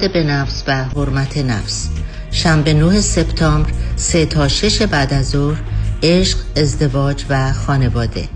[0.00, 1.88] به نفس و حرمت نفس.
[2.30, 5.60] شنبه 9 سپتامبر 3 تا 6 بعد از ظهر
[6.02, 8.28] عشق ازدواج و خانواده.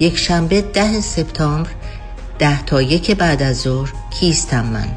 [0.00, 1.70] یک شنبه 10 سپتامبر
[2.38, 4.88] 10 تا 1 بعد از ظهر کیستم من.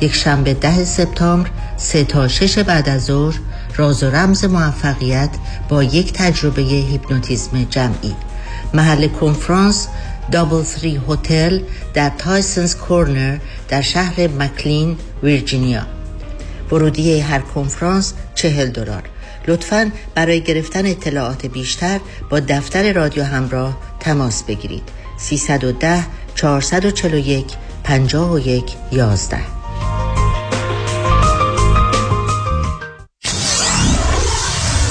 [0.00, 3.40] یک شنبه 10 سپتامبر 3 تا 6 بعد از ظهر
[3.76, 5.30] راز و رمز موفقیت
[5.68, 8.14] با یک تجربه هیپنوتیزم جمعی.
[8.74, 9.88] محل کنفرانس
[10.32, 11.60] دابل تری هتل
[11.94, 13.38] در تایسنز کورنر
[13.68, 15.86] در شهر مکلین ویرجینیا.
[16.72, 19.02] ورودی هر کنفرانس چهل دلار.
[19.48, 22.00] لطفا برای گرفتن اطلاعات بیشتر
[22.30, 24.82] با دفتر رادیو همراه تماس بگیرید.
[25.18, 27.46] 310 441
[27.84, 29.38] 51 11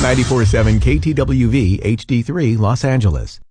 [0.02, 3.45] 947 KTWV HD3 Los Angeles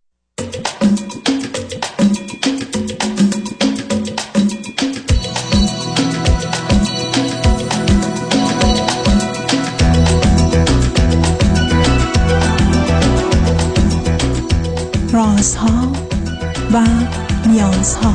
[15.45, 15.93] رازها
[16.73, 16.87] و
[17.49, 18.15] نیازها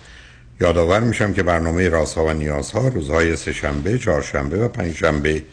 [0.61, 5.43] یادآور میشم که برنامه رازها و نیازها روزهای سهشنبه، چهارشنبه و پنجشنبه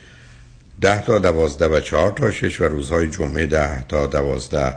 [0.81, 4.75] ده تا دوازده و چهار تا شش و روزهای جمعه ده تا دوازده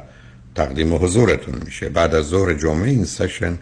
[0.55, 1.89] تقدیم حضورتون میشه.
[1.89, 3.57] بعد از ظهر جمعه این سشن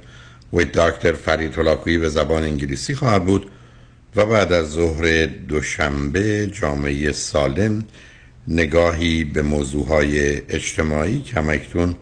[0.54, 3.52] و دکتر فرید هلاکویی به زبان انگلیسی خواهد بود
[4.16, 7.84] و بعد از ظهر دوشنبه جامعه سالم
[8.48, 11.96] نگاهی به موضوعهای اجتماعی کمکتون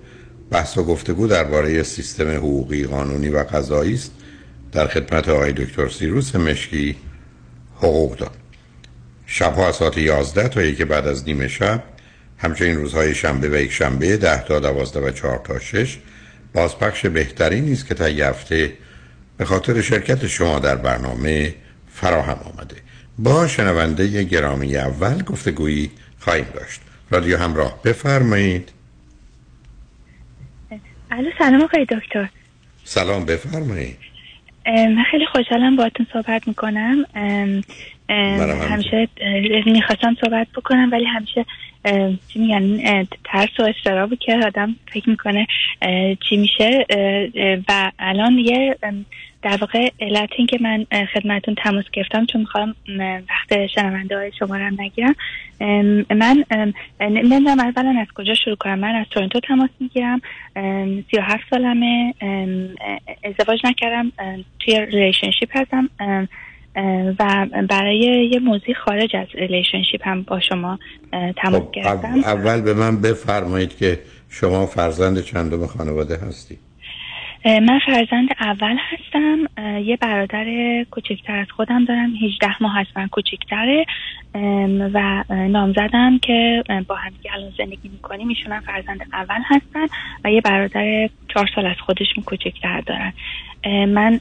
[0.51, 4.11] بحث و گفتگو درباره سیستم حقوقی قانونی و قضایی است.
[4.77, 6.95] در خدمت آقای دکتر سیروس مشکی
[7.75, 8.35] حقوق داد
[9.25, 11.83] شبها از ساعت 11 تا یکی بعد از نیمه شب
[12.37, 15.97] همچنین روزهای شنبه و یک شنبه 10 تا 12 و 4 تا 6
[16.53, 18.73] بازپخش بهتری نیست که تا هفته
[19.37, 21.55] به خاطر شرکت شما در برنامه
[21.91, 22.75] فراهم آمده.
[23.19, 26.81] با شنونده گرامی اول گفتگویی خواهیم داشت.
[27.11, 28.69] رادیو همراه بفرمایید.
[31.11, 32.29] الو سلام آقای دکتر.
[32.83, 34.07] سلام بفرمایید.
[34.67, 37.05] من خیلی خوشحالم باهاتون صحبت می‌کنم.
[38.69, 39.07] همیشه
[39.65, 41.45] می‌خواستم صحبت بکنم ولی همیشه
[42.27, 45.47] چی میگن ترس و استرابی که آدم فکر می‌کنه
[46.29, 46.85] چی میشه
[47.69, 48.77] و الان یه
[49.47, 52.75] در واقع علت این که من خدمتون تماس گرفتم چون می‌خوام
[53.29, 55.15] وقت شنونده های شما رو نگیرم.
[56.09, 56.43] من
[56.99, 58.79] نمی‌دونم اولا از کجا شروع کنم.
[58.79, 60.21] من از تورنتو تماس می‌گیرم.
[61.11, 62.13] سی و هفت سالمه.
[63.23, 64.11] ازدواج نکردم.
[64.59, 65.89] توی relationship هستم.
[67.19, 70.79] و برای یه موضوع خارج از relationship هم با شما
[71.11, 72.19] تماس خب، گرفتم.
[72.23, 76.57] اول به من بفرمایید که شما فرزند چندم خانواده هستی؟
[77.47, 79.37] من فرزند اول هستم.
[79.79, 80.45] یه برادر
[80.91, 82.15] کوچکتر از خودم دارم.
[82.15, 83.85] 18 ماه هست من کوچکتره.
[84.93, 88.27] و نامزدم که با هم الان زندگی می‌کنیم.
[88.27, 89.85] ایشون فرزند اول هستن
[90.23, 93.13] و یه برادر چهار سال از خودشون کوچکتر دارن.
[93.85, 94.19] من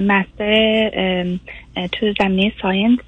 [0.00, 0.90] مستر
[1.92, 2.98] تو زمینه ساینس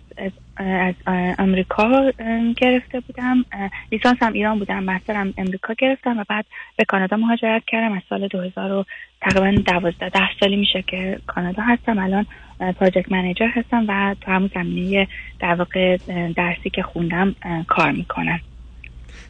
[0.57, 0.95] از
[1.39, 2.13] آمریکا
[2.57, 3.45] گرفته بودم.
[3.93, 6.45] لیسانس هم ایران بودم مسترم امریکا گرفتم و بعد
[6.77, 7.93] به کانادا مهاجرت کردم.
[7.93, 8.85] از سال 2000 و
[9.21, 11.99] تقریبا دوازده ده سالی میشه که کانادا هستم.
[11.99, 12.27] الان
[12.59, 15.09] پراجکت منیجر هستم و تو همون زمینه
[15.41, 15.97] در واقع
[16.37, 17.35] درسی که خوندم
[17.69, 18.41] کار می‌کنم.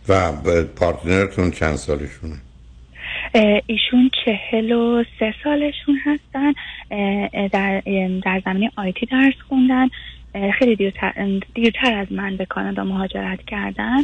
[0.09, 0.32] و
[0.77, 2.35] پارتنرتون چند سالشونه؟
[3.67, 6.53] ایشون چهل و سه سالشون هستن.
[7.49, 7.82] در,
[8.25, 9.89] در زمینه آیتی درس خوندن.
[10.59, 11.12] خیلی دیرتر,
[11.55, 14.03] دیرتر از من به کانادا مهاجرت کردن.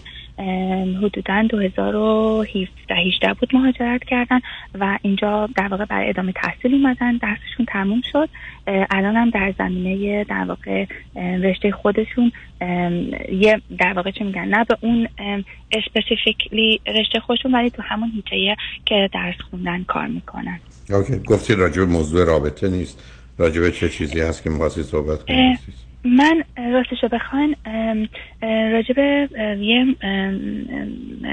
[1.02, 4.40] حدودا 2017 بود مهاجرت کردن
[4.74, 7.16] و اینجا در واقع برای ادامه تحصیل اومدن.
[7.16, 8.28] درسشون تموم شد.
[8.66, 10.86] الان هم در زمینه در واقع
[11.16, 12.32] رشته خودشون.
[13.32, 15.08] یه در واقع چه میگن نه به اون
[15.72, 18.56] specifically رشته خودشون ولی تو همون niche ه
[18.86, 20.60] که درس خوندن کار می‌کنن.
[20.90, 21.18] okay.
[21.18, 23.04] گفتی راجع موضوع رابطه نیست.
[23.38, 25.58] راجع چه چیزی هست که می‌خواستی صحبت کنید
[26.04, 27.56] من راستشو بخواین
[28.42, 28.98] راجب
[29.58, 29.96] یه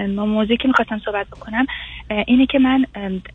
[0.07, 1.65] موضوعی که می‌خواستم صحبت بکنم.
[2.27, 2.85] اینه که من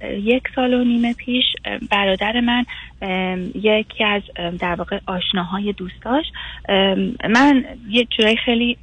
[0.02, 1.44] یک سال و نیمه پیش
[1.90, 2.64] برادر من
[3.54, 4.22] یکی از
[4.58, 6.24] در واقع آشناهای دوستاش
[7.30, 8.76] من یه جورایی خیلی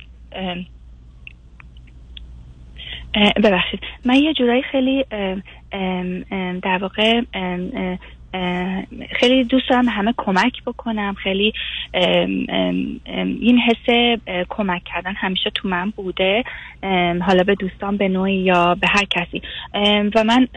[3.43, 3.79] ببخشید.
[4.05, 5.05] من یه جورایی خیلی
[6.61, 7.21] در واقع
[9.19, 11.13] خیلی دوست دارم همه کمک بکنم.
[11.13, 11.53] خیلی
[13.15, 14.17] این حس
[14.49, 16.43] کمک کردن همیشه تو من بوده.
[17.21, 19.41] حالا به دوستان به نوعی یا به هر کسی.
[20.15, 20.47] و من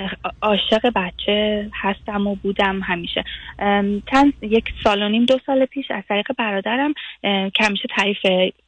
[0.42, 3.24] عاشق بچه هستم و بودم همیشه.
[4.10, 8.18] چند یک سال و نیم دو سال پیش از طریق برادرم که همیشه تعریف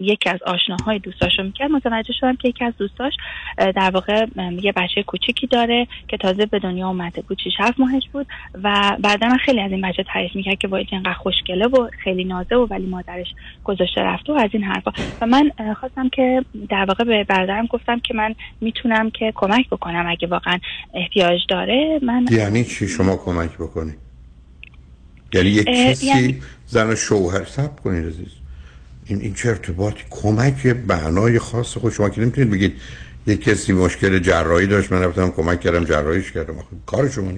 [0.00, 3.12] یکی از آشناهای دوستاشو می‌کرد متوجه شدم که یکی از دوستاش
[3.58, 4.26] در واقع
[4.62, 7.38] یه بچه کوچیکی داره که تازه به دنیا اومده بود.
[7.44, 8.26] 6 7 ماهش بود
[8.62, 12.24] و بعدا من خیلی از این بچه تعریف می‌کرد که وای اینقدر خوشگله و خیلی
[12.24, 13.26] نازه و ولی مادرش
[13.64, 14.92] گذاشته رفته و از این حرفا.
[15.20, 15.50] و من
[15.80, 20.58] خواستم که در واقع به برادرم گفتم که من می‌تونم که کمک بکنم اگه واقعا
[20.94, 22.00] احتیاج داره.
[22.02, 23.92] من یعنی چی؟ شما کمک بکنی؟
[25.32, 26.40] یعنی یک کسی یعنی...
[26.66, 28.32] زن شوهر سب کنید عزیز.
[29.06, 31.92] این این چه ارتباطی؟ کمک بعنای خاص خود.
[31.92, 32.72] شما که نمی‌تونید بگید
[33.26, 36.54] یک کسی مشکل جراحی داشت من رفتم کمک کردم جراحیش کردم.
[36.86, 37.32] کار شما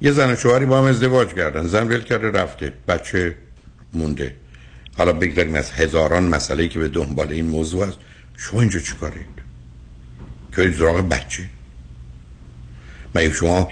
[0.00, 1.66] یه زن شوهری با هم ازدواج کردن.
[1.66, 2.72] زن ول کرده رفته.
[2.88, 3.34] بچه
[3.92, 4.34] مونده.
[4.96, 7.98] حالا بگذاریم از هزاران مسئله که به دنبال این موضوع است
[8.36, 9.26] شما اینجا چی کارید؟
[10.56, 11.42] که زراغ بچه؟
[13.14, 13.68] مگه شما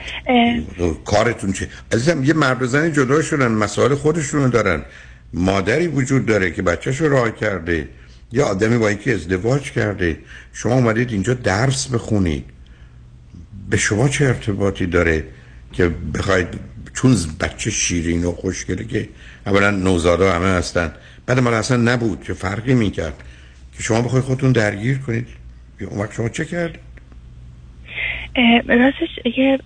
[1.05, 4.83] کارتون چه؟ عزیزم یه مرد و زنی جدا شدن مسائل خودشون دارن.
[5.33, 7.89] مادری وجود داره که بچهش رو راه کرده.
[8.33, 10.19] یا آدمی با یکی ازدواج کرده
[10.53, 12.45] شما اومدید اینجا درس بخونید
[13.71, 15.25] به شما چه ارتباطی داره
[15.73, 16.49] که بخواید
[16.95, 19.09] چون بچه شیرین و خوشگله که
[19.47, 20.93] اولا نوزادا همه هستن
[21.27, 23.15] بعد ما اصلا نبود چه فرقی می‌کرد
[23.77, 25.27] که شما بخواید خودتون درگیر کنید
[25.81, 26.79] اون وقت شما چه کرد؟
[28.69, 29.59] راستش یه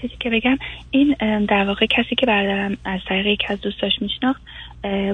[0.00, 0.58] چیزی که بگم
[0.90, 1.16] این
[1.48, 4.42] در واقع کسی که بردارم از طریق یک از دوستاش میشناخت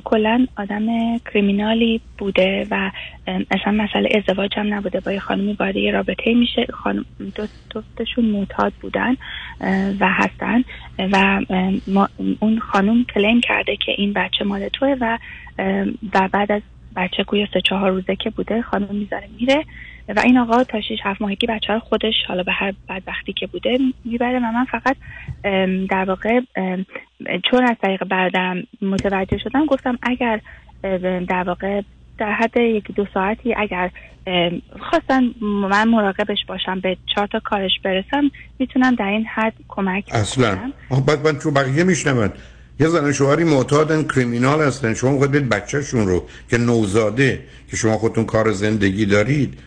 [0.04, 2.90] کلا آدم کریمینالی بوده و
[3.26, 5.00] اصلا مسئله ازدواج هم نبوده.
[5.00, 6.66] با یه خانمی وارد یه رابطه میشه.
[6.72, 7.04] خانم
[7.70, 9.16] دوستشون معتاد بودن
[10.00, 10.64] و هستن.
[10.98, 11.40] و
[12.40, 15.18] اون خانم کلیم کرده که این بچه مال توه و
[16.14, 16.62] و بعد از
[16.96, 19.64] بچه گویا سه چهار روزه که بوده خانم می‌ذاره میره.
[20.16, 23.46] و این آقا تا 6 7 ماهگی بچه ها خودش حالا به هر بدبختی که
[23.46, 24.96] بوده می‌بره و من فقط
[25.90, 26.40] در واقع
[27.50, 30.40] چون از طریق بردم متوجه شدم گفتم اگر
[31.28, 31.82] در واقع
[32.18, 33.90] در حد یکی دو ساعتی اگر
[34.90, 40.72] خواستن من مراقبش باشم به چهار تا کارش برسم می‌تونم در این حد کمک اصلا.
[41.06, 42.32] بعد من تو بقیه میشنم
[42.80, 44.94] یه زن شوهری معتادن کریمینال هستن.
[44.94, 49.58] شما بید بچهشون رو که نوزاده که شما خودتون کار زندگی دارید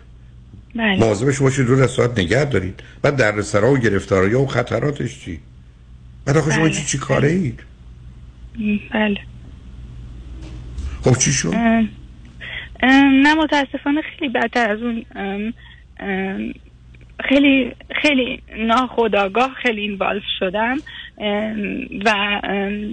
[0.75, 0.99] بله.
[0.99, 2.83] مواظبش باشید رو ساعت نگه دارید.
[3.01, 5.39] بعد در سرا و گرفتاری و خطراتش چی؟
[6.25, 6.73] بعد آخه شما بله.
[6.73, 7.59] چی چی کاره اید؟
[8.93, 9.17] بله.
[11.03, 11.53] خب چی شد؟
[12.83, 15.05] نه متاسفانه خیلی بدتر از اون.
[17.29, 20.77] خیلی خیلی ناخداگاه خیلی اینوالف شدم.
[22.05, 22.41] و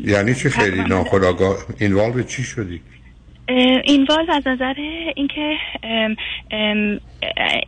[0.04, 2.80] یعنی چی خیلی ناخداگاه اینوالو چی شدی؟
[3.49, 4.75] اینوالو از نظر
[5.17, 5.57] اینکه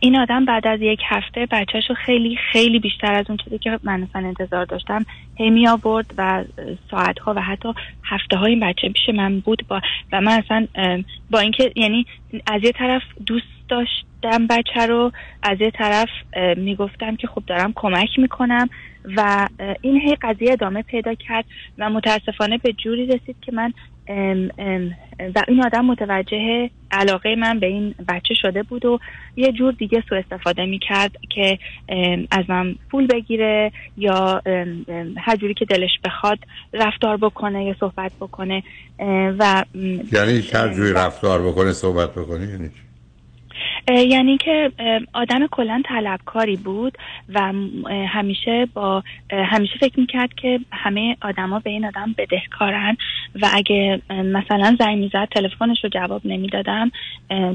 [0.01, 4.07] این آدم بعد از یک هفته بچهش خیلی خیلی بیشتر از اون چیزی که من
[4.15, 6.43] انتظار داشتم هی آورد و
[6.91, 7.73] ساعت ها و حتی
[8.03, 10.67] هفته های این بچه پیش من بود با و من اصلا
[11.31, 12.05] با اینکه یعنی
[12.47, 15.11] از یه طرف دوست داشتم بچه رو
[15.43, 16.09] از یه طرف
[16.57, 18.69] می‌گفتم که خب دارم کمک می‌کنم
[19.17, 19.47] و
[19.81, 21.45] این هی قضیه ادامه پیدا کرد
[21.77, 23.73] و متاسفانه به جوری رسید که من
[25.35, 28.99] و این آدم متوجه علاقه من به این بچه شده بود و
[29.35, 31.59] یه جور دیگه سو استفاده می کرد که
[32.31, 34.41] از من پول بگیره یا
[35.17, 36.39] هر جوری که دلش بخواد
[36.73, 38.63] رفتار بکنه یا صحبت بکنه
[39.39, 39.65] و
[40.11, 42.69] یعنی هر جوری رفتار بکنه صحبت بکنه یعنی
[43.87, 44.71] یعنی که
[45.13, 46.97] آدم کلا طلبکاری بود
[47.29, 47.53] و
[48.07, 52.97] همیشه با همیشه فکر می‌کرد که همه آدما به این آدم بدهکارن
[53.41, 56.91] و اگه مثلا زنگ می‌زد تلفنش رو جواب نمی‌دادم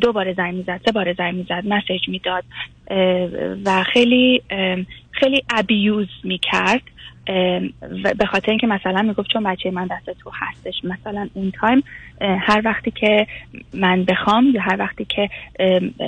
[0.00, 2.44] دوباره زنگ می‌زد سه بار زنگ می‌زد message می‌داد
[3.64, 4.42] و خیلی
[5.10, 6.82] خیلی abuse می‌کرد.
[8.18, 11.82] به خاطر اینکه مثلا می‌گفت چون بچه من دست تو هستش مثلا اون time
[12.20, 13.26] هر وقتی که
[13.74, 15.30] من بخوام یا هر وقتی که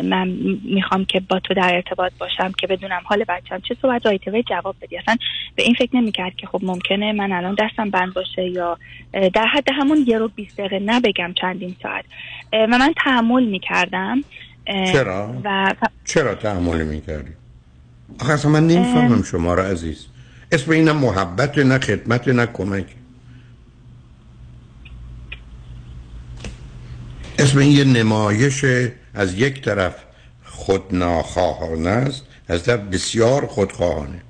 [0.04, 0.28] من
[0.64, 4.42] می‌خوام که با تو در ارتباط باشم که بدونم حال بچم چه صحبت right away
[4.42, 4.98] جواب بدی.
[4.98, 5.16] اصلا
[5.56, 8.78] به این فکر نمی‌کرد که خب ممکنه من الان دستم بند باشه یا
[9.12, 12.04] در حد همون یه رو بیست دقیقه نبگم چندین ساعت.
[12.52, 14.24] و من تحمل می‌کردم.
[14.92, 15.74] چرا؟ و...
[16.04, 17.30] چرا تحمل می‌کردی؟
[18.20, 20.06] آخه اصلا من نمی‌فهمم شما را عزیز.
[20.52, 22.86] اسم این نه محبت نه خدمت نه کمک.
[27.38, 28.64] اسم این یه نمایش
[29.14, 29.94] از یک طرف
[30.44, 34.22] خودناخواهانه است از طرف بسیار خودخواهانه.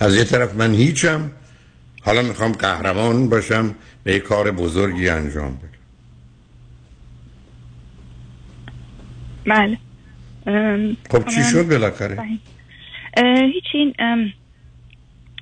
[0.00, 1.30] از یه طرف من هیچم
[2.02, 3.74] حالا می‌خوام قهرمان باشم
[4.04, 5.68] به یه کار بزرگی انجام بدم.
[9.46, 9.78] بله.
[11.10, 12.18] خب چی شد بالاخره؟
[13.52, 13.94] هیچی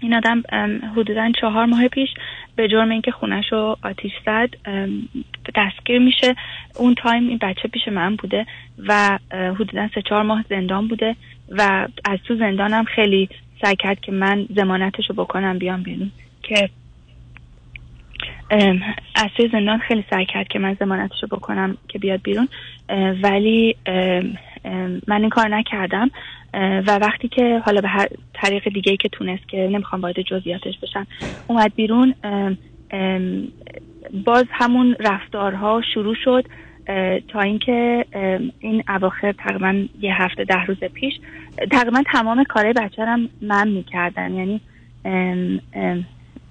[0.00, 0.42] این آدم
[0.96, 2.08] حدودا چهار ماه پیش
[2.56, 4.48] به جرم اینکه خونش رو آتیش زد
[5.54, 6.34] دستگیر میشه.
[6.76, 8.46] اون تایم این بچه پیش من بوده
[8.88, 11.16] و حدودا سه چهار ماه زندان بوده
[11.50, 13.28] و از تو زندانم خیلی
[13.64, 16.10] سعی کرد که من زمانتش رو بکنم بیام بیرون.
[16.42, 16.70] که
[19.14, 22.48] از توی زندان خیلی سعی کرد که من زمانتش رو بکنم که بیاد بیرون.
[23.22, 23.76] ولی
[25.06, 26.10] من این کار نکردم.
[26.54, 30.78] و وقتی که حالا به هر طریق دیگه ای که تونست که نمی‌خوام وارد جزئیاتش
[30.82, 31.06] بشم
[31.46, 32.14] اومد بیرون
[34.24, 36.44] باز همون رفتارها شروع شد.
[37.28, 38.06] تا اینکه
[38.60, 41.14] این اواخر تقریبا یه هفته ده روز پیش
[41.70, 43.02] تقریبا تمام کارهای بچه
[43.42, 44.34] من می‌کردن.
[44.34, 44.60] یعنی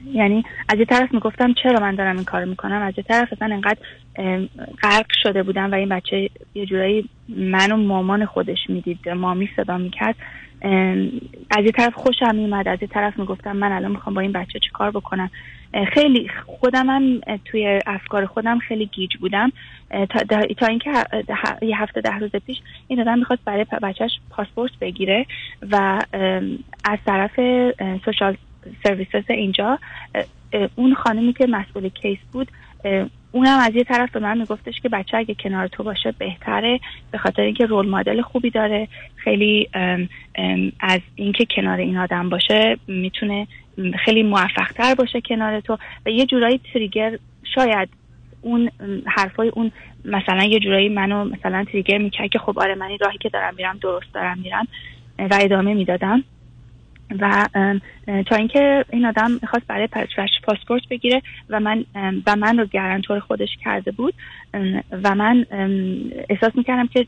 [0.06, 3.54] یعنی از یه طرف می‌گفتم چرا من دارم این کار می‌کنم؟ از یه طرف اصلا
[3.54, 3.80] انقدر
[4.84, 10.16] غرق شده بودم و این بچه یه جورایی منو مامان خودش می‌دید مامی صدا می‌کرد.
[11.52, 14.60] از یه طرف خوشم میومد از یه طرف می‌گفتم من الان می‌خوام با این بچه
[14.60, 15.30] چی کار بکنم؟
[15.94, 19.52] خیلی خودم هم توی افکار خودم خیلی گیج بودم.
[19.90, 20.92] تا, تا اینکه
[21.62, 25.26] یه هفته ده روز پیش این آدم می‌خواست برای بچهش پاسپورت بگیره
[25.72, 26.02] و
[26.86, 27.40] از طرف
[28.06, 28.38] social
[28.84, 29.80] services اینجا.
[30.76, 32.48] اون خانمی که مسئول case بود
[33.32, 36.80] اونم از یه طرف به من میگفتش که بچه اگه کنار تو باشه بهتره
[37.12, 38.88] به خاطر اینکه role model خوبی داره.
[39.16, 39.70] خیلی
[40.80, 43.48] از اینکه کنار این آدم باشه می‌تونه
[44.06, 45.78] خیلی موفق تر باشه کنار تو.
[46.06, 47.18] و یه جورایی تریگر
[47.56, 47.90] شاید
[48.42, 48.72] اون
[49.06, 49.72] حرفای اون
[50.06, 53.54] مثلا یه جورایی منو مثلا تریگر می‌کرد که خب آره من این راهی که دارم
[53.58, 54.68] میرم درست دارم میرم
[55.20, 56.24] و ادامه می‌دادم.
[57.20, 57.48] و
[58.26, 59.88] تا اینکه این آدم می‌خواست برای
[60.44, 61.86] پاسپورت بگیره و من
[62.26, 64.14] و من رو گرانتور خودش کرده بود
[65.04, 65.46] و من
[66.30, 67.08] احساس می‌کردم که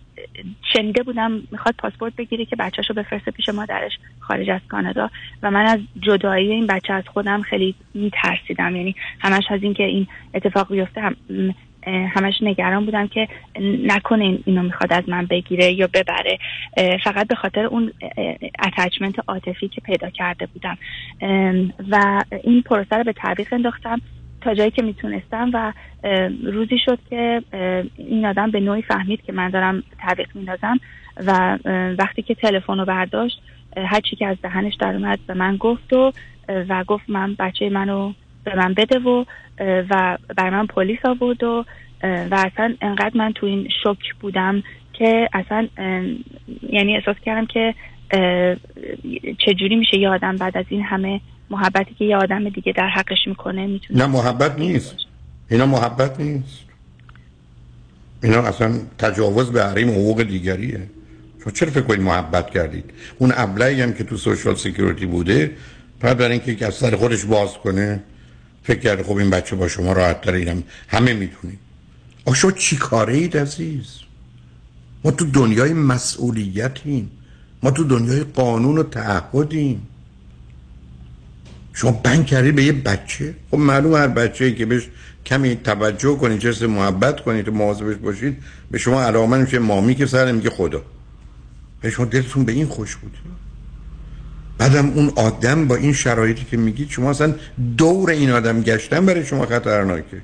[0.74, 5.10] شنیده بودم می‌خواد پاسپورت بگیره که بچهش رو بفرسته پیش مادرش خارج از کانادا
[5.44, 8.76] و من از جدایی این بچه از خودم خیلی میترسیدم.
[8.76, 11.16] یعنی همش از اینکه این اتفاق بیفته هم
[11.88, 13.28] همش نگران بودم که
[13.86, 16.38] نکنه اینو می‌خواد از من بگیره یا ببره.
[17.04, 17.94] فقط به خاطر اون
[18.60, 20.78] اتچمنت عاطفی که پیدا کرده بودم.
[21.92, 24.02] و این پروسه رو به تعویق انداختم
[24.42, 25.74] تا جایی که می‌تونستم و
[26.44, 27.42] روزی شد که
[27.98, 30.80] این آدم به نوعی فهمید که من دارم تعویق میندازم
[31.26, 31.58] و
[31.98, 33.42] وقتی که تلفن رو برداشت
[33.78, 36.12] هر چی که از دهنش در اومد به من گفت و
[36.48, 38.14] و گفت من بچه منو
[38.44, 39.26] به من بده و
[39.60, 41.66] و بر من پلیس آورد و
[42.04, 45.68] و اصلا انقدر من تو این شک بودم که اصلا
[46.70, 47.76] یعنی احساس کردم که
[49.46, 53.28] چجوری میشه یه آدم بعد از این همه محبتی که یه آدم دیگه در حقش
[53.28, 54.96] می‌کنه می‌تونه نه محبت نیست.
[55.52, 56.64] اینا محبت نیست.
[58.24, 60.80] اینا اصلا تجاوز به حریم حقوق دیگریه.
[61.44, 65.52] شما چرا فکر کنید محبت کردید؟ اون ابلهی هم که تو social security بوده
[66.00, 68.04] بعد برای اینکه از سر خودش باز کنه
[68.64, 71.60] فکر کرده خب این بچه با شما راحت تر اینم همه می‌تونیم
[72.26, 73.86] آخه شما چی کاره اید عزیز؟
[75.04, 77.12] ما تو دنیای مسئولیتیم.
[77.64, 79.88] ما تو دنیای قانون و تعهدیم.
[81.74, 84.88] شما bond کردید به یه بچه؟ خب معلوم هر بچه که بهش
[85.26, 88.38] کمی توجه کنید چه محبت کنید و مواظبش باشید
[88.72, 90.82] به شما علاقه میشه مامی که سر میگه خدا.
[91.82, 93.18] به شما دلتون به این خوش بود.
[94.64, 97.34] بعدم اون آدم با این شرایطی که میگید شما اصلا
[97.78, 100.22] دور این آدم گشتن برای شما خطرناکه.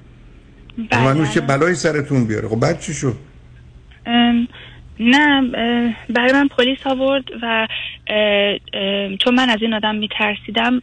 [0.91, 1.13] بله.
[1.13, 2.47] من چه بلایی سرتون بیاره.
[2.47, 3.15] خب بعد چی شد؟
[4.99, 5.41] نه
[6.09, 7.67] برای من پلیس آورد و
[8.07, 8.17] اه،
[8.73, 10.81] اه، چون من از این آدم میترسیدم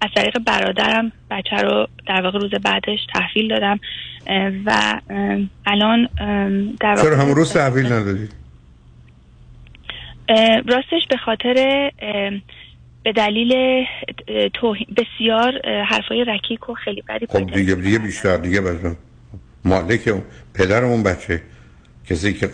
[0.00, 3.80] از طریق برادرم بچه رو در واقع روز بعدش تحویل دادم
[4.26, 5.00] اه، و
[5.66, 6.08] الان
[6.80, 8.28] در واقع چرا همون روز تحویل ندادی؟
[10.66, 11.90] راستش به خاطر
[13.04, 13.52] به دلیل
[14.96, 15.52] بسیار
[15.84, 18.96] حرفای رکیک و خیلی بدی خب دیگه دیگه بیشتر دیگه بزن
[19.64, 20.14] مالک
[20.54, 21.42] پدر اون بچه
[22.06, 22.50] کسی که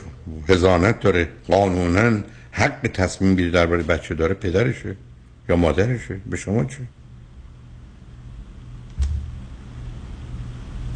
[0.48, 2.20] هزانت داره قانونا
[2.52, 4.96] حق تصمیم گیری درباره بچه داره پدرشه
[5.48, 6.78] یا مادرشه؟ به شما چه؟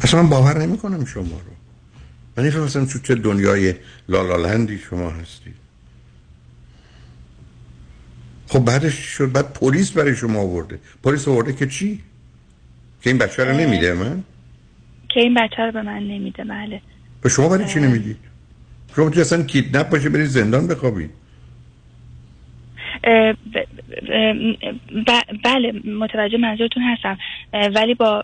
[0.01, 1.51] اصلا من باور نمی کنم شما رو.
[2.37, 3.73] من نمی‌فهمم تو چه دنیای
[4.09, 5.53] لالالندی شما هستی.
[8.47, 10.79] خب بعدش شد بعد پلیس برای شما آورده.
[11.03, 12.01] پلیس آورده که چی؟
[13.01, 14.23] که این بچه رو نمیده من؟
[15.09, 16.81] که این بچه رو به من نمیده بله.
[17.21, 18.17] به شما برای چی نمی‌دید
[18.95, 21.09] شما تو اصلا kidnap باشه برید زندان بخوابید
[23.03, 23.65] اه، ب-
[25.07, 27.17] ب- بله متوجه منظورتون هستم.
[27.75, 28.23] ولی با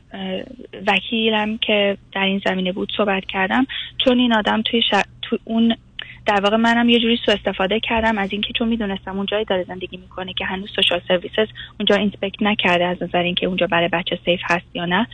[0.88, 3.68] وکیلم که در این زمینه بود صحبت کردم
[4.06, 4.94] چون این آدم توی ش...
[5.22, 5.76] تو اون
[6.26, 9.64] در واقع منم یه جوری سو استفاده کردم از اینکه چون می‌دونستم اون جایی داره
[9.64, 11.48] زندگی می‌کنه که هنوز social services
[11.80, 15.08] اونجا inspect نکرده از نظر اینکه اونجا برای بچه safe هست یا نه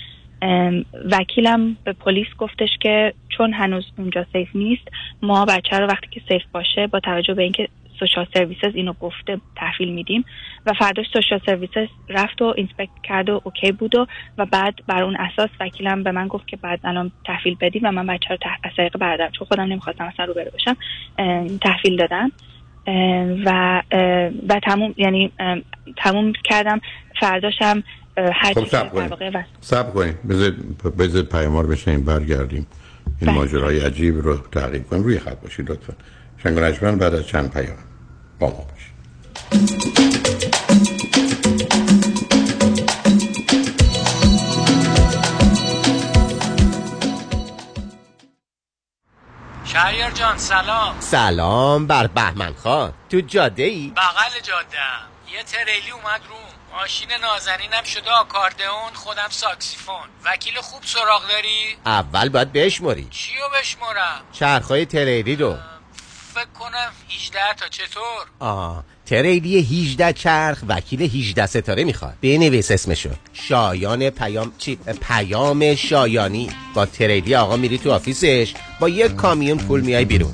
[1.12, 4.88] وکیلم به پلیس گفتش که چون هنوز اونجا safe نیست
[5.22, 9.42] ما بچه رو وقتی که safe باشه با توجه به اینکه social services اینو گفته
[9.56, 10.26] تحویل میدیم.
[10.66, 15.04] و فرداش social services رفت و inspect کرد و okay بود و, و بعد بر
[15.04, 18.38] اون اساس وکیلم به من گفت که بعد الان تحویل بدیم و من بچه رو
[18.38, 18.58] تح...
[18.64, 20.78] از طریق برادرم چون خودم نمی‌خواستم اصلا روبرو باشم
[21.18, 22.32] ام، تحویل دادم.
[23.46, 23.82] و
[24.50, 25.32] و تموم یعنی
[25.98, 26.82] تموم کردم.
[27.20, 27.84] فرداشم
[28.18, 29.86] هر خب سب و- سب
[30.30, 32.68] بذارید بذارید پیامار بشنیم برگردیم.
[33.22, 33.40] این بله.
[33.40, 35.04] ماجرای عجیب رو تعقیب کنیم.
[35.04, 35.94] روی خط باشید لطفا.
[36.44, 37.78] شنگ بعد از چند پیام.
[38.40, 38.98] با ما باشید.
[49.66, 50.96] شهریار جان سلام.
[51.00, 52.94] سلام بر بهمن خان.
[53.10, 54.78] تو جاده ای؟ بغل جاده
[55.34, 60.10] یه تریلی اومد روم ماشین نازنینم شده آکاردئون خودم ساکسیفون.
[60.26, 63.08] وکیل خوب سراغ داری؟ اول باید بشمری.
[63.12, 65.58] چیو بشمرم؟ چرخهای تریلی رو.
[66.38, 67.68] فکر کنم 18 تا.
[67.68, 72.14] چطور؟ آه تریلی 18 چرخ وکیل 18 ستاره می‌خواد.
[72.22, 73.10] بنویس اسمشو.
[73.34, 76.50] شایان پیام چی؟ پیام شایانی.
[76.74, 78.54] با تریلی آقا میری تو office ش.
[78.80, 80.34] با یک کامیون پول میای بیرون.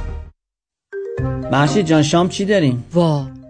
[1.51, 3.25] محشید جان شام چی داریم؟ وا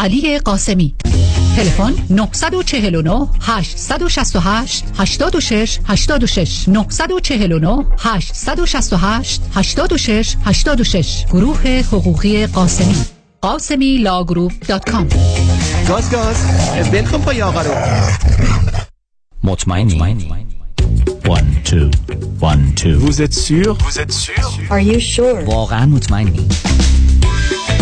[0.00, 0.94] علی قاسمی
[1.56, 12.94] تلفن 949 868 86 86 949 868 86 86 گروه حقوقی قاسمی
[13.40, 15.08] Ghasemi Law Group dot com
[15.88, 16.36] گاز گاز
[16.92, 17.74] ول کن پای آقا رو
[19.44, 20.26] مطمئنی
[21.38, 21.90] One, two,
[22.50, 22.96] one, two.
[23.04, 23.70] Vous êtes sûr?
[23.86, 24.46] Vous êtes sûr?
[24.70, 25.48] Are you sure?
[25.48, 26.48] واقعا مطمئنی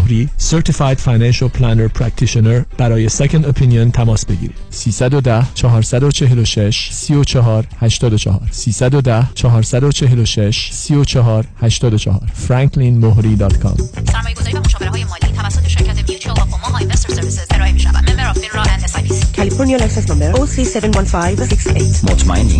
[0.00, 4.56] مهری Certified Financial Planner Practitioner برای Second Opinion تماس بگیرید.
[4.70, 13.82] 310 446 34 84 310 446 34 84 franklinmohri.com
[14.12, 17.80] سرمایه گذاری و مشاوره های مالی توسط شرکت Mutual of Omaha Investor Services ارائه می
[17.80, 18.96] شود member of FINRA and S
[19.36, 22.58] California license number OC71568 مطمئنی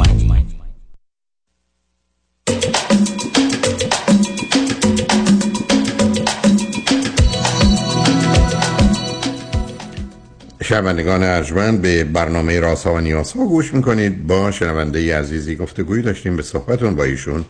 [10.70, 14.26] شنوندگان ارجمند به برنامه راسا و نیاسا گوش می‌کنید.
[14.26, 17.44] با شنونده عزیزی گفتگویی داشتیم به صحبتون با ایشون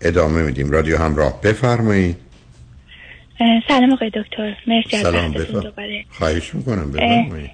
[0.00, 0.70] ادامه میدیم.
[0.70, 2.16] رادیو همراه بفرمایید.
[3.68, 4.56] سلام آقای دکتر.
[4.66, 6.04] مرسی از سلام بفرمایید دوباره.
[6.10, 7.50] خواهش می‌کنم بفرمایید.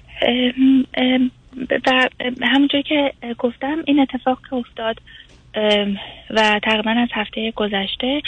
[1.87, 2.09] و
[2.41, 4.95] همونجور که گفتم این اتفاق که افتاد
[6.29, 8.21] و تقریبا از هفته گذشته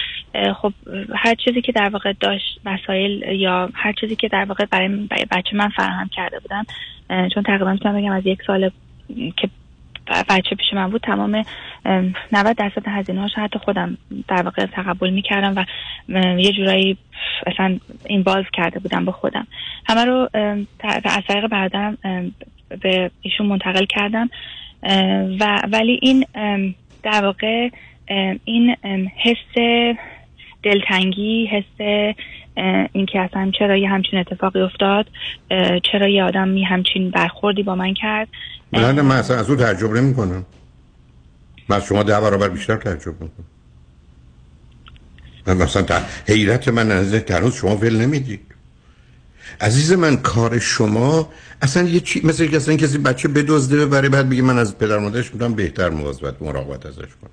[0.61, 0.73] خب
[1.15, 5.55] هر چیزی که در واقع داشت مسائل یا هر چیزی که در واقع برای بچه
[5.55, 6.65] من فراهم کرده بودم
[7.33, 8.69] چون تقریبا می‌تونم بگم از یک سال
[9.37, 9.49] که
[10.29, 11.45] بچه پیش من بود تمام
[11.85, 15.65] ام، 90 درصد هزینه هاش حتی خودم در واقع تقبل می‌کردم و
[16.39, 16.97] یه جورایی
[17.47, 19.47] اصلا اینوالو کرده بودم با خودم.
[19.85, 20.29] همه رو
[20.83, 22.31] از طریق برادرم ام،
[22.81, 24.29] به ایشون منتقل کردم
[25.39, 26.25] و ولی این
[27.13, 27.69] در واقع
[28.45, 28.75] این
[29.23, 29.85] حس
[30.63, 32.05] دلتنگی حس
[32.93, 35.05] اینکه اصلا چرا یه همچین اتفاقی افتاد
[35.91, 38.27] چرا یه آدمی همچین برخوردی با من کرد.
[38.73, 40.45] نه من اصلا از او تعجب نمی کنم
[41.69, 43.45] من از شما ده برابر بیشتر تعجب می‌کنم.
[45.47, 48.41] من مثلا حیرت من از هنوز شما ول نمی‌دید.
[49.61, 51.29] عزیز من کار شما
[51.61, 55.33] اصلا یه چی مثل اصلا کسی بچه بدزده ببره بعد بگه من از پدر مادرش
[55.33, 57.31] می‌تونم بهتر مواظبت مراقبت ازش کنم.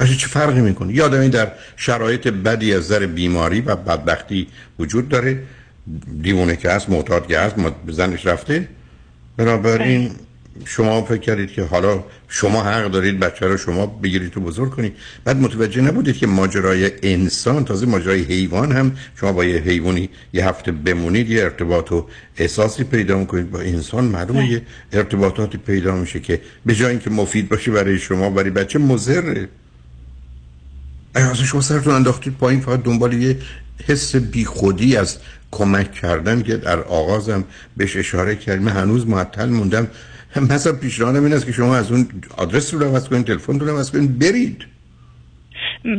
[0.00, 5.08] اصلا چه فرقی می‌کنه؟ یه آدمی در شرایط بدی از نظر بیماری و بدبختی وجود
[5.08, 5.42] داره.
[6.22, 7.54] دیوونه که هست معتاد که هست
[7.88, 8.68] زنش رفته.
[9.36, 10.10] بنابراین
[10.64, 14.96] شما فکر کردید که حالا شما حق دارید بچه رو شما بگیرید تو بزرگ کنید.
[15.24, 20.48] بعد متوجه نبودید که ماجرای انسان تازه ماجرای حیوان هم شما با یه حیوانی یه
[20.48, 26.20] هفته بمونید یه ارتباط و احساسی پیدا کنید با انسان معلومه یه ارتباطاتی پیدا میشه
[26.20, 29.48] که به جای اینکه مفید باشه برای شما برای بچه مضره.
[31.14, 33.38] اصلا شما سرتون انداختید پایین فقط دنبال یه
[33.86, 35.18] حس بیخودی از
[35.50, 37.44] کمک کردن که در آغازم
[37.76, 39.86] بهش اشاره کردم من هنوز معطل موندم.
[40.52, 43.90] مثلا پیشنهادم این است که شما از اون آدرس رو عوض کنید تلفن رو عوض
[43.90, 44.66] کنید برید.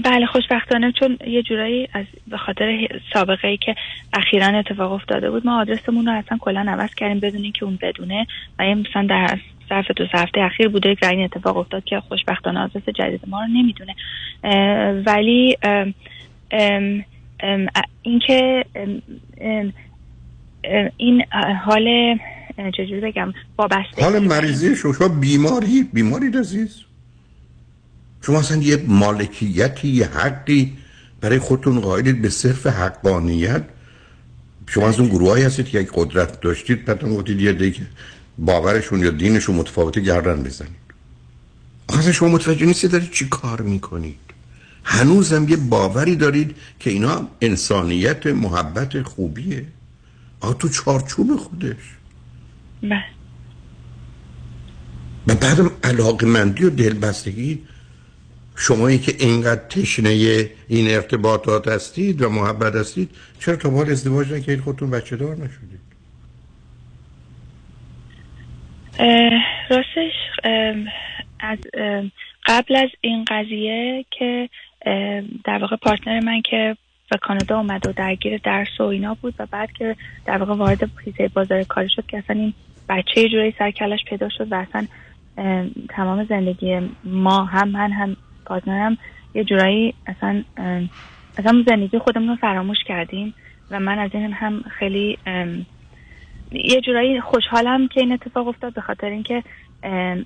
[0.04, 3.76] بله خوشبختانه چون یه جورایی از به خاطر سابقه ای که
[4.14, 8.28] اخیرا اتفاق افتاده بود ما آدرسمون رو اصلا کلا عوض کردیم بدون اینکه اون بدونه
[8.60, 12.60] و یه مثلا در ظرف دو هفته اخیر بوده که این اتفاق افتاد که خوشبختانه
[12.60, 13.96] آدرس جدید ما رو نمی‌دونه.
[15.06, 15.58] ولی
[18.04, 18.66] اینکه
[20.98, 21.24] این
[21.66, 22.18] حال
[22.58, 26.76] چجوری بگم؟ وابسته حال مریضی شما شما بیماری بیماری عزیز
[28.22, 30.78] شما اصلا یه مالکیتی یه حقی
[31.22, 33.64] برای خودتون قائلید به صرف حقانیت؟
[34.68, 37.82] شما از اون گروهایی هستید که یک قدرت داشتید بعد گفتید یه دیگه
[38.38, 40.88] باورشون یا دینشون متفاوته گردن بزنید.
[41.90, 44.20] اصلا شما متوجه نیستید دارید چی کار می‌کنید.
[44.84, 49.66] هنوزم یه باوری دارید که اینا انسانیت محبت خوبیه.
[50.40, 51.97] آقا تو چارچوب خودش.
[52.84, 53.04] بله.
[55.28, 57.64] و بعدم علاقمندی و دلبستگی.
[58.58, 60.10] شمایی که اینقدر تشنه
[60.68, 63.10] این ارتباطات هستید و محبت هستید
[63.40, 65.80] چرا تا به حال ازدواج نکردید؟ خودتون بچه دار نشدید.
[69.00, 69.32] اه،
[69.70, 70.14] راستش
[71.40, 71.58] از
[72.46, 74.50] قبل از این قضیه که
[75.46, 76.78] در واقع partner من که
[77.12, 80.90] به کانادا اومد و درگیر درس و اینا بود و بعد که در واقع وارد
[81.06, 82.54] حیطه بازار کاری شد که اصلا این
[82.90, 84.88] بچه جوری سر و کله‌ش پیدا شد و اصلا
[85.38, 88.98] ام، تمام زندگی ما هم من هم partner م
[89.34, 90.44] یه جورایی اصلا
[91.38, 93.34] اصلا زندگی خودمون رو فراموش کردیم
[93.72, 95.18] و من از این هم خیلی
[96.52, 99.44] یه جورایی خوشحالم که این اتفاق افتاد به خاطر اینکه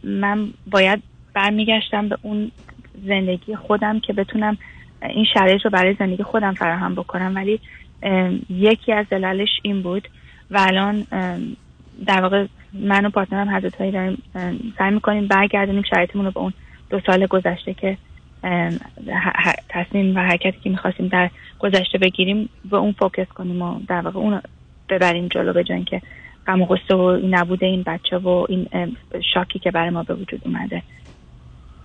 [0.04, 2.52] من باید برمیگشتم به اون
[3.06, 4.58] زندگی خودم که بتونم
[5.02, 7.36] این شرایط رو برای زندگی خودم فراهم بکنم.
[7.36, 7.60] ولی
[8.50, 10.08] یکی از دلایلش این بود
[10.52, 11.08] و الان
[12.06, 14.24] در واقع من و پارتنرم حضرت هایی داریم
[14.78, 16.54] سعی می‌کنیم برگردونیم شرایطمون رو به اون
[16.90, 17.98] دو سال گذشته که
[19.70, 24.20] تصمیم و حرکتی که می‌خواستیم در گذشته بگیریم به اون فوکس کنیم و در واقع
[24.20, 24.42] اون
[24.90, 26.02] ببریم جلو به جای اینکه
[26.48, 28.68] غم و غصه و این نبوده این بچه و این
[29.34, 30.84] شاکی که برای ما به وجود اومده.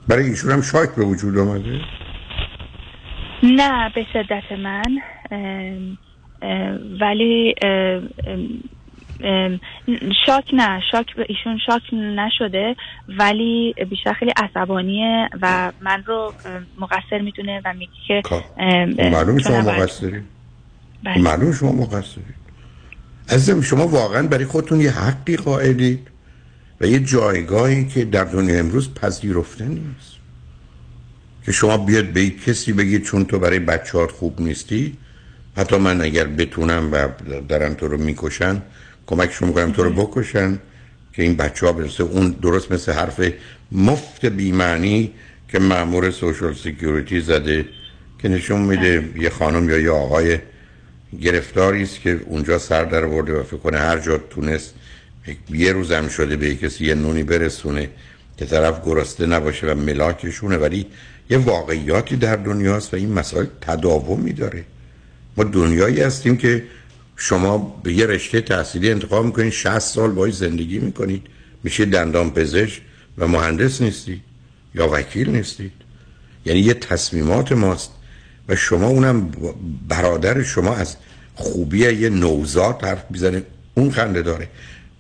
[0.09, 1.81] برای ایشون هم شاک به وجود آمده
[3.43, 4.99] نه به شدت من
[7.01, 7.55] ولی
[10.27, 12.77] شاک نه شاک ایشون شاک نشده
[13.09, 16.35] ولی بیشتر خیلی عصبانیه و من رو
[16.81, 18.23] مقصر می‌دونه و میگه که
[18.59, 20.25] ام، معلوم شما مقصرید
[21.05, 21.19] بله.
[21.19, 22.35] معلوم شما مقصرید
[23.29, 26.09] عزیزم شما واقعا برای خودتون یه حقی قائلید
[26.81, 30.17] و یه جایگاهی که در دنیا امروز پذیرفته نیست.
[31.45, 34.97] که شما بیاد به کسی بگید چون تو برای بچهات خوب نیستی
[35.57, 37.09] حتی من اگر بتونم و
[37.49, 38.63] دارن تو رو می‌کشن
[39.07, 40.59] کمکشون می‌کنم تو رو بکشن
[41.13, 43.21] که این بچه ها برسه اون درست مثل حرف
[43.73, 45.13] مفت بیمعنی
[45.49, 47.65] که مأمور سوشال سیکیوریتی زده
[48.19, 50.39] که نشون میده یه خانم یا یه آقای
[51.21, 54.75] گرفتاری است که اونجا سر در آورده و فکر کنه هر جا تونست
[55.51, 57.89] یه روزم شده به کسی یه نونی برسونه
[58.37, 60.57] که طرف گرسنه نباشه و ملاکشونه.
[60.57, 60.87] ولی
[61.31, 64.65] یه واقعیاتی در دنیاست و این مسائل تداومی داره.
[65.37, 66.63] ما دنیایی هستیم که
[67.17, 71.27] شما به یه رشته تحصیلی انتخاب می‌کنید 60 سال باید زندگی می‌کنید.
[71.65, 72.81] میشه دندان پزشک
[73.19, 74.21] و مهندس نیستید
[74.75, 75.73] یا وکیل نیستید
[76.45, 77.91] یعنی یه تصمیمات ماست
[78.49, 79.31] و شما اونم
[79.89, 80.97] برادر شما از
[81.35, 83.43] خوبی یه نوزاد حرف می‌زنه.
[83.75, 84.49] اون خنده داره.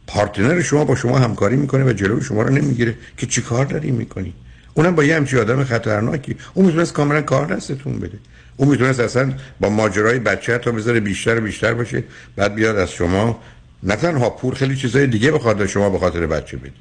[0.06, 3.90] پارتنر شما با شما همکاری می‌کنه و جلوی شما رو نمی‌گیره که چی کار داری
[3.90, 4.34] می‌کنی؟
[4.74, 6.36] اونم با یه همچی آدم خطرناکی.
[6.54, 8.18] اون می‌تونست کاملا کار دستتون بده.
[8.56, 12.04] اون می‌تونست اصلا با ماجرای بچه تا بذاره بیشتر و بیشتر باشه
[12.36, 13.42] بعد بیاد از شما.
[13.82, 16.72] نه تنها پول خیلی چیزای دیگه بخواد شما به خاطر بچه بدید.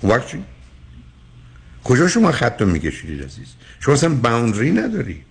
[0.00, 0.44] اون وقت چی؟
[1.84, 3.46] کجا شما خط رو میکشیدید عزیز؟
[3.80, 5.26] شما اصلا باوندری ندارید.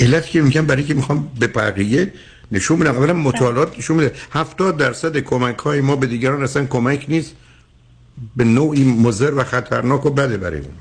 [0.00, 2.12] علت که میگم برای که می‌خوام به بقیه
[2.52, 2.96] نشون بدم.
[2.96, 4.12] اولا مطالعات نشون میده.
[4.30, 7.34] 70 درصد کمک های ما به دیگران اصلا کمک نیست.
[8.36, 10.74] به نوعی مضر و خطرناک و بده برای اون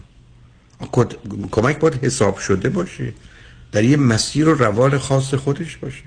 [1.51, 3.13] کمک باید حساب شده باشه.
[3.71, 6.03] در یه مسیر و روال خاص خودش باشه.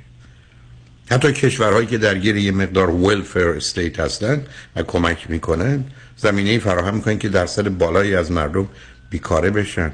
[1.10, 5.84] حتی کشورهایی که درگیر یه مقدار ویلفر استیت هستن و کمک می‌کنن
[6.16, 8.68] زمینه فراهم می‌کنن که درصد بالایی از مردم
[9.10, 9.92] بیکاره بشن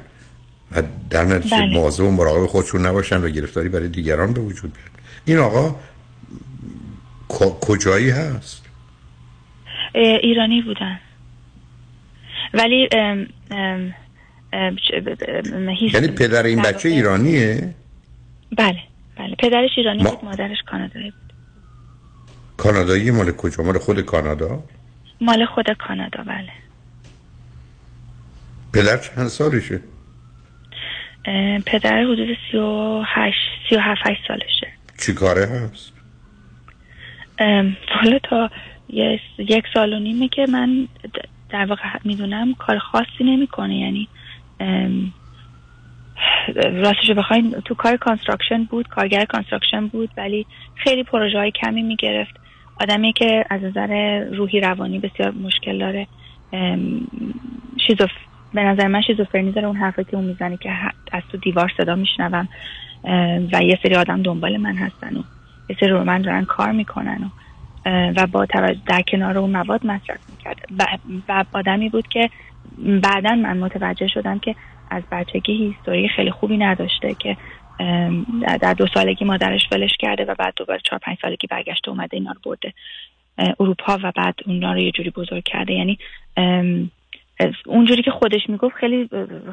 [0.71, 1.73] و در نتیجه بله.
[1.73, 4.89] مواظب و مراقب خودشون نباشن و گرفتاری برای دیگران به وجود بیاد
[5.25, 5.75] این آقا
[7.61, 8.61] کجایی هست؟
[9.95, 10.99] ایرانی بودن.
[12.53, 13.93] ولی ام ام
[15.93, 17.73] یعنی پدر این بچه ایرانیه؟
[18.57, 18.79] بله
[19.17, 19.35] بله.
[19.39, 21.33] پدرش ایرانی ما- بود مادرش کانادایی بود.
[22.57, 24.63] کانادایی مال کجا؟ مال خود کانادا؟
[25.21, 26.51] مال خود کانادا بله.
[28.73, 29.79] پدر چند سالشه؟
[31.65, 33.37] پدر حدود سی و هشت
[33.69, 34.67] سی و هفت هشت سالشه.
[34.97, 35.91] چی کاره هست؟
[37.39, 38.49] ام، والا تا
[39.37, 40.87] یک سال و نیمه که من
[41.49, 43.75] در واقع می‌دونم کار خاصی نمی‌کنه.
[43.79, 44.07] یعنی
[46.57, 52.35] راستش بخواین تو کار construction بود کارگر construction بود ولی خیلی پروژه های کمی می‌گرفت.
[52.81, 56.07] آدمی که از نظر روحی روانی بسیار مشکل داره.
[57.87, 58.11] شیزوف
[58.53, 60.71] به نظر من شیزوفرنی داره اون حرفی که اون می‌زنه که
[61.11, 62.47] از تو دیوار صدا میشنوم.
[63.53, 65.23] و یه سری آدم دنبال من هستن و
[65.69, 67.29] یه سری رو من دارن کار می‌کنن و
[67.85, 70.65] و با توجه در کنار اون مواد مصرف می‌کرد.
[71.29, 72.29] و, آدمی بود که
[72.77, 74.55] بعدا من متوجه شدم که
[74.89, 77.37] از بچگی هیستوری خیلی خوبی نداشته که
[78.61, 82.31] در- دو سالگی مادرش ولش کرده و بعد دوباره چهار پنج سالگی برگشته اومده اینا
[82.31, 82.73] رو برده.
[83.59, 85.73] اروپا و بعد اونا رو یه جوری بزرگ کرده.
[85.73, 85.97] یعنی
[87.65, 89.09] اونجوری که خودش می‌گفت خیلی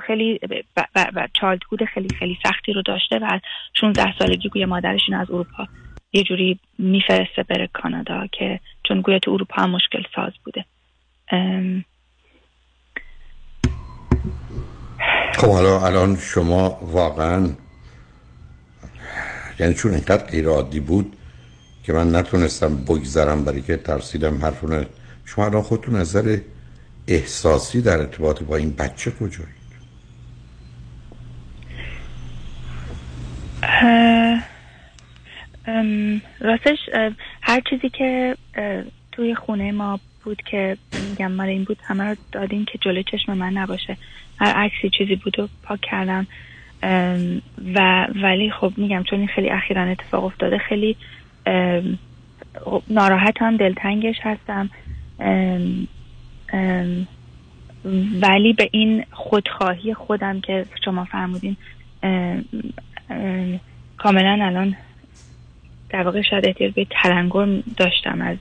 [0.07, 0.41] خیلی
[0.97, 3.41] و, چالدهود خیلی خیلی سختی رو داشته و از
[3.81, 5.67] 16 سالگی گویا مادرش اینو از اروپا
[6.13, 10.65] یه جوری میفرسته بره کانادا که چون گویا تو اروپا هم مشکل ساز بوده.
[15.35, 17.49] خب حالا الان شما واقعا
[19.59, 21.17] یعنی چون اینقدر غیر عادی بود
[21.85, 24.87] که من نتونستم بگذرم برای که ترسیدم حرفونه.
[25.25, 26.39] شما الان خودتون نظر
[27.09, 29.49] احساسی در ارتباط با این بچه کجایی
[33.63, 34.43] اه، ام،
[36.41, 36.79] راستش
[37.43, 38.37] هر چیزی که
[39.13, 40.77] توی خونه ما بود که
[41.11, 43.97] میگم مال این بود همه رو دادیم که جلوی چشم من نباشه.
[44.41, 46.27] هر عکسی چیزی بود و پاک کردم.
[47.75, 50.97] و ولی خب میگم چون این خیلی اخیرا اتفاق افتاده خیلی
[52.65, 54.71] خب ناراحتم دلتنگش هستم.
[58.23, 61.57] ولی به این خودخواهی خودم که شما فرمودین
[62.03, 62.45] ام،
[63.11, 63.61] ام،
[63.97, 64.77] کاملا الان
[65.93, 68.37] در واقع شاید احتیاج به تلنگر داشتم از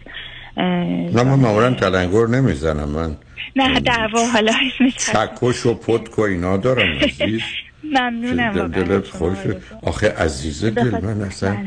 [0.58, 3.18] نه من معمولا تلنگر نمی‌زنم من
[3.56, 7.42] نه در واقع حالا اسمش چکش و پتک و اینا دارم عزیز.
[7.84, 11.58] ممنونم دلت خوشه آخه عزیز دل من اصلا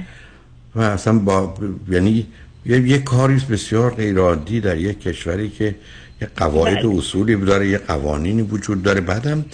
[0.75, 1.55] من اصلا با
[1.89, 2.27] یعنی
[2.67, 5.75] یه, یه کاری بسیار غیر عادی در یک کشوری که
[6.21, 9.01] یه قواعد و اصولی داره یه قوانینی وجود داره.
[9.01, 9.45] بعدم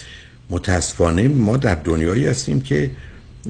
[0.49, 2.91] متاسفانه ما در دنیایی هستیم که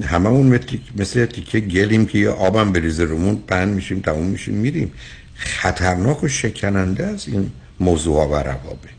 [0.00, 4.92] هممون مثل, مثل تیکه گلیم که یه آبم بریزه رومون پن میشیم تموم میشیم میریم.
[5.34, 7.50] خطرناک و شکننده از این
[7.80, 8.92] موضوع ها و روابط.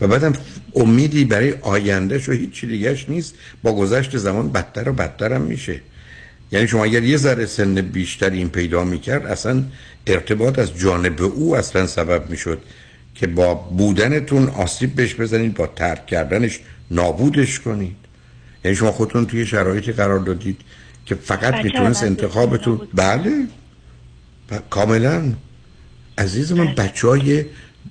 [0.00, 0.32] و بعدم
[0.74, 3.34] امیدی برای آیندهش و هیچ دیگهش نیست.
[3.62, 5.80] با گذشت زمان بدتر و بدتر هم میشه.
[6.52, 9.64] یعنی شما اگر یه ذره سن بیشتر این پیدا می‌کرد اصلا
[10.06, 12.62] ارتباط از جانب او اصلا سبب می‌شد
[13.14, 16.60] که با بودنتون آسیب بهش بزنید با ترک کردنش
[16.90, 17.96] نابودش کنید.
[18.64, 20.60] یعنی شما خودتون توی شرایطی قرار دادید
[21.06, 23.46] که فقط می‌تونست انتخابتون بله.
[24.50, 25.32] ب- کاملا.
[26.18, 27.44] عزیز من بچه های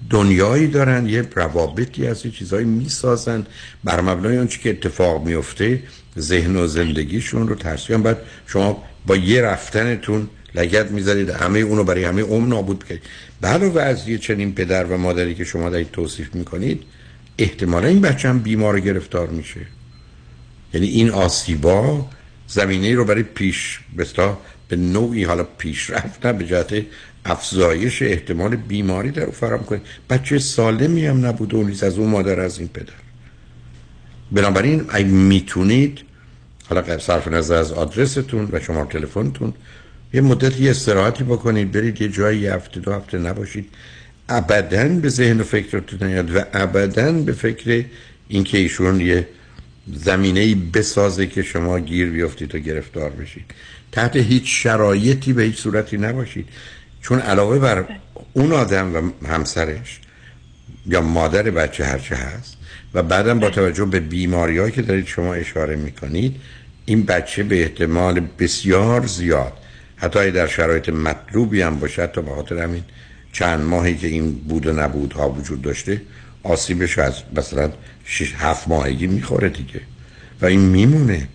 [0.10, 3.45] دنیایی دارن یه روابطی از یه چیزایی می‌سازن.
[3.84, 5.84] بر مبنای اون که اتفاق میفته
[6.19, 12.03] ذهن و زندگیشون رو ترسیان بعد شما با یه رفتنتون لگت می‌ذارید همه اونو برای
[12.03, 13.01] همه عمر نابود بکنید
[13.41, 16.84] به علاوه از یه چنین پدر و مادری که شما دارید توصیف می‌کنید
[17.38, 19.60] احتمالا این بچه هم بیمار و گرفتار میشه.
[20.73, 22.05] یعنی این آسیبا
[22.47, 26.86] زمینه رو برای پیش بستا به نوعی حالا پیشرفت نه به جهت
[27.25, 29.82] افزایش احتمال بیماری در او فراهم کنه.
[30.10, 32.93] بچه سالمی هم نبود و از اون مادر از این پدر.
[34.32, 35.99] بنابراین اگه می‌تونید
[36.69, 39.53] حالا صرف نظر از آدرستون و شماره تلفنتون
[40.13, 43.69] یه مدت یه استراحتی بکنید برید یه جایی یه هفته دو هفته نباشید.
[44.29, 47.86] ابدا به ذهن و فکرتون نیاد و ابدا به فکر
[48.27, 49.27] اینکه ایشون یه
[49.93, 53.45] زمینه ای بسازه که شما گیر بیافتید و گرفتار بشید.
[53.91, 56.47] تحت هیچ شرایطی به هیچ صورتی نباشید.
[57.02, 57.86] چون علاوه بر
[58.34, 59.99] اون آدم و همسرش
[60.86, 62.58] یا مادر بچه هرچه هست
[62.93, 66.36] و بعدم با توجه به بیماری که دارید شما اشاره می‌کنید
[66.86, 69.54] این بچه به احتمال بسیار زیاد
[69.95, 72.84] حتی در شرایط مطلوبی هم باشه تا به خاطر همین
[73.34, 76.02] چند ماهی که این بود و نبود ها وجود داشته
[76.44, 77.71] آسیبش از مثلا
[78.10, 79.81] 6 7 ماهگی می‌خوره دیگه.
[80.41, 81.27] و این میمونه.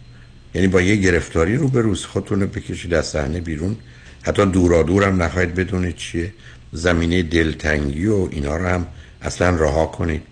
[0.54, 3.76] یعنی با یه گرفتاری رو به روز خودتون رو بکشید از صحنه بیرون.
[4.22, 6.32] حتی دورا دور هم نخواهید بدونید چیه.
[6.72, 8.86] زمینه دلتنگی و اینا رو هم
[9.22, 10.22] اصلا رها کنید.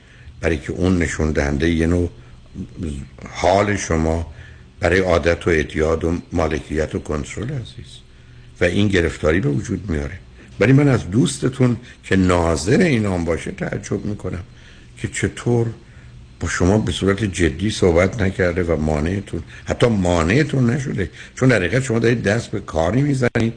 [0.41, 2.11] برای که اون نشون دهنده یه نوع
[3.31, 4.33] حال شما
[4.81, 7.93] برای عادت و اعتیاد و مالکیت و کنترل عزیز.
[8.61, 10.19] و این گرفتاری به وجود میاره.
[10.61, 14.45] ولی من از دوستتون که ناظر اینام باشه تعجب می‌کنم
[14.99, 15.67] که چطور
[16.43, 21.11] با شما به صورت جدی صحبت نکرده و مانعتون حتی مانعتون نشده.
[21.35, 23.53] چون در حقیقت شما دارید دست به کاری می‌زنید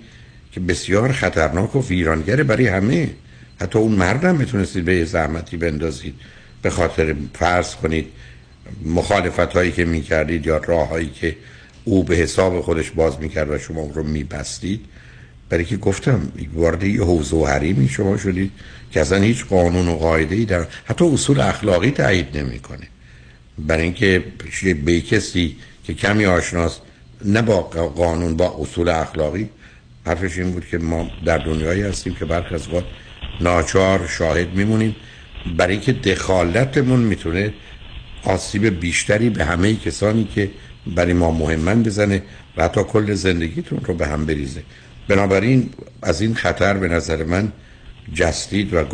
[0.52, 3.10] که بسیار خطرناک و ویرانگره برای همه.
[3.62, 6.16] حتی اون مردم می‌تونستید به زحمتی بندازید.
[6.62, 8.08] به خاطر فرض کنید
[8.86, 11.36] مخالفت هایی که می‌کردید یا راه هایی که
[11.84, 14.86] او به حساب خودش باز می‌کرد و شما اون رو میبستید.
[15.50, 18.52] برای که گفتم وارد یه حوزه و حریمی شما شدید.
[18.92, 22.88] که اصلا هیچ قانون و قاعده ای در حتی اصول اخلاقی تایید نمی‌کنه.
[23.58, 24.24] برای اینکه
[24.86, 26.82] به کسی که کمی آشناست
[27.26, 27.62] نه با
[27.96, 29.50] قانون با اصول اخلاقی
[30.06, 32.86] حرفش این بود که ما در دنیایی هستیم که برخی از وقت
[33.42, 34.96] ناچار شاهد میمونیم.
[35.58, 37.54] برای اینکه دخالتمون می‌تونه
[38.24, 40.52] آسیب بیشتری به همه کسانی که
[40.96, 42.24] برای ما مهمن بزنه
[42.58, 44.64] و حتی کل زندگیتون رو به هم بریزه.
[45.08, 45.70] بنابراین
[46.02, 47.52] از این خطر به نظر من
[48.14, 48.86] جستید و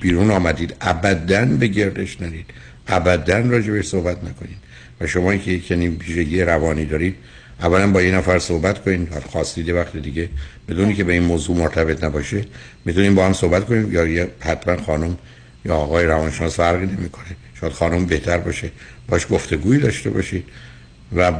[0.00, 0.76] بیرون آمدید.
[0.80, 2.46] ابدا به گردش نرید.
[2.88, 4.58] ابدا به صحبت نکنید.
[5.00, 6.00] و شما که یک چنین
[6.46, 7.16] روانی دارید
[7.62, 9.08] اولا با یه نفر صحبت کنید.
[9.30, 10.28] خواستید وقت دیگه
[10.68, 12.44] بدونی که به این موضوع مرتبط نباشه
[12.84, 13.92] می‌تونیم با هم صحبت کنیم.
[13.92, 15.18] یا یه حتما خانم
[15.64, 17.36] یا آقای روانشناس فرقی نمی‌کنه.
[17.60, 18.70] شاید خانم بهتر باشه.
[19.08, 20.44] باش گفتگویی داشته باشید
[21.16, 21.32] و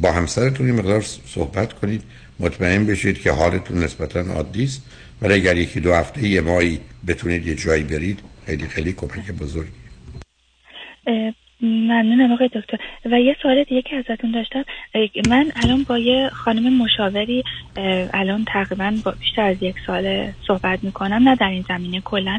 [0.00, 2.02] با همسرتون یه مقدار صحبت کنید.
[2.40, 4.82] مطمئن بشید که حالتون نسبتا عادی است.
[5.22, 9.82] ولی اگر یکی دو هفته یه ماهی بتونید یه جایی برید خیلی خیلی کمک بزرگی.
[11.62, 12.78] ممنونم آقای دکتر.
[13.04, 14.64] و یه سوال دیگه که ازتون داشتم.
[15.28, 17.44] من الان با یه خانم مشاوری
[18.12, 22.38] الان تقریبا با بیشتر از یک سال صحبت می‌کنم نه در این زمینه کلا.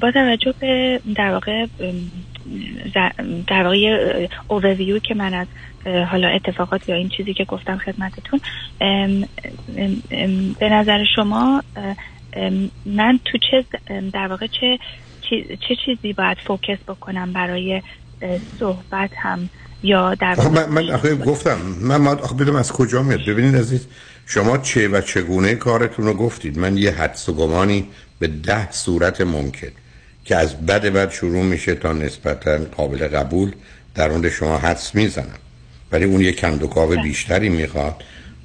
[0.00, 1.66] با توجه به در واقع
[3.46, 5.46] در واقع اوورویو که من از
[6.10, 8.40] حالا اتفاقات یا این چیزی که گفتم خدمتتون
[10.58, 11.62] به نظر شما
[12.86, 13.64] من تو چه
[14.12, 14.78] در واقع چه
[15.68, 17.82] چه چیزی باید فوکس بکنم برای
[18.58, 19.48] صحبت هم
[19.82, 23.20] یا در من, من آخه گفتم من ما آخه بدم از کجا میاد.
[23.20, 23.86] ببینید عزیز
[24.26, 26.58] شما چه و چگونه کارتون رو گفتید.
[26.58, 27.88] من یه حدس و گمانی
[28.18, 29.68] به ده صورت ممکن
[30.24, 33.52] که از بد بد شروع میشه تا نسبتا قابل قبول
[33.94, 35.38] در اون شما حدس می‌زنم.
[35.92, 37.96] ولی اون یه کندوکاو بیشتری می‌خواد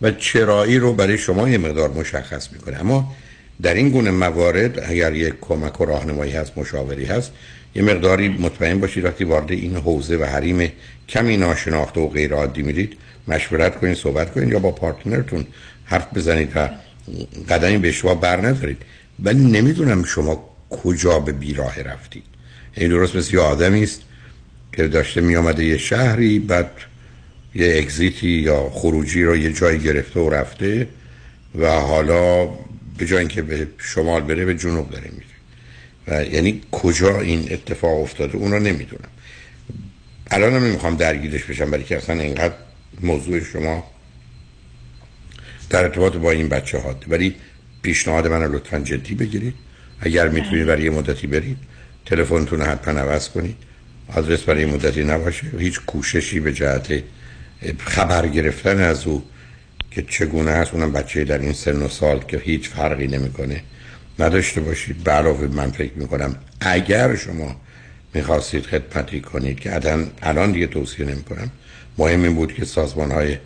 [0.01, 2.79] و چرایی رو برای شما یه مقدار مشخص می‌کنه.
[2.79, 3.15] اما
[3.61, 7.31] در این گونه موارد اگر یک کمک و راهنمایی هست مشاوری هست
[7.75, 10.71] یه مقداری مطمئن باشید وقتی وارد این حوزه و حریم
[11.09, 15.45] کمی ناشناخته و غیر عادی میرید مشورت کنید صحبت کنید یا با پارتنرتون
[15.85, 16.69] حرف بزنید و
[17.49, 18.55] قدمی به شما بر
[19.19, 22.23] ولی نمی‌دونم شما کجا به بیراه رفتید
[22.75, 24.01] این درست مثل یه آدمی است
[24.73, 26.71] که داشته می آمده یه شهری بعد
[27.55, 30.87] یه اگزیتی یا خروجی رو یه جایی گرفته و رفته
[31.55, 32.45] و حالا
[32.97, 35.25] به جای اینکه به شمال بره به جنوب داره میره.
[36.07, 39.09] و یعنی کجا این اتفاق افتاده اون رو نمی‌دونم.
[40.31, 42.53] الان هم نمی‌خوام درگیرش بشم برای که اصلا اینقدر
[43.01, 43.83] موضوع شما
[45.69, 47.35] در ارتباط با این بچه هاته ولی
[47.81, 49.53] پیشنهاد من رو لطفا جدی بگیرید.
[50.01, 51.57] اگر می‌تونید برای یه مدتی برید
[52.05, 53.55] تلفنتون حتما عوض کنید.
[54.15, 55.47] آدرس برای مدتی نباشه.
[55.59, 57.03] هیچ کوششی به جهت
[57.79, 59.23] خبر گرفتن از او
[59.91, 60.73] که چگونه هست.
[60.73, 63.61] اونم بچه در این سن و سال که هیچ فرقی نمی‌کنه.
[64.19, 65.09] نداشته باشید.
[65.09, 67.55] علاوه من فکر می‌کنم اگر شما
[68.13, 69.79] می‌خواستید خدمتی کنید که
[70.21, 71.51] الان دیگه توصیه نمی کنم
[71.97, 73.37] مهم این بود که سازمان های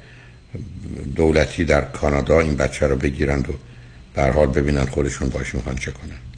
[1.16, 3.54] دولتی در کانادا این بچه رو بگیرند و
[4.16, 6.33] در حال ببینن خودشون باش می‌خوان چه کنن.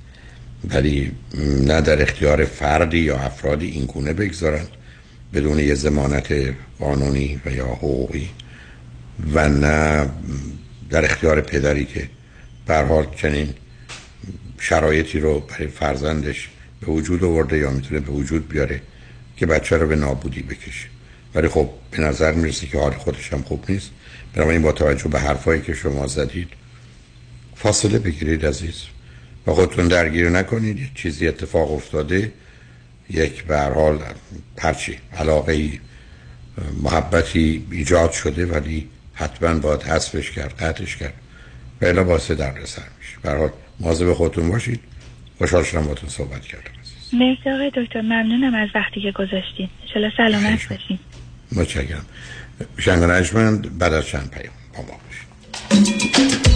[0.69, 1.11] ولی
[1.65, 4.65] نه در اختیار فردی یا افرادی این گونه بگذارن
[5.33, 6.33] بدون یه زمانت
[6.79, 8.29] قانونی و یا حقوقی
[9.33, 10.09] و نه
[10.89, 12.09] در اختیار پدری که
[12.65, 13.53] بر حال چنین
[14.59, 16.49] شرایطی رو برای فرزندش
[16.81, 18.81] به وجود آورده یا می‌تونه به وجود بیاره
[19.37, 20.87] که بچه رو به نابودی بکشه.
[21.35, 23.89] ولی خب به نظر می‌رسه که حال خودش هم خوب نیست.
[24.33, 26.47] بنابراین با توجه به حرفایی که شما زدید
[27.55, 28.94] فاصله بگیرید عزیز.
[29.47, 30.89] و خودتون درگیر نکنید.
[30.95, 32.31] چیزی اتفاق افتاده.
[33.09, 33.99] یک به حال
[34.57, 35.69] هرچی علاقه
[36.83, 41.13] محبتی ایجاد شده ولی حتما باید حذفش کرد قطعش کرد.
[41.81, 42.81] و الا باعث در میشه.
[43.21, 44.79] به حال مواظب خودتون باشید.
[45.37, 46.71] خوشحال شدم باتون صحبت کردم.
[47.13, 48.01] مرسی آقای دکتر.
[48.01, 49.69] ممنونم از وقتی که گذاشتین.
[49.81, 50.99] انشالله سلامت باشین.
[51.51, 52.05] متشکرم.
[52.77, 56.54] شنگ بعد از چند پیام با ما باشید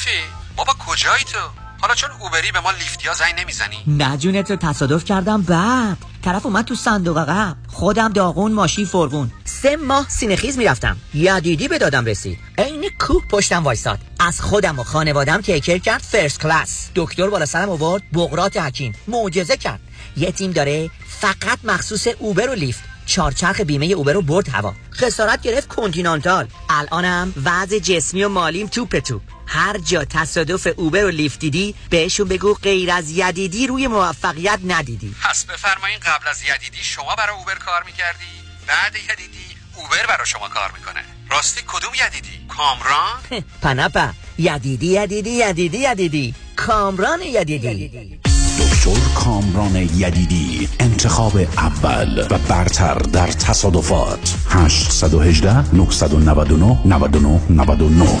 [0.00, 0.10] رفی
[0.56, 1.38] بابا کجایی تو؟
[1.80, 3.76] حالا چون Uber ی به ما Lyft یا زنگ نمی‌زنی.
[3.86, 5.96] نه جون تو تصادف کردم بعد.
[6.24, 7.56] طرف اومد تو صندوق عقب.
[7.68, 9.32] خودم داغون ماشین فرغون.
[9.44, 10.96] سه ماه سینه‌خیز می‌رفتم.
[11.14, 12.38] یدیدی به دادم رسید.
[12.58, 17.46] عین کوه پشتم وایساد از خودم و خانوادم take care کرد first class دکتر بالا
[17.46, 18.94] سرم آورد بقراط حکیم.
[19.08, 19.80] معجزه کرد.
[20.16, 22.80] یه تیم داره فقط مخصوص اوبر و لیفت.
[23.06, 24.74] چارچرخ بیمه اوبر رو برد هوا.
[24.92, 26.48] خسارت گرفت کنتینانتال.
[26.70, 29.22] الانم وضع جسمی و مالیم توپ توپ.
[29.52, 35.14] هر جا تصادف اوبر و لیفت دیدی بهشون بگو غیر از یدیدی روی موفقیت ندیدی.
[35.22, 38.24] پس بفرمایین قبل از یدیدی شما برای اوبر کار می‌کردی؟
[38.66, 41.04] بعد یدیدی اوبر برای شما کار می‌کنه.
[41.30, 46.34] راستی کدوم یدیدی؟ کامران؟ پنپا یدیدی یدیدی یدیدی یدیدی.
[46.56, 48.20] کامران یدیدی.
[48.58, 54.34] دکتر کامران یدیدی انتخاب اول و برتر در تصادفات.
[54.50, 58.20] 818 999 99 99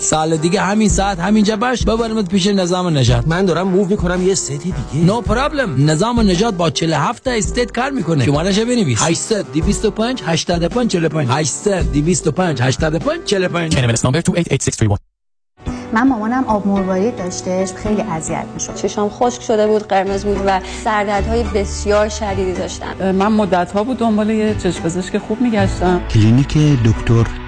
[0.00, 4.34] سال دیگه همین ساعت همینجا باش ببرمت پیش نظام نجات من دارم move می‌کنم یه
[4.34, 5.06] state دیگه.
[5.06, 8.24] no no problem نظام نجات با 47 تا state کار می‌کنه.
[8.24, 9.02] شمارش بنویس.
[9.02, 14.98] 800 225 85 45 800 225 85 45 NMLS number 288631
[15.92, 18.74] من مامانم آب مروارید داشتش خیلی اذیت می‌شد.
[18.74, 23.98] چشام خشک شده بود قرمز بود و سردردهای بسیار شدیدی داشتم من مدت ها بود
[23.98, 26.00] دنبال یه چشم پزشک خوب میگشتم.
[26.10, 27.41] کلینیک دکتر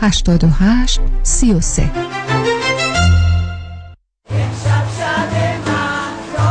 [0.00, 1.90] 88 33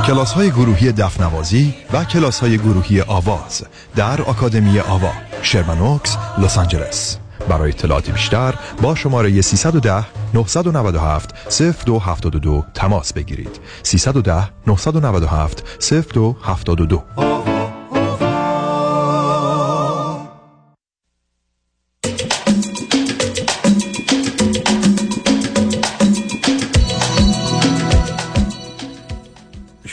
[0.07, 3.63] کلاس های گروهی دفنوازی و کلاس های گروهی آواز
[3.95, 7.17] در آکادمی آوا شرمنوکس لس آنجلس.
[7.49, 11.51] برای اطلاعات بیشتر با شماره 310 997
[11.85, 13.59] 0272 تماس بگیرید.
[13.83, 15.63] 310 997
[16.13, 17.56] 0272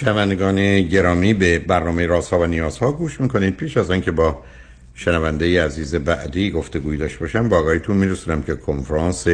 [0.04, 3.56] شنوندگان گرامی به برنامه رازها و نیازها گوش می‌کنید.
[3.56, 4.42] پیش از آنکه با
[4.94, 9.26] شنونده عزیز بعدی گفتگوی داشته باشم با آقایتون میرسونم که کنفرانس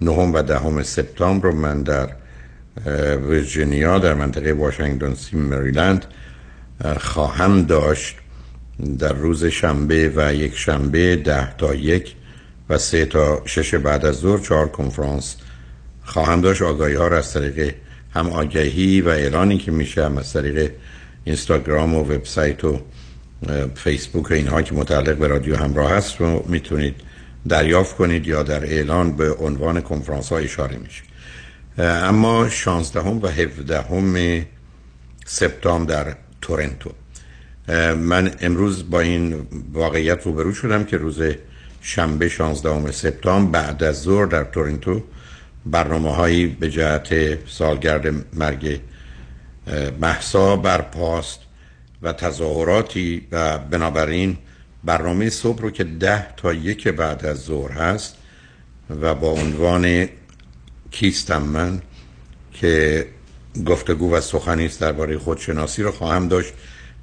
[0.00, 2.08] نهم و دهم سپتامبر رو من در
[3.16, 6.04] ویرجینیا در منطقه واشنگتن سی مریلند
[6.98, 8.16] خواهم داشت.
[8.98, 12.14] در روز شنبه و یک شنبه ده تا یک
[12.68, 15.36] و سه تا شش بعد از ظهر چهار کنفرانس
[16.04, 16.62] خواهم داشت.
[16.62, 17.74] آگاهی ها را از طریق
[18.16, 20.70] هم آگهی و اعلانی که میشه هم از طریق
[21.24, 22.80] اینستاگرام و وبسایت و
[23.74, 26.94] فیسبوک و اینها که متعلق به رادیو همراه هست رو می‌تونید
[27.48, 31.02] دریافت کنید یا در اعلان به عنوان کنفرانس ها اشاره میشه.
[31.78, 34.46] اما 16 و 17
[35.26, 36.90] سپتامبر در تورنتو.
[37.98, 41.22] من امروز با این واقعیت روبرو شدم که روز
[41.80, 45.02] شنبه 16 سپتامبر بعد از ظهر در تورنتو
[45.66, 48.80] برنامه هایی به جهت سالگرد مرگ
[50.00, 51.40] محسا برپاست
[52.02, 54.36] و تظاهراتی و بنابراین
[54.84, 58.16] برنامه صبح رو که ده تا یک بعد از ظهر هست
[59.00, 60.08] و با عنوان
[60.90, 61.82] کیستم من
[62.52, 63.06] که
[63.66, 66.52] گفتگو و سخنی است درباره خودشناسی رو خواهم داشت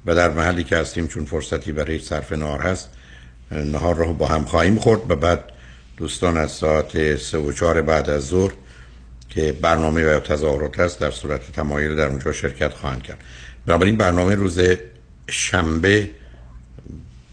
[0.06, 2.88] و در محلی که هستیم چون فرصتی برای صرف نهار هست
[3.50, 5.44] نهار رو با هم خواهیم خورد و بعد
[5.96, 8.52] دوستان از ساعت سه و چهار بعد از ظهر
[9.28, 13.18] که برنامه و تظاهرات هست در صورت تمایل در اونجا شرکت خواهند کرد.
[13.66, 14.60] بنابراین برنامه روز
[15.28, 16.10] شنبه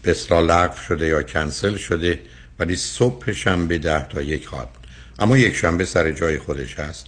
[0.02, 2.20] به اصطلاح لغو شده یا کنسل شده
[2.58, 4.86] ولی صبح شنبه ده تا یک خواهد بود.
[5.18, 7.06] اما یک شنبه سر جای خودش هست.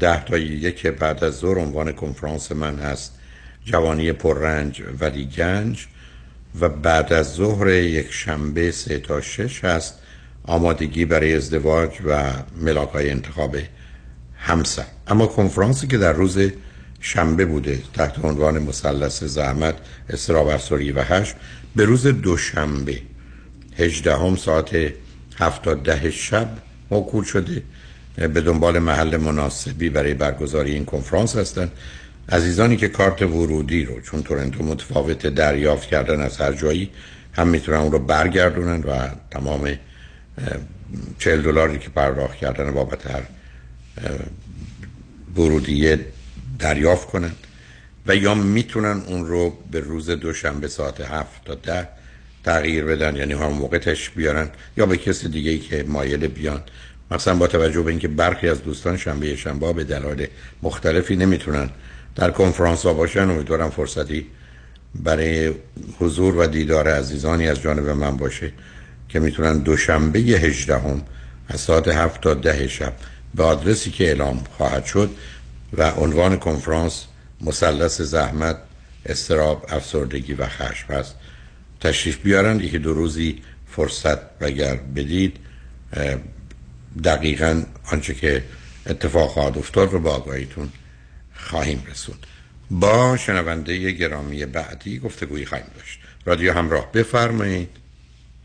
[0.00, 3.12] ده تا یک بعد از ظهر عنوان کنفرانس من هست.
[3.64, 5.86] جوانی پررنج ولی گنج.
[6.60, 9.98] و بعد از ظهر یک شنبه سه تا شش هست.
[10.48, 13.56] آمادگی برای ازدواج و ملاقای انتخاب
[14.36, 14.84] همسر.
[15.08, 16.38] اما کنفرانسی که در روز
[17.00, 19.74] شنبه بوده تحت عنوان مثلث زحمت
[20.10, 21.34] افسردگی و هشت
[21.76, 23.00] به روز دوشنبه
[23.78, 24.76] 18 هم ساعت
[25.38, 26.48] 7 تا ده شب
[26.90, 27.62] موکول شده
[28.16, 31.72] به دنبال محل مناسبی برای برگزاری این کنفرانس هستند.
[32.28, 36.90] عزیزانی که کارت ورودی رو چون تورنتو متفاوت دریافت کردن از هر جایی
[37.32, 39.78] هم می‌تونن اون رو برگردونن و تمام
[41.18, 43.22] 40 دلاری که پرداخت کردن بابت هر
[45.36, 45.98] ورودیه
[46.58, 47.36] دریافت کنند
[48.06, 51.88] و یا می‌تونن اون رو به روز دوشنبه ساعت هفت تا ده
[52.44, 56.62] تغییر بدن یعنی هم موقع تش بیارن یا به کسی دیگه ای که مایل بیان.
[57.10, 60.26] مثلا با توجه به اینکه برخی از دوستان شنبه شنبه به دلایل
[60.62, 61.70] مختلفی نمی‌تونن
[62.14, 64.26] در کنفرانس ها باشن امیدوارم فرصتی
[64.94, 65.52] برای
[65.98, 68.52] حضور و دیدار عزیزانی از جانب من باشه.
[69.08, 71.02] که می‌تونن دوشنبه 18 هم
[71.48, 72.92] از ساعت هفت تا ده شب
[73.34, 75.10] به آدرسی که اعلام خواهد شد
[75.72, 77.04] و عنوان کنفرانس
[77.40, 78.58] مثلث زحمت
[79.06, 81.14] استراب افسردگی و خشم هست.
[81.80, 85.36] تشریف بیارن یکی دو روزی فرصت اگر بدید
[87.04, 88.44] دقیقا آنچه که
[88.86, 90.68] اتفاق خواهد افتاد رو با آگاهیتون
[91.34, 92.26] خواهیم رسوند.
[92.70, 95.98] با شنونده گرامی بعدی گفتگویی خواهیم داشت.
[96.24, 97.68] رادیو همراه بفرمایید.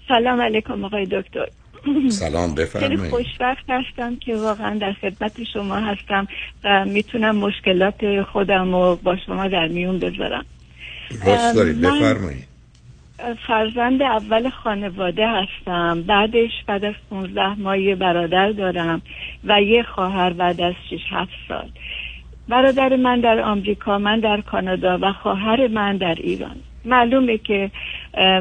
[0.08, 1.48] سلام علیکم آقای دکتر.
[2.10, 3.00] سلام بفرمایید.
[3.00, 6.28] خیلی خوشبخت هستم که واقعا در خدمت شما هستم
[6.64, 10.46] و می‌تونم مشکلات خودم رو با شما در میون بذارم.
[11.26, 12.48] راست دارید بفرمایید.
[13.48, 16.02] فرزند اول خانواده هستم.
[16.02, 19.02] بعدش بعد از 15 ماه یه برادر دارم
[19.44, 21.70] و یه خواهر بعد از 6 7 سال.
[22.50, 26.56] برادر من در آمریکا من در کانادا و خواهر من در ایران.
[26.86, 27.72] معلومه که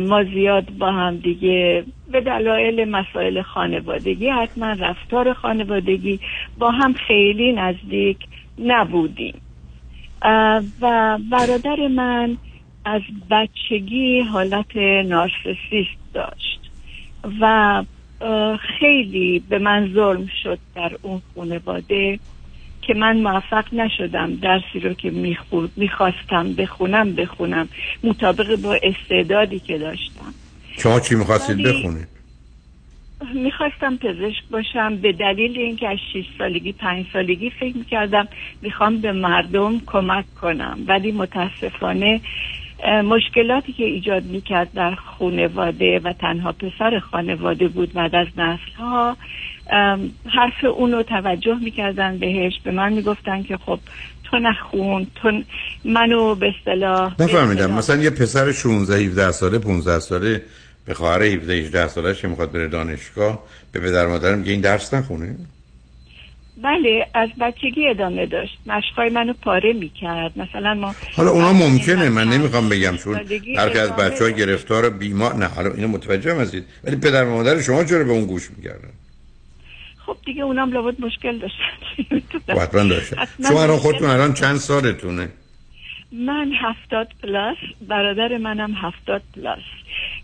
[0.01, 6.21] ما زیاد با هم دیگه به دلایل مسائل خانوادگی حتما رفتار خانوادگی
[6.59, 8.17] با هم خیلی نزدیک
[8.59, 9.35] نبودیم.
[10.81, 12.37] و برادر من
[12.85, 16.61] از بچگی حالت نارسیسیست داشت
[17.41, 17.85] و
[18.79, 22.19] خیلی به من ظلم شد در اون خانواده.
[22.83, 25.11] که من موفق نشدم درسی رو که
[25.77, 27.69] می‌خواستم بخونم بخونم.
[28.05, 30.35] مطابق با استعدادی که داشتم.
[30.79, 32.09] شما چی می‌خواستید بخونید؟
[33.35, 34.97] می‌خواستم پزشک باشم.
[34.97, 38.29] به دلیل اینکه از 6 سالگی پنج سالگی فکر می‌کردم
[38.63, 40.79] می‌خوام به مردم کمک کنم.
[40.87, 42.21] ولی متاسفانه
[43.05, 49.17] مشکلاتی که ایجاد می‌کرد در خانواده و تنها پسر خانواده بود بعد از نسل ها
[50.27, 53.79] حرف اونو توجه می‌کردن بهش به من می‌گفتن که خب
[54.25, 55.43] تو نخون تو
[55.85, 57.73] منو به اصطلاح نفهمیدم.
[57.73, 60.43] مثلا یه پسر 16 17 ساله 15 ساله
[60.87, 64.95] به خواهر 17 18 سالش که می‌خواد بره دانشگاه به پدر مادرم میگه این درس
[64.95, 65.37] نخونه؟
[66.63, 68.59] بله از بچگی ادامه داشت.
[68.67, 70.33] مشقای منو پاره می‌کرد.
[70.37, 73.21] مثلا ما حالا اونا ممکنه من نمی‌خوام بگم چون
[73.57, 76.65] هر از بچه های گرفتار بیمار نه حالا اینو متوجه هستید.
[76.85, 78.91] ولی پدر مادر شما چرا به اون گوش می‌کردن؟
[80.07, 82.61] خب دیگه اونام لابد مشکل داشتن.
[82.61, 83.17] حتما داشتن.
[83.49, 85.29] شما الان خودتون الان چند سالتونه؟
[86.13, 87.57] من هفتاد پلاس
[87.89, 89.59] برادر منم هفتاد پلاس.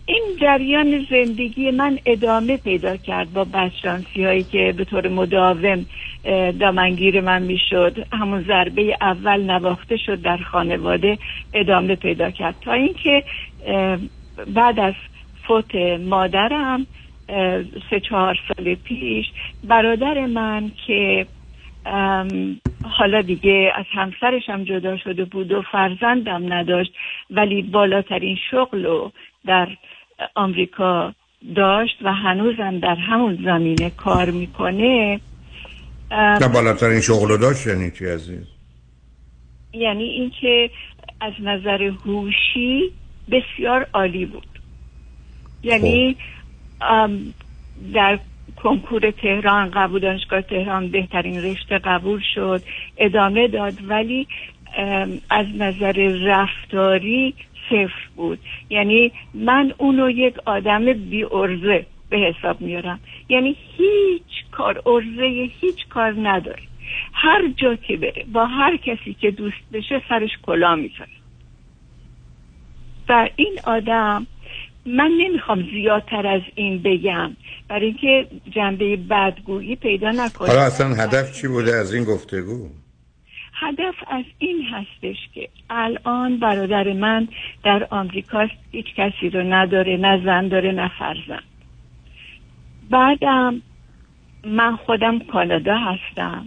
[0.06, 5.86] این جریان زندگی من ادامه پیدا کرد با بچانسی هایی که به طور مداوم
[6.60, 8.06] دامنگیر من می‌شد.
[8.12, 11.18] همون ضربه اول نواخته شد در خانواده
[11.54, 12.54] ادامه پیدا کرد.
[12.60, 13.24] تا اینکه
[14.54, 14.94] بعد از
[15.46, 16.86] فوت مادرم
[17.90, 19.26] سه چهار سال پیش
[19.64, 21.26] برادر من که
[22.90, 26.92] حالا دیگه از همسرش هم جدا شده بود و فرزندم نداشت
[27.30, 29.12] ولی بالاترین شغل رو
[29.46, 29.68] در
[30.34, 31.14] آمریکا
[31.56, 35.20] داشت و هنوزم در همون زمینه کار می‌کنه
[36.10, 38.46] نه بالاترین شغل رو داشت یعنی چی عزیز؟
[39.72, 40.70] یعنی اینکه
[41.20, 42.92] از نظر هوشی
[43.30, 44.48] بسیار عالی بود.
[45.62, 46.16] یعنی
[46.80, 47.10] خب.
[47.94, 48.18] در
[48.56, 52.62] کنکور تهران قبول دانشگاه تهران بهترین رشته قبول شد
[52.96, 54.26] ادامه داد ولی
[55.30, 55.92] از نظر
[56.26, 57.34] رفتاری
[57.70, 58.38] صفر بود.
[58.70, 63.00] یعنی من اونو یک آدم بی ارزه به حساب میارم.
[63.28, 66.62] یعنی هیچ کار ارزه هیچ کار نداره.
[67.12, 71.10] هر جا که بره با هر کسی که دوست بشه سرش کلا می‌ذاره.
[73.08, 74.26] و این آدم
[74.86, 77.36] من نمی‌خوام زیادتر از این بگم.
[77.68, 82.68] برای اینکه جنبه بدگویی پیدا نکنه حالا اصلا هدف چی بوده؟ از این گفتگو؟
[83.54, 87.28] هدف از این هستش که الان برادر من
[87.64, 91.42] در آمریکا هیچ کسی رو نداره نه زن داره نه فرزند.
[92.90, 93.62] بعدم
[94.44, 96.46] من خودم کانادا هستم.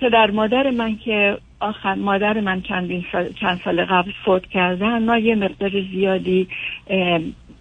[0.00, 5.18] پدر مادر من که آخر مادر من چندین سال چند سال قبل فوت کردن ما
[5.18, 6.48] یه مقدار زیادی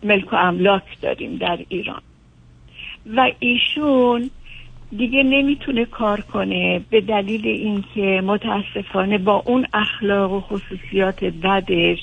[0.03, 2.01] ملک و املاک داریم در ایران.
[3.15, 4.29] و ایشون
[4.97, 11.99] دیگه نمی‌تونه کار کنه به دلیل اینکه متاسفانه با اون اخلاق و خصوصیات بدش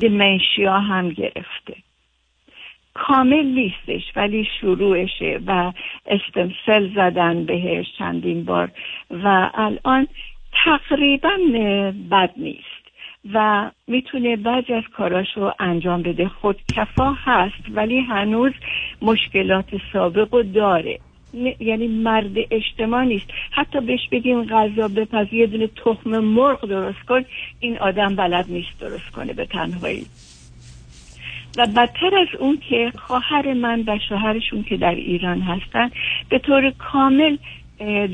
[0.00, 1.74] دمنشیا هم گرفته.
[2.94, 5.72] کامل نیستش ولی شروعشه و
[6.06, 8.70] استمسل زدن بهش چندین بار
[9.10, 10.08] و الان
[10.64, 11.38] تقریبا
[12.10, 12.84] بد نیست
[13.32, 15.26] و می‌تونه بعضی از کاراش
[15.58, 16.28] انجام بده.
[16.28, 18.52] خودکفا هست ولی هنوز
[19.02, 20.98] مشکلات سابق رو داره.
[21.60, 23.26] یعنی مرد اجتماع نیست.
[23.50, 27.24] حتی بهش بگیم غذا بپز یه دونه تخم مرغ درست کن
[27.60, 30.06] این آدم بلد نیست درست کنه به تنهایی.
[31.56, 35.90] و بدتر از اون که خواهر من و شوهرشون که در ایران هستن
[36.28, 37.36] به طور کامل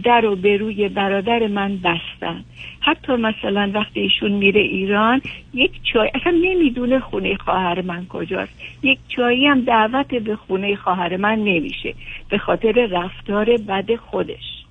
[0.04, 2.44] در و به روی برادر من بستن.
[2.80, 5.22] حتی مثلا وقتی ایشون میره ایران
[5.54, 8.62] یک چای اصلا نمی‌دونه خونه خواهر من کجاست.
[8.82, 11.94] یک چایی هم دعوت به خونه خواهر من نمیشه
[12.28, 14.64] به خاطر رفتار بد خودش.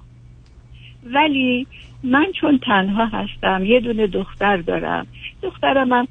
[1.04, 1.68] ولی
[2.04, 5.08] من چون تنها هستم یه دونه دختر دارم.
[5.44, 6.08] دخترم هم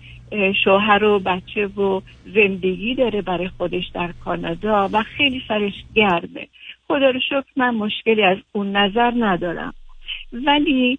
[0.64, 2.01] شوهر و بچه و
[2.34, 6.49] زندگی داره برای خودش در کانادا و خیلی سرش گرمه.
[6.89, 9.74] خدا رو شکر من مشکلی از اون نظر ندارم.
[10.32, 10.99] ولی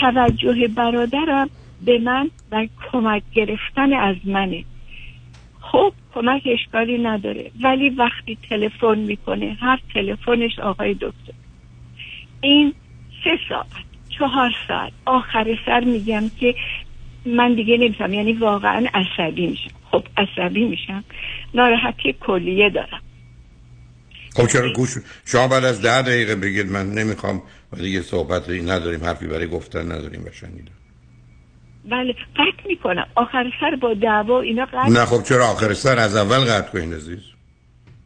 [0.00, 1.50] توجه برادرم
[1.84, 4.64] به من و کمک گرفتن از منه.
[5.60, 7.50] خب کمک اشکالی نداره.
[7.60, 11.34] ولی وقتی تلفن می‌کنه هر تلفنش آقای دکتر.
[12.40, 12.74] این
[13.24, 13.93] سه ساعت.
[14.18, 16.54] چهار ساعت آخر سر میگم که
[17.26, 19.70] من دیگه نمیشم یعنی واقعا عصبی میشم.
[19.90, 21.04] خب عصبی میشم.
[21.54, 23.00] ناراحتی کلیه دارم.
[24.36, 24.90] خب چرا گوش
[25.24, 27.42] شما بعد از ده دقیقه بگید من نمی‌خوام
[27.72, 30.72] و دیگه صحبت نداریم حرفی برای گفتن نداریم و شنیدم
[31.90, 33.06] بله قطع می‌کنم.
[33.14, 36.92] آخر سر با دعوا اینا قطع نه خب چرا آخر سر از اول قطع کنین
[36.92, 37.20] عزیز؟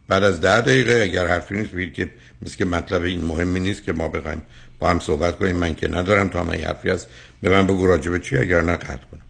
[0.08, 2.10] بعد از ده دقیقه اگر حرفی نیست بگید که
[2.42, 4.42] مثل که مطلب این مهمی نیست که ما بخوایم
[4.80, 5.56] با هم صحبت کنیم.
[5.56, 7.10] من که ندارم تا من حرفی هست.
[7.42, 9.20] به من بگو راجبه چی اگر نه قطع کنم.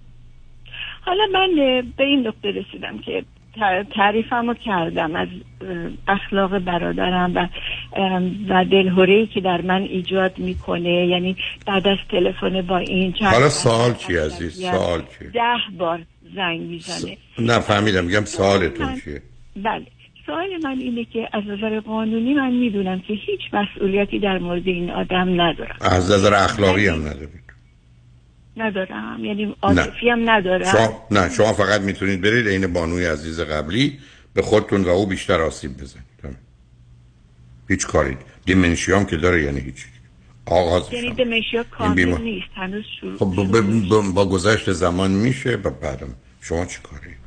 [1.01, 1.49] حالا من
[1.97, 3.25] به این نقطه رسیدم که
[3.95, 5.29] تعریفم رو کردم از
[6.09, 7.49] اخلاق برادرم و
[8.49, 11.07] و دلهوری که در من ایجاد می‌کنه.
[11.07, 11.37] یعنی
[11.67, 15.41] بعد از تلفن با این چند حالا سوال چی عزیز؟ سوال چی؟ ده
[15.79, 16.01] بار
[16.35, 17.17] زنگ می‌زنه.
[17.39, 18.05] نه فهمیدم.
[18.05, 19.23] میگم سوالتون چیه؟
[19.57, 19.87] بله.
[20.29, 24.91] سوال من اینه که از نظر قانونی من می‌دونم که هیچ مسئولیتی در مورد این
[24.91, 25.77] آدم ندارم.
[25.81, 27.49] از نظر اخلاقی هم ندارید.
[28.57, 29.25] ندارم.
[29.25, 30.73] یعنی عاطفی هم ندارم.
[30.73, 31.07] شما...
[31.11, 33.99] نه شما فقط می‌تونید برید عین بانوی عزیز قبلی
[34.35, 36.09] به خودتون و او بیشتر آسیب بزنید.
[37.69, 38.17] هیچ کاری.
[38.47, 39.87] دیمنشیام که داره یعنی هیچ.
[40.47, 42.49] آغاز یعنی دمنشیا کامل نیست.
[42.55, 43.33] هنوز شروع خب
[44.15, 46.15] با, گذشت زمان میشه و بعدم.
[46.41, 47.18] شما چی کاری؟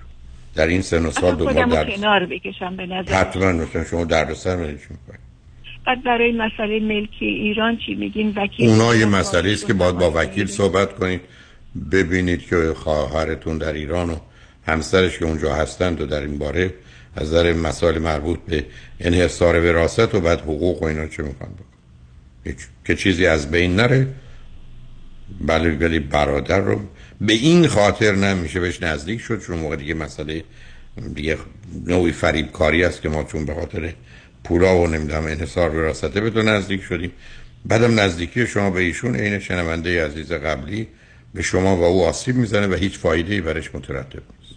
[0.56, 3.14] در این سن و سال دوباره در کنار بکشم به نظر.
[3.14, 4.98] حتما مثلا شما دردسر میشین
[5.86, 10.12] بعد برای مسئله ملکی ایران چی میگین؟ وکیل اونا یه مسئله است که باید با
[10.16, 11.22] وکیل صحبت کنید.
[11.92, 14.16] ببینید که خواهرتون در ایران و
[14.68, 16.74] همسرش که اونجا هستند و در این باره
[17.16, 18.66] از نظر مسائل مربوط به
[19.00, 21.50] انحصار وراثت و بعد حقوق و اینا چه می‌خوان
[22.46, 24.08] بکن که چیزی از بین نره.
[25.42, 26.82] بله ولی برادر رو
[27.22, 30.44] به این خاطر نمیشه بهش نزدیک شد چون موقع دیگه مسئله
[31.16, 31.38] دیگه
[31.88, 33.94] نوعی فریب کاری است که ما چون به خاطر
[34.44, 37.12] پولا و نمی‌دونم انحصار وراثته به تو نزدیک شدیم.
[37.66, 40.88] بعدم نزدیکی شما به ایشون عین شنونده عزیز قبلی
[41.34, 44.56] به شما و او آسیب می‌زنه و هیچ فایده ای برش مترتب نیست.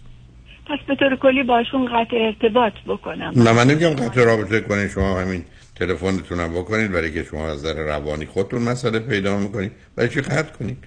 [0.65, 3.31] پس به طور کلی باشون قطع ارتباط بکنم.
[3.35, 5.43] نه من نمیگم قطع رابطه کنید شما همین
[5.75, 10.21] تلفنتون هم بکنید برای که شما از نظر روانی خودتون مسئله پیدا می‌کنید برای چی
[10.21, 10.77] قطع کنید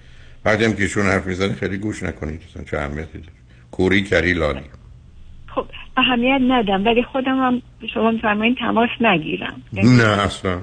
[0.45, 3.33] وقتی هم که ایشون حرف می‌زنه خیلی گوش نکنید چه اهمیتی داره.
[3.71, 4.61] کوری کری لالی.
[5.55, 5.65] خب
[5.97, 7.61] اهمیت ندم ولی خودم هم
[7.93, 9.61] شما میفرمایید تماس نگیرم.
[9.73, 10.61] نه اصلا.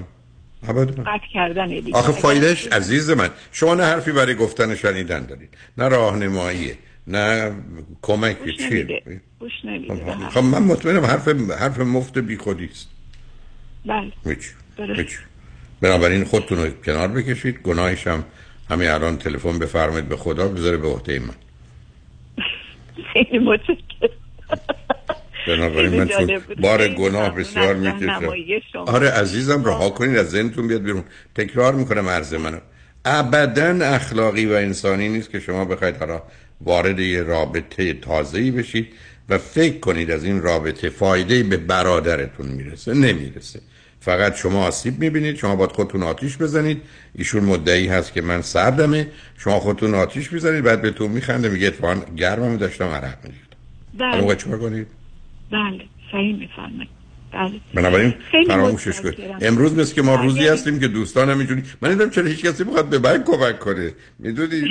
[0.67, 1.97] قطع کردن دیگه.
[1.97, 3.29] آخه فایدهش عزیز من.
[3.51, 5.49] شما نه حرفی برای گفتن شنیدن دارید.
[5.77, 7.51] نه راهنماییه نه
[8.01, 9.03] کمک چیه؟
[9.87, 11.27] خب, خب من مطمئنم حرف
[11.59, 12.89] حرف مفت بی خودیست
[13.85, 14.11] بله.
[14.95, 15.19] هیچ
[15.81, 17.61] بنابراین خودتون رو کنار بکشید.
[17.61, 18.23] گناهش هم
[18.69, 21.35] همین الان تلفن بفرمایید به خدا بذاره به عهده من.
[23.13, 24.09] خیلی متشکرم.
[25.47, 28.33] بنابراین من چون بار گناه بسیار می‌کشم.
[28.75, 31.03] آره عزیزم رها کنید از ذهنتون بیاد بیرون.
[31.35, 32.57] تکرار می‌کنم عرض منو.
[33.05, 36.21] ابدا اخلاقی و انسانی نیست که شما بخواید حالا
[36.61, 38.87] وارد یه رابطه تازه‌ای بشید
[39.29, 43.59] و فکر کنید از این رابطه فایده به برادرتون می‌رسه نمی‌رسه.
[44.07, 46.81] فقط شما آسیب می‌بینید شما باید خودتون آتیش بزنید.
[47.15, 49.07] ایشون مدعی هست که من سردمه.
[49.37, 53.57] شما خودتون آتیش بزنید بعد به تو میخنده میگه اتفاقا گرمم داشتم عرق میریختم.
[53.97, 54.21] بله.
[54.21, 54.87] موقع چیکار کنید؟
[55.51, 56.89] بله صحیح میفرمایید.
[57.33, 57.51] بله.
[57.73, 58.13] بنابراین
[58.47, 59.17] فراموشش کنید.
[59.41, 60.53] امروز مثل که ما روزی بله.
[60.53, 63.91] هستیم که دوستان هم اینجوری من نمی‌دونم چرا هیچ کسی بخواد به من کمک کنه.
[64.19, 64.61] می‌دونی؟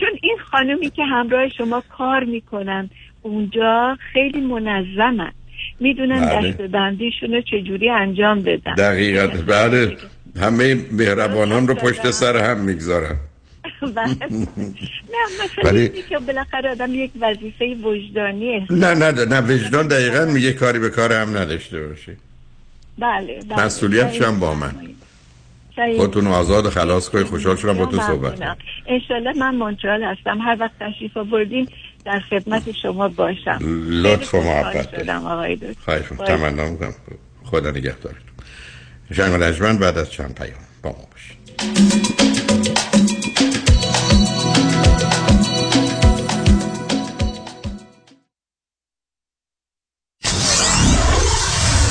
[0.00, 2.90] چون این خانومی که همراه شما کار می‌کنن
[3.22, 5.32] اونجا خیلی منظمن.
[5.80, 6.52] می‌دونن بله.
[6.52, 8.74] دست بندیشون رو چجوری انجام بدن.
[8.74, 9.96] دقیقت بله.
[10.40, 13.16] همه مهربانان رو پشت سر هم می‌گذارن.
[13.96, 14.16] بله.
[15.14, 18.66] نه مثلا که بالاخره آدم یک وظیفه وجدانیه.
[18.70, 22.16] نه نه نه وجدان دقیقا میگه کاری به کار هم نداشته باشه
[22.98, 23.64] بله بله.
[23.64, 24.72] مسئولیت هم با من؟
[25.96, 27.26] خودتون آزاد خلاص کنید.
[27.26, 28.42] خوشحال شدم با تو صحبت
[28.86, 30.38] انشالله من منچال هستم.
[30.38, 31.68] هر وقت تشریف آوردین
[32.04, 33.58] در خدمت شما باشم.
[33.88, 36.94] لطف و محبت آقای خواهش تمنا می‌کنم.
[37.44, 38.22] خدا نگهدارتون.
[39.12, 41.40] شنگ بعد از چند پیام با ما باشید.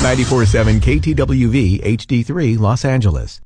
[0.02, 3.40] 947 KTWV HD3 Los Angeles.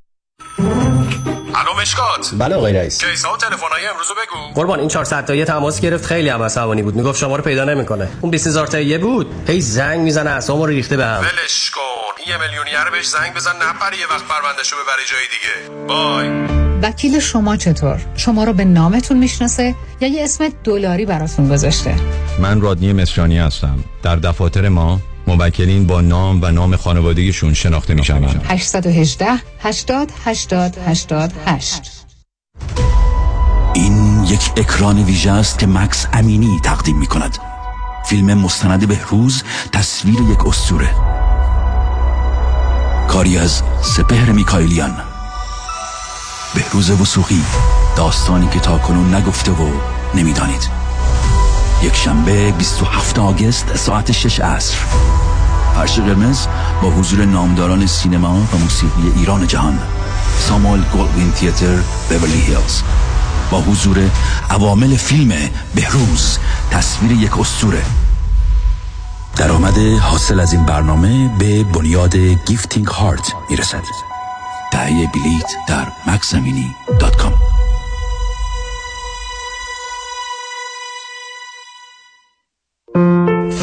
[1.54, 2.30] الو مشکات.
[2.38, 3.04] بله آقای رئیس.
[3.04, 4.54] کیسا و تلفن‌های امروز بگو.
[4.54, 6.96] قربان این 400 تایی تماس گرفت خیلی هم عصبانی بود.
[6.96, 8.08] می‌گفت شما رو پیدا نمی‌کنه.
[8.20, 9.26] اون 20000 تایی بود.
[9.48, 11.80] هی زنگ می‌زنه اسمو ریخته بهم ولش کن.
[12.30, 15.86] یه میلیونیر بهش زنگ بزن نپره یه وقت پروندهشو ببری جای دیگه.
[15.88, 16.28] بای.
[16.82, 21.94] وکیل شما چطور؟ شما رو به نامتون می‌شناسه یا یه اسم دلاری براتون گذاشته؟
[22.38, 23.84] من رادنی مصریانی هستم.
[24.02, 29.26] در دفاتر ما موکلین با نام و نام خانوادگیشون شناخته می شوند 818
[29.60, 32.04] 80 80 88
[33.74, 37.38] این یک اکران ویژه است که مکس امینی تقدیم می کند
[38.06, 40.90] فیلم مستند بهروز تصویر یک استوره
[43.08, 44.96] کاری از سپهر میکایلیان.
[46.54, 47.42] بهروز وسوقی
[47.96, 49.70] داستانی که تا کنون نگفته و
[50.14, 50.83] نمی‌دانید.
[51.84, 54.76] یک شنبه 27 August ساعت 6 عصر.
[55.74, 56.46] فرش قرمز
[56.82, 59.78] با حضور نامداران سینما و موسیقی ایران جهان
[60.48, 62.82] Samuel Goldwyn Theater بیورلی هیلز.
[63.50, 64.10] با حضور
[64.50, 66.38] عوامل فیلم بهروز
[66.70, 67.82] تصویر یک اسطوره.
[69.36, 73.84] درآمد حاصل از این برنامه به بنیاد Gifting Heart می‌رسد.
[74.72, 77.32] تهیه بلیت در مکسمینی dot com.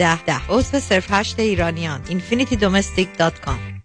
[0.01, 0.33] ده ده.
[0.49, 3.81] عضو صرف هشت ایرانیان infinitydomestic.com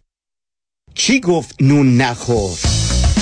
[0.94, 2.85] کی گفت نون نخور؟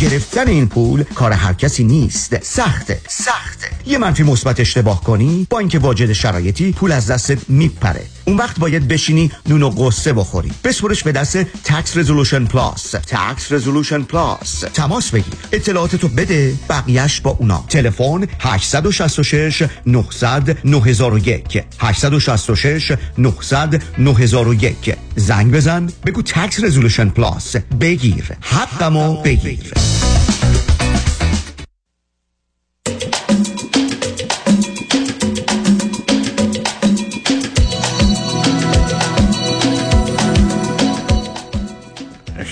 [0.00, 2.44] گرفتن این پول کار هر کسی نیست.
[2.44, 3.00] سخته.
[3.08, 3.66] سخته.
[3.86, 8.02] یه منفی مثبت اشتباه کنی با اینکه واجد شرایطی پول از دستت میپره.
[8.30, 10.52] اون وقت باید بشینی نون و غصه بخوری.
[10.64, 15.34] بسپرش به دست Tax Resolution Plus Tax Resolution Plus تماس بگیر.
[15.52, 17.64] اطلاعاتتو بده بقیهش با اونا.
[17.68, 25.88] تلفن 866 900 9001 866 900 9001 زنگ بزن.
[26.06, 28.24] بگو Tax Resolution Plus بگیر.
[28.40, 29.72] حقمو بگیر.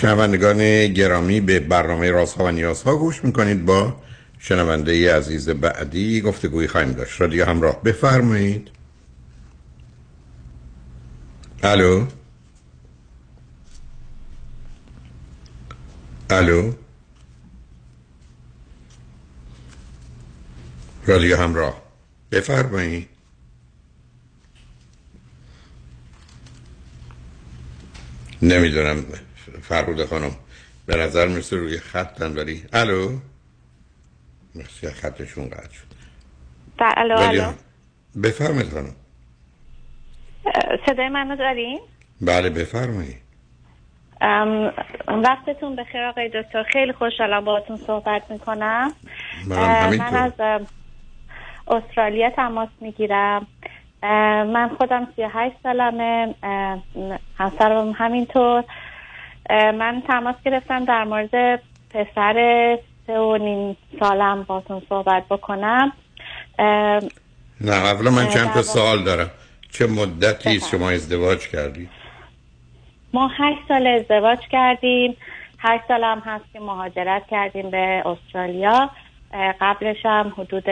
[0.01, 3.97] شنوندگان گرامی به برنامه رازها و نیازها گوش می‌کنید با
[4.39, 7.21] شنونده عزیز بعدی گفتگوی خواهیم داشت.
[7.21, 8.71] رادیو همراه بفرمایید.
[11.63, 12.07] الو؟
[16.31, 16.73] الو؟
[21.07, 21.83] رادیو همراه
[22.31, 23.09] بفرمایید.
[28.43, 29.05] نمی‌دونم.
[29.69, 30.31] فرود خانم.
[30.87, 33.19] به نظر مثل روی خطن ولی الو؟
[34.55, 35.87] مرسی خطشون قطع شد.
[36.79, 37.53] الو الو.
[38.23, 38.95] بفرمایید خانم.
[40.87, 41.81] صدای منو دارین؟
[42.21, 43.23] بله بفرمایید.
[45.09, 46.63] وقتتون بخیر آقای دکتر.
[46.63, 48.93] خیلی خوشحالم باهاتون صحبت می‌کنم.
[49.47, 50.01] من.
[50.15, 50.33] از
[51.69, 53.47] استرالیا تماس می‌گیرم.
[54.53, 56.35] من خودم 38 سالمه.
[57.39, 58.65] همسرم همینطور.
[59.51, 65.93] من تماس گرفتم در مورد پسر سه و نیم سالم باتون صحبت بکنم.
[67.61, 69.31] نه اولا من چند تا سوال دارم.
[69.71, 71.89] چه مدتی شما ازدواج کردی؟
[73.13, 75.17] ما هشت سال ازدواج کردیم.
[75.59, 78.91] هشت سال هم هست که مهاجرت کردیم به استرالیا.
[79.61, 80.65] قبلش هم حدود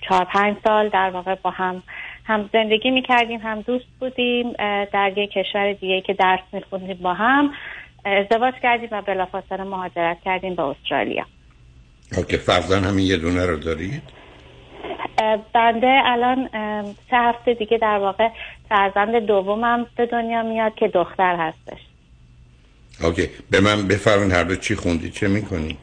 [0.00, 1.82] چهار پنج سال در واقع با هم
[2.26, 4.52] هم زندگی می‌کردیم هم دوست بودیم
[4.92, 7.50] در یک کشور دیگه که درس میخوندیم با هم
[8.04, 11.24] ازدواج کردیم و بلافاصله مهاجرت کردیم به استرالیا.
[12.16, 14.02] اوکی فرزن همین یه دونه رو دارید؟
[15.52, 16.48] بنده الان
[17.10, 18.28] سه هفته دیگه در واقع
[18.68, 21.78] فرزند دومم به دنیا میاد که دختر هستش.
[23.02, 25.78] OK به من بفرمایید هر دو چی خوندید چه می‌کنید؟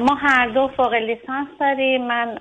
[0.00, 2.06] ما هر دو فوق لیسانس داریم.
[2.06, 2.38] من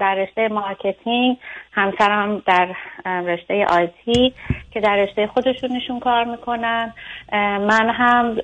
[0.00, 1.36] در رشته marketing
[1.72, 2.68] همسرم در
[3.06, 4.34] رشته IT
[4.70, 6.94] که در رشته خودشون کار می‌کنن.
[7.32, 8.34] من هم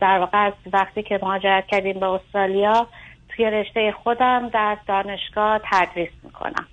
[0.00, 2.86] در واقع وقتی که مهاجرت کردیم به استرالیا
[3.28, 6.66] توی رشته خودم در دانشگاه تدریس می‌کنم.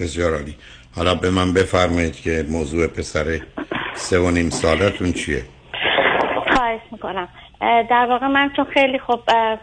[0.00, 0.56] بسیار عالی.
[0.96, 3.40] حالا به من بفرمایید که موضوع پسر
[3.94, 5.42] سه و نیم سالتون چیه؟
[6.52, 7.28] خواهش می‌کنم.
[7.60, 9.58] در واقع من چون خیلی اه،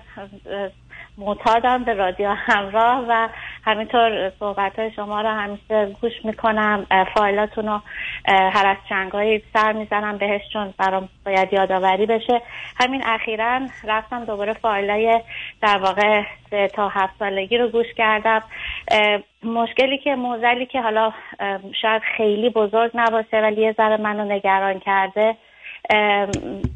[1.17, 3.27] معتادم به رادیو همراه و
[3.65, 6.87] همینطور صحبت های شما رو همیشه گوش می‌کنم.
[7.15, 7.81] فایلاتون رو
[8.27, 12.41] هر از چنگایی سر می‌زنم بهش چون برام باید یادآوری بشه.
[12.79, 15.21] همین اخیرا رفتم دوباره فایلای
[15.61, 16.23] در واقع
[16.67, 18.43] تا هفت سالگی رو گوش کردم.
[19.43, 21.13] مشکلی که موزلی که حالا
[21.81, 25.35] شاید خیلی بزرگ نباشه ولی یه ذره منو نگران کرده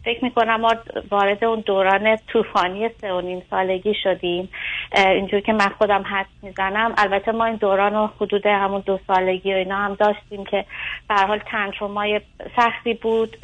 [0.06, 0.76] فکر می‌کنم ما
[1.12, 4.50] وارد اون دوران طوفانی سه و نیم سالگی شدیم.
[4.96, 6.94] اینجور که من خودم حد می‌زنم.
[6.98, 10.66] البته ما این دوران رو حدود همون دو سالگی و اینا هم داشتیم که
[11.10, 12.22] به حال تنترومای
[12.56, 13.38] سختی بود.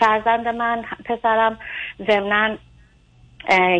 [0.00, 1.58] فرزند من پسرم
[2.06, 2.56] ضمنا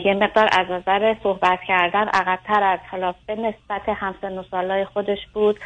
[0.04, 5.18] یه مقدار از نظر صحبت کردن عقبتر از حالا به نسبت همسن و سالای خودش
[5.34, 5.60] بود.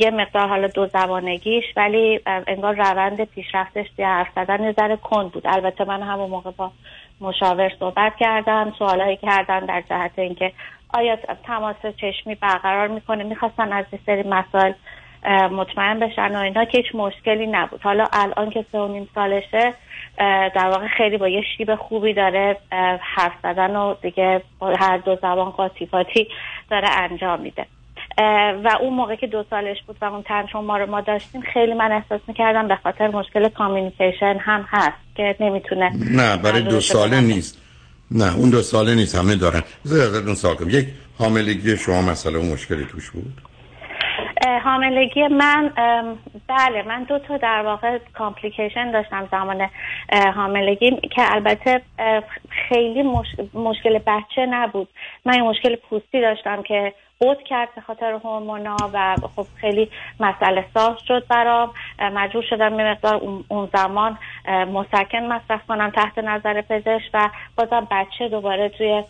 [0.00, 5.46] یه مقدار حالا دو زبانگیش ولی انگار روند پیشرفتش توی حرف زدن ذره کند بود.
[5.46, 6.70] البته من همون موقع با
[7.20, 10.52] مشاور صحبت کردم سوالایی کردن در جهت اینکه
[10.94, 11.16] آیا
[11.46, 14.72] تماس چشمی برقرار می‌کنه؟ می‌خواستن از یه سری مسائل
[15.50, 17.82] مطمئن بشن و اینا که هیچ مشکلی نبود.
[17.82, 19.74] حالا الان که سه و نیم سالشه
[20.54, 22.56] در واقع خیلی با یه شیب خوبی داره
[23.00, 26.28] حرف زدن و دیگه با هر دو زبان قاطی قاطی
[26.70, 27.66] داره انجام میده.
[28.64, 31.74] و اون موقع که دو سالش بود و اون تنشون ما رو ما داشتیم خیلی
[31.74, 37.20] من احساس می‌کردم به خاطر مشکل کامیونیکیشن هم هست که نمی‌تونه نه برای دو ساله.
[37.20, 37.62] نیست.
[38.10, 39.62] نه اون دو ساله نیست همه دارن.
[40.34, 40.86] سوال کنم یک
[41.18, 43.40] حاملگی شما مسئله و مشکلی توش بود؟
[44.64, 45.70] حاملگی من
[46.48, 49.68] بله من دو تا در واقع کامپلیکیشن داشتم زمان
[50.34, 51.82] حاملگی که البته
[52.68, 54.88] خیلی مش- مشکل بچه نبود.
[55.24, 59.90] من مشکل پوستی داشتم که بود کرد به خاطر هورمونا و خب خیلی
[60.20, 61.70] مسئله ساز شد برام.
[61.98, 63.14] مجبور شدم یه مقدار
[63.48, 69.02] اون- زمان مسکن مصرف کنم تحت نظر پزشک و بازم بچه دوباره توی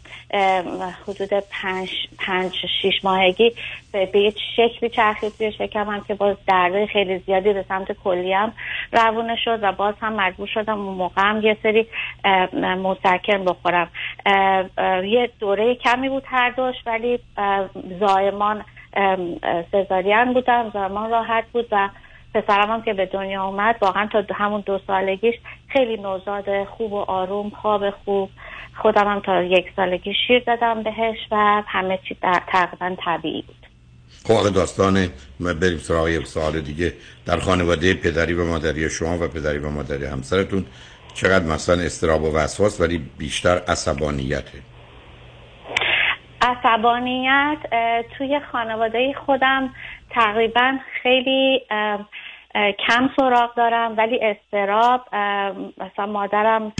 [1.06, 2.52] حدود پنج, پنج
[2.82, 3.52] شیش ماهگی
[3.92, 8.52] به یه شکلی چرخید توی شکمم که باز دردای خیلی زیادی به سمت کلیم
[8.92, 11.86] روونه شد و باز هم مجبور شدم اون موقع هم یه سری
[12.62, 13.90] مسکن بخورم.
[15.04, 17.18] یه دوره کمی بود هر دوش ولی
[18.00, 18.64] زایمان
[19.72, 21.88] سزارین بودم زایمان راحت بود و
[22.34, 25.34] پسرم هم که به دنیا اومد واقعا تا همون دو سالگیش
[25.68, 28.30] خیلی نوزاد خوب و آروم خواب خوب.
[28.82, 32.16] خودم هم تا یک سالگی شیر دادم بهش و همه چی
[32.52, 33.66] تقریبا طبیعی بود.
[34.26, 35.08] خب داستان
[35.40, 36.92] ما بریم سراغ یک سوال دیگه.
[37.26, 40.66] در خانواده پدری و مادری شما و پدری و مادری همسرتون
[41.14, 44.58] چقدر مثلا استراب و وسواس ولی بیشتر عصبانیته؟
[46.42, 47.58] عصبانیت
[48.18, 49.74] توی خانواده خودم
[50.10, 51.62] تقریبا خیلی
[52.86, 55.00] کم سراغ دارم ولی استراب
[55.78, 56.72] مثلا مادرم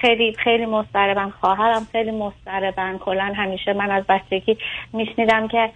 [0.00, 2.98] خیلی خیلی مضطربن خواهرم خیلی مضطربن.
[2.98, 4.58] کلا همیشه من از بچگی
[4.92, 5.70] میشنیدم که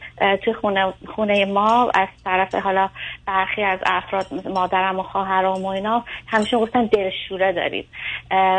[0.45, 2.89] توی خونه خونه ما از طرف حالا
[3.27, 7.89] برخی از افراد مادرم و خواهرام و اینا همیشه گفتن دلشوره دارید.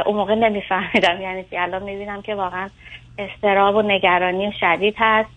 [0.05, 1.21] اون موقع نمیفهمیدم.
[1.21, 2.69] یعنی الان می‌بینم که واقعا
[3.19, 5.29] استراب و نگرانی شدید هست.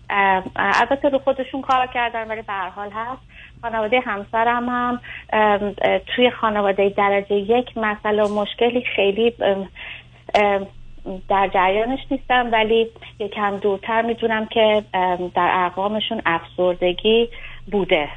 [0.55, 3.21] البته رو خودشون کار کردن ولی به حال هست.
[3.61, 4.99] خانواده همسرم هم
[6.15, 9.33] توی خانواده درجه یک مسئله و مشکلی خیلی
[11.29, 12.87] در جریانش نیستم ولی
[13.19, 14.83] یکم دورتر می‌دونم که
[15.35, 17.29] در ارقامشون افسردگی
[17.71, 18.09] بوده.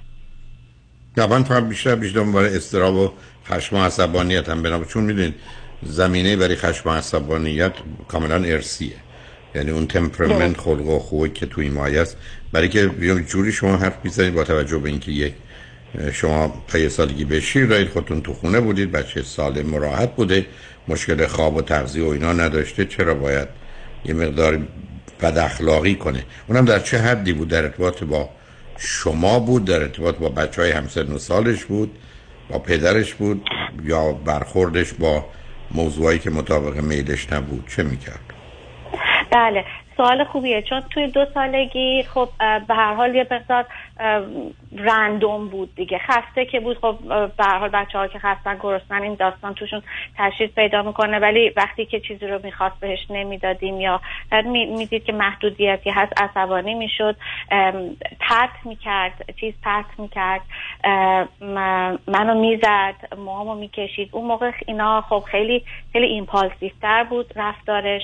[1.17, 3.13] من فقط بیشتر بیشتر برای استراب و
[3.47, 4.63] خشم و عصبانیت هم.
[4.63, 5.35] بنابراین چون می‌دونید
[5.83, 7.73] زمینه برای خشم و عصبانیت
[8.09, 8.97] کاملا ارسیه
[9.57, 12.16] یعنی اون تمپرمنت خلق و خوبی که توی مایه است.
[12.53, 12.91] برای که
[13.28, 15.35] جوری شما حرف می‌زنید با توجه به اینکه یک
[16.12, 20.47] شما پای سالگی به شیر دارید خودتون تو خونه بودید بچه سال مراحت بوده
[20.89, 23.49] مشکل خواب و تغذیه و اینا نداشته چرا باید
[24.05, 24.61] یه مقدار
[25.23, 28.28] بد اخلاقی کنه؟ اونم در چه حدی بود؟ در ارتباط با
[28.78, 31.99] شما بود در ارتباط با بچه های همسن و سالش بود
[32.51, 33.43] با پدرش بود
[33.85, 35.24] یا برخوردش با
[35.70, 38.26] موضوعی که مطابق میلش نبود؟ چه می‌کرد؟
[39.31, 39.65] بله
[39.97, 40.62] سوال خوبیه.
[40.62, 43.65] چون توی دو سالگی خب به هر حال یه مقدار
[44.77, 45.98] رندوم بود دیگه.
[45.98, 46.78] خسته که بود.
[46.78, 49.82] خب به هر حال بچه ها که خستن گرسنن این داستان توشون
[50.18, 51.18] تشریف پیدا می‌کنه.
[51.18, 54.01] ولی وقتی که چیزی رو می‌خواست بهش نمی‌دادیم یا
[54.52, 57.16] می‌دید که محدودیتی هست عصبانی می‌شد.
[58.20, 60.40] پرت می‌کرد چیز پرت می‌کرد.
[62.06, 64.09] منو می‌زد موهامو می‌کشید.
[64.12, 68.02] اون موقع اینا خب خیلی خیلی ایمپالسیو تر بود رفتارش.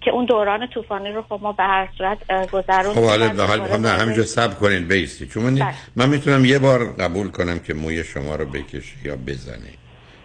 [0.00, 3.80] که اون دوران طوفانی رو خب ما به هر صورت گذرون خب حالا به حال
[3.80, 4.88] نه همینجا سب کنین.
[4.94, 5.74] بیستی چون من, بله.
[5.96, 9.74] من می‌تونم یه بار قبول کنم که موی شما رو بکشه یا بزنه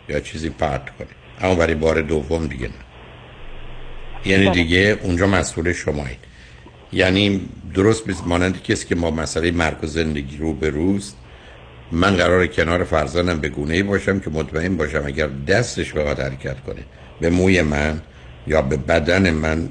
[0.09, 1.07] یا چیزی پرت کنه
[1.41, 2.73] اما برای بار دوم دیگه نه.
[4.25, 4.53] یعنی بله.
[4.53, 6.17] دیگه اونجا مسئول شمایید.
[6.93, 11.13] یعنی درست مانند کسی که ما مسئله مرگ و زندگی رو به روز
[11.91, 16.63] من قرار کنار فرزانم به گونه ای باشم که مطمئن باشم اگر دستش بخواد حرکت
[16.63, 16.83] کنه
[17.19, 18.01] به موی من
[18.47, 19.69] یا به بدن من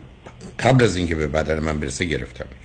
[0.58, 2.57] قبل از اینکه به بدن من برسه گرفتمش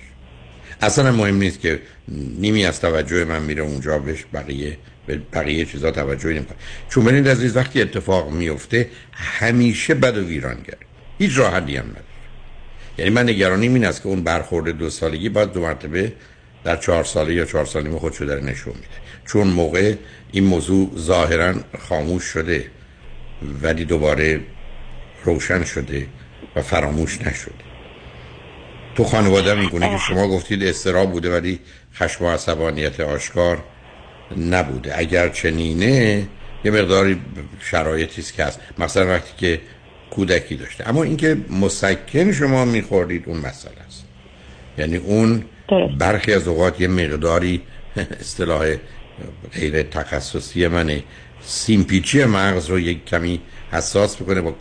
[0.80, 5.90] اصلا مهم نیست که نیمی از توجه من میره اونجا بهش بقیه به بقیه چیزا
[5.90, 6.56] توجه نمی‌کنه
[6.88, 10.76] چون ببینید از وقتی اتفاق میفته همیشه بد و ویرانگر.
[11.18, 12.04] هیچ راه هم نداره.
[12.98, 16.12] یعنی من نگرانی این است که اون برخورد دو سالگی باید دو مرتبه
[16.64, 18.88] در چهار ساله یا چهار سالی خودشو داره نشون میده.
[19.26, 19.94] چون موقع
[20.32, 22.66] این موضوع ظاهرا خاموش شده
[23.62, 24.40] ولی دوباره
[25.24, 26.06] روشن شده
[26.56, 27.73] و فراموش نشده.
[28.96, 31.60] تو خانواده میگونه که شما گفتید استرا بوده ولی
[31.94, 33.64] خشم و عصبانیت آشکار
[34.36, 34.98] نبوده.
[34.98, 36.26] اگر چنینه
[36.64, 37.20] یه مقداری
[37.60, 38.60] شرایطی است که هست.
[38.78, 39.60] مثلا وقتی که
[40.10, 40.88] کودکی داشته.
[40.88, 44.04] اما اینکه مسکن شما میخوردید اون مسئله است.
[44.78, 45.44] یعنی اون
[45.98, 47.62] برخی از اوقات یه مقداری
[48.20, 48.74] اصطلاح
[49.54, 51.02] غیر تخصصی منه.
[51.40, 53.40] سیمپیچی مغز رو یک کمی
[53.72, 54.54] حساس می‌کنه با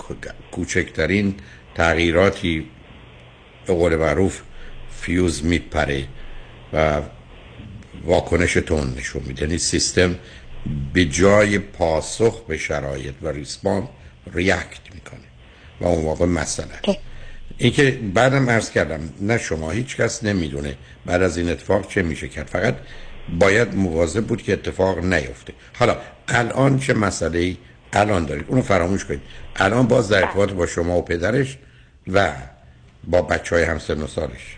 [0.51, 1.35] کوچکترین
[1.75, 2.65] تغییراتی
[3.65, 4.41] به قول معروف
[5.01, 6.07] فیوز میپره
[6.73, 7.01] و
[8.05, 9.41] واکنش تون نشون میده.
[9.41, 10.15] یعنی سیستم
[10.93, 13.87] به جای پاسخ به شرایط و ریسپان
[14.33, 15.19] ریاکت می‌کنه.
[15.81, 16.99] و اون واقع مسئله است.
[17.57, 20.75] این که بعدم عرض کردم نه شما هیچ کس نمی‌دونه
[21.05, 22.47] بعد از این اتفاق چه میشه کرد.
[22.47, 22.75] فقط
[23.39, 25.53] باید مواظب بود که اتفاق نیفته.
[25.73, 27.57] حالا الان چه مسئله ای
[27.93, 28.45] الان دارید.
[28.47, 29.21] اونو فراموش کنید.
[29.55, 31.57] الان باز در ارتباط با شما و پدرش
[32.07, 32.31] و
[33.03, 34.57] با بچه های همسن و سالش.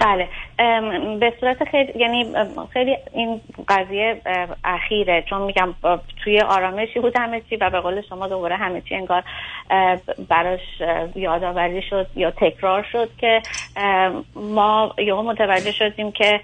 [0.00, 0.28] بله.
[1.20, 2.26] به صورت خیلی یعنی
[2.72, 4.20] خیلی این قضیه
[4.64, 5.24] اخیره.
[5.30, 5.74] چون میگم
[6.24, 9.22] توی آرامشی بود همه چی و به قول شما دوباره همه چی انگار
[10.28, 10.60] براش
[11.14, 13.42] یادآوری شد یا تکرار شد که
[14.34, 16.40] ما یهو متوجه شدیم که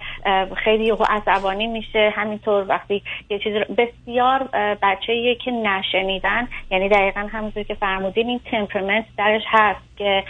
[0.55, 2.13] خیلی یهو عصبانی میشه.
[2.15, 4.49] همینطور وقتی یه چیزی بسیار
[4.81, 6.47] بچه که نشنیدن.
[6.71, 10.23] یعنی دقیقا همونطور که فرمودین این تمپرمنت درش هست که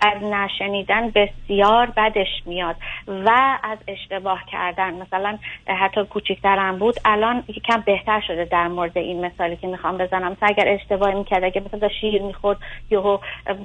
[0.00, 2.76] از نشنیدن بسیار بدش میاد.
[3.08, 4.94] و از اشتباه کردن.
[4.94, 10.32] مثلا حتی کوچکترم بود الان یکم بهتر شده در مورد این مثالی که می‌خوام بزنم.
[10.32, 12.58] مثلا اگر اشتباهی می‌کرد اگه مثلا شیر می‌خورد
[12.90, 13.18] یهو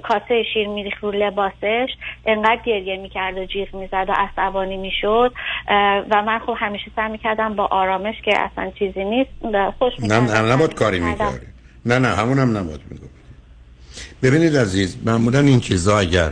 [0.03, 1.89] کاسه شیر میریخ رو لباسش
[2.26, 5.34] انقدر گریه می‌کرد و جیغ می‌زد و عصبانی می‌شد.
[6.10, 9.30] و من خب همیشه سعی می‌کردم با آرامش که اصلا چیزی نیست
[9.80, 11.45] خوش نه نه نباید کاری می‌کردی.
[11.85, 13.10] نه نه همونم نباید می‌گفت
[14.23, 16.31] ببینید عزیز معمولا این چیزا اگر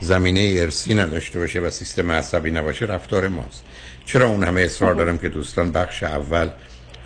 [0.00, 3.64] زمینه ارسی نداشته باشه و سیستم عصبی نباشه رفتار ماست.
[4.04, 6.48] چرا اون همه اصرار دارم که دوستان بخش اول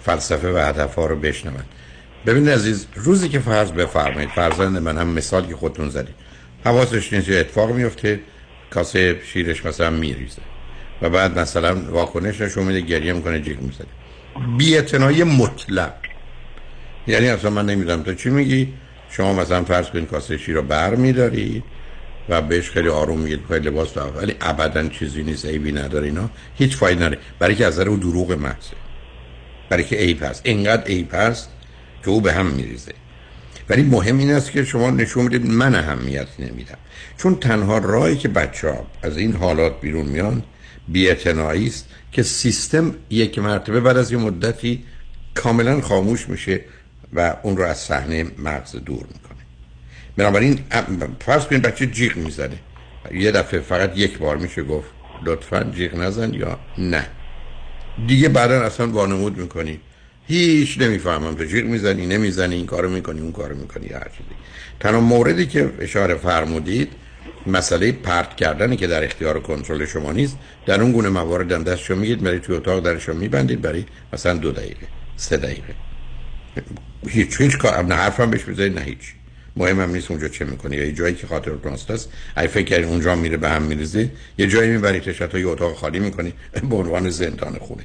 [0.03, 1.65] فلسفه و هدف ها رو بشنون؟
[2.27, 6.15] ببینید عزیز روزی که فرض بفرمایید فرزند من هم مثال که خودتون زدید.
[6.65, 8.21] حواسش نیست اتفاق میفته
[8.71, 10.43] کاسه شیرش مثلا میریزه.
[11.03, 13.87] و بعد مثلا واکنش نشون میده گریه می‌کنه جیغ می‌زنه.
[14.59, 14.81] بی
[15.25, 15.93] مطلق.
[17.07, 18.73] یعنی اصلا من نمی‌دونم تو چی میگی؟
[19.11, 21.65] شما مثلا فرض کنید کاسه شیر رو بر میدارید
[22.29, 26.31] و بهش خیلی آروم میگید خیلی لباس تو ولی ابدا چیزی نیست عیبی نداره اینا.
[26.55, 27.19] هیچ فایده نداره.
[27.39, 28.77] برای که از او دروغ محضه.
[29.69, 30.41] برای که عیب هست.
[30.45, 31.49] اینقدر عیب هست
[32.05, 32.93] که او به هم میریزه.
[33.69, 36.79] ولی مهم این است که شما نشون می‌دید من اهمیت نمیدم.
[37.19, 40.43] چون تنها راهی که بچه ها از این حالات بیرون میان
[40.89, 44.85] بیعتنائی است که سیستم یک مرتبه بعد از یه مدتی
[45.35, 46.61] کاملا خاموش میشه
[47.13, 49.20] و اون رو از صحنه مغز دور می‌کنه.
[50.17, 50.59] بنابراین
[51.21, 52.59] فرض کنید بچه جیغ می‌زنه
[53.15, 54.89] یه دفعه فقط یک بار میشه گفت
[55.25, 57.07] لطفا جیغ نزن یا نه.
[58.07, 59.81] دیگه بعدا اصلا وانمود می‌کنی.
[60.27, 64.31] هیچ نمی‌فهمم تو جیغ می‌زنی نمی‌زنی این کارو می‌کنی اون کارو می‌کنی هر چیزی.
[64.81, 66.93] تنها موردی که اشاره فرمودید
[67.47, 70.39] مسئله پرت کردنی که در اختیار کنترل شما نیست.
[70.67, 74.53] در اون گونه موارد هم دستشو میگید برای توی اتاق درشو میبندید برای مثلا دو
[74.53, 75.75] دقیقه سه دقیقه.
[77.09, 79.15] هیچ هیچ کار نه حرفم بهش بزنید نه هیچ.
[79.57, 80.77] مهم هم نیست اونجا چه می‌کنی.
[80.77, 84.47] یا یه جایی که خاطر راست است ای فکر اونجا میره به هم میریزه یه
[84.47, 86.33] جایی می‌بری تا یه اتاق خالی می‌کنی.
[86.71, 87.83] به عنوان زندان خونه.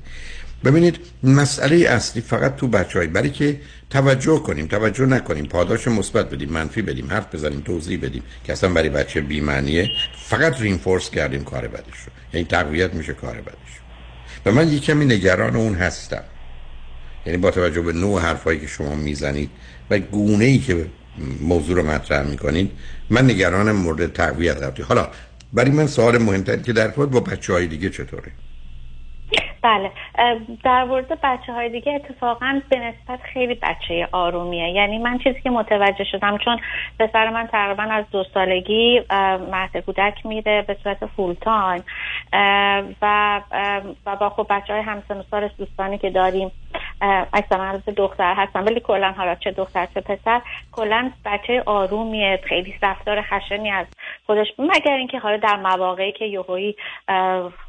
[0.63, 3.59] ببینید مسئله اصلی فقط تو بچه برای که
[3.89, 8.69] توجه کنیم توجه نکنیم پاداش مثبت بدیم منفی بدیم حرف بزنیم توضیح بدیم که اصلا
[8.69, 9.89] برای بچه بیمعنیه.
[10.25, 12.11] فقط رینفورس کردیم کار بدش رو.
[12.33, 13.79] یعنی تقویت میشه کار بدش
[14.45, 16.23] و من یه کمی نگران اون هستم.
[17.25, 19.49] یعنی با توجه به نوع حرفایی که شما می‌زنید
[19.89, 20.85] و گونه ای که
[21.41, 22.71] موضوع رو مطرح می‌کنید.
[23.09, 25.07] من نگرانم مورد تقویت رفتی حالا
[25.53, 28.31] برای من سوال مهمتر که در با بچه های دیگه چطوره؟
[29.65, 29.91] بله
[30.63, 34.69] در مورد بچه های دیگه اتفاقا به نسبت خیلی بچه آرومیه.
[34.69, 36.59] یعنی من چیزی که متوجه شدم چون
[36.99, 39.01] پسر من تقریبا از دو سالگی
[39.51, 41.83] مهد کودک میره به صورت full time
[43.01, 43.41] و
[44.05, 46.51] و با خب بچه های همسن سال دوستانی که داریم
[47.33, 50.41] اکثرا دختر هستن ولی کلا حالا چه دختر چه پسر
[50.71, 53.87] کلا بچه آرومیه خیلی رفتار خشنی از
[54.25, 54.47] خودش.
[54.59, 56.75] مگر اینکه حالا در مواقعی که یهویی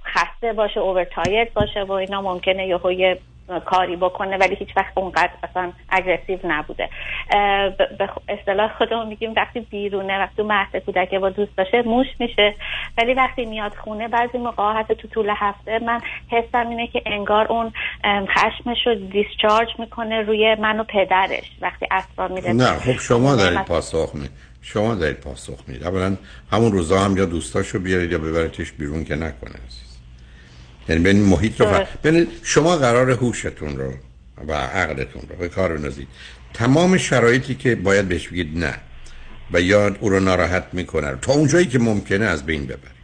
[0.05, 3.17] خسته باشه overtired باشه و اینا ممکنه یهوی
[3.65, 6.89] کاری بکنه ولی هیچ وقت اونقدر اصلا aggressive نبوده.
[7.99, 12.55] به اصطلاح خودمون میگیم وقتی بیرونه وقتی مهد کودک با دوست باشه موش میشه.
[12.99, 16.01] ولی وقتی میاد خونه بعضی موقع حتی تو طول هفته من
[16.31, 17.73] حسم اینه که انگار اون
[18.05, 22.53] خشمش رو دیسچارج می‌کنه روی من و پدرش وقتی اصلا میره.
[22.53, 24.29] نه خب شما دارید پاسخ می
[24.63, 25.87] شما دارید پاسخ می‌دید.
[25.87, 26.17] اولا
[26.53, 29.86] همون روزا هم یا دوستاشو بیارید یا ببریدش بیرون که نکنه.
[30.89, 33.95] یعنی بین محیط رو بین شما قرار هوشتون رو
[34.49, 36.09] و عقلتون رو به کار بندازید.
[36.55, 38.75] تمام شرایطی که باید بهش بگید نه
[39.53, 42.97] و یاد او رو ناراحت می‌کنه تا اونجایی که ممکنه از بین ببرید.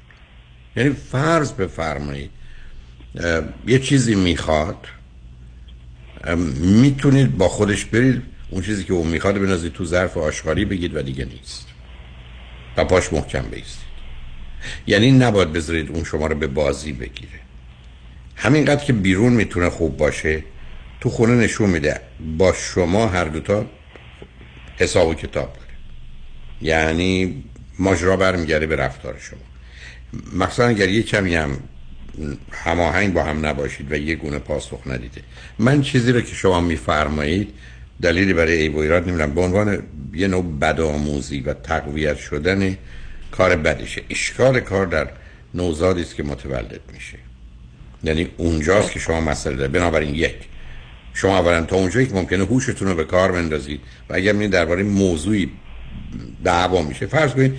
[0.76, 2.30] یعنی فرض بفرمایید
[3.66, 4.86] یه چیزی می‌خواد
[6.60, 11.02] می‌تونید با خودش برید اون چیزی که اون می‌خواد بنازید تو ظرف آشغالی بگید و
[11.02, 11.66] دیگه نیست.
[12.76, 13.92] و پاش محکم بیستید.
[14.86, 17.41] یعنی نباید بذارید اون شما رو به بازی بگیره.
[18.36, 20.44] همینقدر که بیرون می‌تونه خوب باشه
[21.00, 22.00] تو خونه نشون میده.
[22.38, 23.66] با شما هر دوتا
[24.76, 25.68] حساب و کتاب داره.
[26.62, 27.44] یعنی
[27.78, 29.40] ماجرا برمیگرده به رفتار شما.
[30.44, 31.58] مخصوصا اگر یه کمی هم
[32.52, 35.20] هماهنگ با هم نباشید و یه گونه پاسخ ندیده.
[35.58, 37.54] من چیزی رو که شما میفرمایید
[38.02, 39.34] دلیلی برای ای و ایراد نمی‌دونم.
[39.34, 39.82] به عنوان
[40.14, 42.76] یه نوع بدآموزی و تقویت شدن
[43.30, 44.02] کار بدشه.
[44.10, 45.08] اشکال کار در
[45.54, 47.18] نوزادی است که متولد میشه.
[48.04, 50.34] یعنی اونجاست که شما مسئله داره بنابراین یک
[51.14, 54.82] شما اولا تا اونجایی که ممکنه هوشتون رو به کار بندازید و اگر می درباره
[54.82, 55.50] موضوعی
[56.44, 57.54] دعوا میشه فرض کنید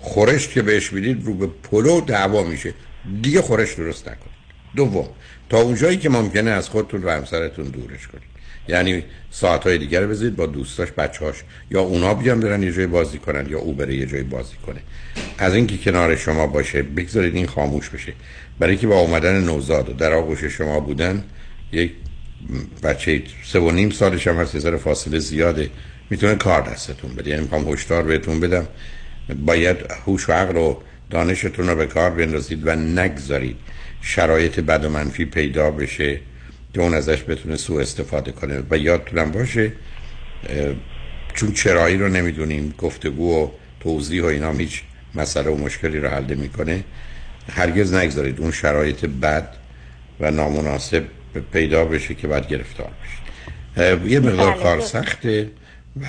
[0.00, 2.74] خورش که بهش می‌دید رو به پلو دعوا میشه.
[3.22, 4.34] دیگه خورش درست نکنید.
[4.76, 5.08] دوم
[5.48, 8.34] تا اونجایی که ممکنه از خودتون و همسرتون دورش کنید.
[8.68, 11.36] یعنی ساعتهای دیگر بذارید با دوستاش بچهاش
[11.70, 14.80] یا اونا بیان برن یه جای بازی کنن یا او بره یه جای بازی کنه.
[15.38, 18.12] از اینکه کنار شما باشه بگذارید این خاموش بشه.
[18.58, 21.24] برای که با اومدن نوزاد در آغوش شما بودن
[21.72, 21.92] یک
[22.82, 25.70] بچه سه و نیم سالش هم هست یه فاصله زیاده.
[26.10, 27.30] می‌تونه کار دستتون بده.
[27.30, 28.66] یعنی می‌خوام هشدار بهتون بدم.
[29.46, 29.76] باید
[30.06, 30.76] هوش و عقل و
[31.10, 33.56] دانشتون رو به کار بندازید و نگذارید.
[34.00, 36.20] شرایط بد و منفی پیدا بشه
[36.74, 38.62] که اون ازش بتونه سوء استفاده کنه.
[38.70, 39.72] و یادتونم باشه
[41.34, 43.48] چون چرایی رو نمی‌دونیم گفتگو و
[43.80, 44.82] توضیح و اینا هیچ
[45.14, 46.84] مسئله و مشکلی رو حل می‌کنه
[47.52, 49.48] هرگز نگذارید اون شرایط بد
[50.20, 51.04] و نامناسب
[51.52, 54.92] پیدا بشه که بعد گرفتار بشه یه مقدار بله، کار درست.
[54.92, 55.50] سخته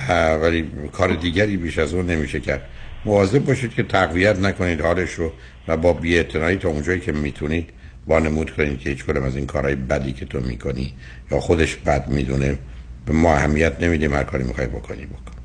[0.08, 2.62] و ولی کار دیگری بیش از اون نمیشه کرد.
[3.04, 5.32] مواظب باشید که تقویت نکنید حالش رو
[5.68, 7.70] و با بی‌اعتنایی تا اونجایی که می‌تونید
[8.06, 10.94] وانمود کنید که هیچ کدوم از این کارهای بدی که تو می‌کنی
[11.30, 12.58] یا خودش بد می‌دونه
[13.06, 15.36] به ما اهمیت نمیدیم هر کاری می‌خوای بکنی بکن.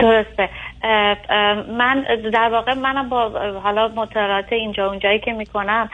[0.00, 0.48] درسته.
[1.68, 3.28] من در واقع منم با
[3.62, 5.90] حالا مطالعات اینجا اونجایی که می‌کنم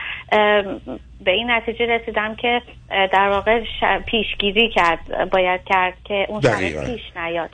[1.21, 3.63] به این نتیجه رسیدم که در واقع
[4.05, 6.81] پیشگیری کرد باید کرد که اون دقیقاً.
[6.81, 7.49] سر پیش نیاد.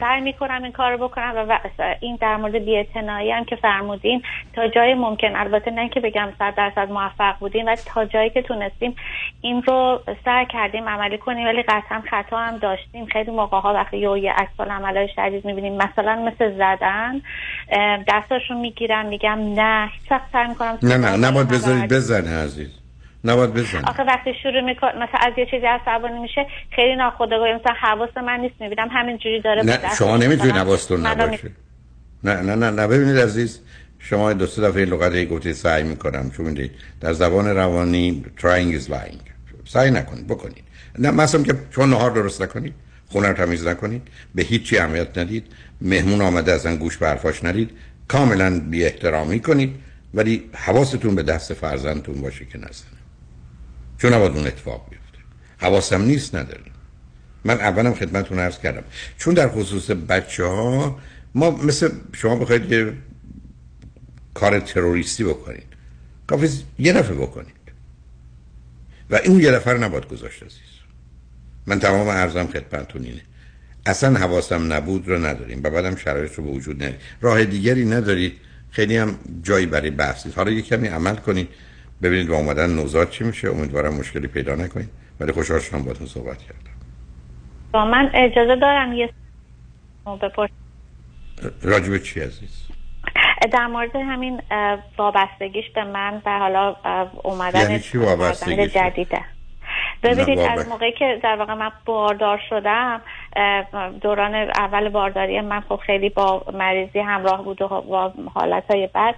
[0.00, 4.22] سعی می‌کنم این کار رو بکنم و و- این در مورد بی‌اعتنایی هم که فرمودین
[4.52, 8.42] تا جای ممکن البته نه که بگم صد درصد موفق بودیم ولی تا جایی که
[8.42, 8.96] تونستیم
[9.40, 13.06] این رو سعی کردیم عملی کنیم ولی قطعا خطا هم داشتیم.
[13.06, 17.22] خیلی موقع ها وقتی یه یه عکس عملای شدید می‌بینیم مثلا مثل زدن
[17.70, 22.73] اه، دستاشو می‌گیرم میگم نه هیچ سعی می‌کنم نه نه نباید بذارید بزنه عزیز.
[23.24, 27.74] نباید بزنه آخه وقتی شروع میکن مثلا از یه چیزی عصبانی میشه خیلی ناخودآگاه مثلا
[27.80, 31.50] حواس من نیست می‌بینم همینجوری داره نه شما نمی‌تونید مثلا حواستون نباشه.
[32.24, 33.60] نه نه نه نه ببینید عزیز
[33.98, 36.70] شما دو سه دفعه لغت هی گفتید سعی می‌کنم چون می‌دید
[37.00, 39.34] در زبان روانی trying is lying.
[39.64, 40.64] سعی نکنید بکنید
[40.98, 42.74] نه مثلا که شما نهار درست نکنید
[43.08, 45.46] خونه رو تمیز نکنید به هیچی اهمیت ندید
[45.80, 47.70] مهمون آمده اصلا گوش به حرفاش ندید
[48.08, 49.74] کاملا بی احترامی کنید
[50.14, 52.93] ولی حواستون به دست فرزندتون باشه که نزنه
[54.04, 55.18] چون نباید اون اتفاق بیفته.
[55.58, 56.72] حواسم نیست نداریم.
[57.44, 58.82] من اولم خدمتتون عرض کردم.
[59.18, 60.98] چون در خصوص بچه ها
[61.34, 62.92] ما مثل شما بخواید یه
[64.34, 65.66] کار تروریستی بکنید.
[66.26, 66.48] کافی
[66.78, 67.54] یه دفعه بکنید.
[69.10, 70.58] و این یه رو نباید گذاشت عزیز.
[71.66, 73.22] من تمام ارزم خدمتتون اینه.
[73.86, 77.00] اصلا حواسم نبود رو نداریم و بعدم شرایط رو به وجود نداریم.
[77.20, 78.32] راه دیگری ندارید.
[78.70, 81.48] خیلی هم جایی برای بحث حالا یه کمی عمل کنید.
[82.04, 84.90] ببینید با اومدن نوزاد چی میشه؟ امیدوارم مشکلی پیدا نکنید.
[85.20, 86.70] ولی خوشحال شدم باهاتون صحبت کردم.
[87.72, 89.10] با من اجازه دارم یه
[90.22, 90.54] بپرسم.
[91.62, 92.68] راجب چی عزیز؟
[93.52, 94.40] در مورد همین
[94.98, 96.76] وابستگیش به من و حالا
[97.22, 99.20] اومدن یعنی چی وابستگیش؟ جدیده.
[100.02, 103.00] ببینید از موقعی که در واقع من باردار شدم
[104.00, 109.12] دوران اول بارداری من خب خیلی با مریضی همراه بود و با حالت های اه،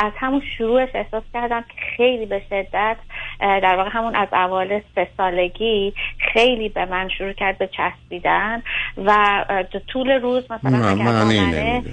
[0.00, 2.96] از همون شروعش احساس کردم که خیلی به شدت
[3.40, 5.94] در واقع همون از اول سه سالگی
[6.32, 8.62] خیلی به من شروع کرد به چسبیدن
[8.96, 9.44] و
[9.92, 11.92] طول روز مثلا معنی نمیده.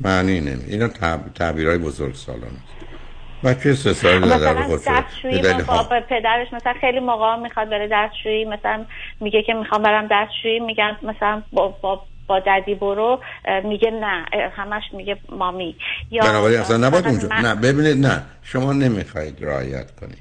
[0.00, 0.72] معنی نمیده.
[0.72, 0.88] اینا.
[1.34, 2.93] تعبیرهای بزرگ سالان است
[3.44, 8.84] بچه سه سال در مثلا دستشویی به پدرش مثلا خیلی موقع می‌خواد بره دستشویی مثلا
[9.20, 13.20] میگه که می‌خوام برم دستشویی میگن مثلا با, با با ددی برو
[13.64, 14.24] میگه نه
[14.56, 15.76] همش میگه مامی.
[16.10, 20.18] یا بنابراین اصلا نباید اونجا من- نه ببینید نه شما نمی‌خواید رعایت کنید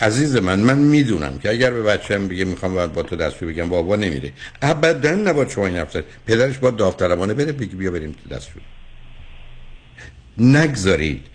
[0.00, 3.68] عزیز من من می‌دونم که اگر به بچه‌م بگه می‌خوام باید با تو دستشویی بگم
[3.68, 4.32] بابا نمیره.
[4.62, 6.04] ابدا نباید شما این حرف زد.
[6.26, 8.64] پدرش با داوطلبانه بره بگی بیا بریم تو دستشویی.
[10.38, 11.26] نگذارید.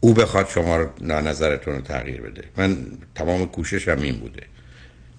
[0.00, 2.44] او بخواد شما رو نظرتون رو تغییر بده.
[2.56, 2.76] من
[3.14, 4.42] تمام کوششم این بوده.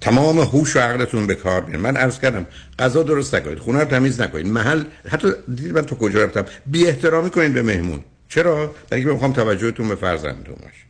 [0.02, 2.46] تمام هوش و عقلتون به کار بیارین من عرض کردم
[2.80, 4.48] غذا درست نکنید خونه رو تمیز نکنید.
[4.48, 8.00] محل حتی دیدید من تو کجا رفتم؟ بی احترامی کنید به مهمون.
[8.30, 8.56] چرا؟
[8.90, 10.86] برای اینکه می‌خوام توجهتون به فرزندتون باشه.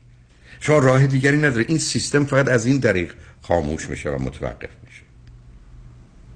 [0.59, 1.65] شما راه دیگری نداره.
[1.67, 5.01] این سیستم فقط از این طریق خاموش میشه و متوقف میشه.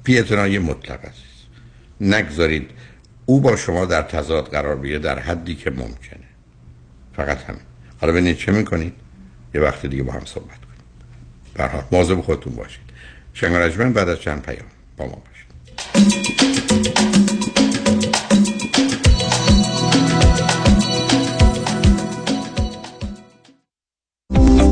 [0.03, 1.21] بی اعتنایی مطلق است.
[2.01, 2.69] نگذارید
[3.25, 6.25] او با شما در تضاد قرار بگیره در حدی که ممکنه.
[7.15, 7.61] فقط همین.
[8.01, 8.93] حالا ببینید چه می‌کنید؟
[9.53, 12.81] یه وقت دیگه با هم صحبت کنید حال مواظب خودتون باشید.
[13.33, 14.67] شنگ بعد از چند پیام
[14.97, 16.84] با ما باشید.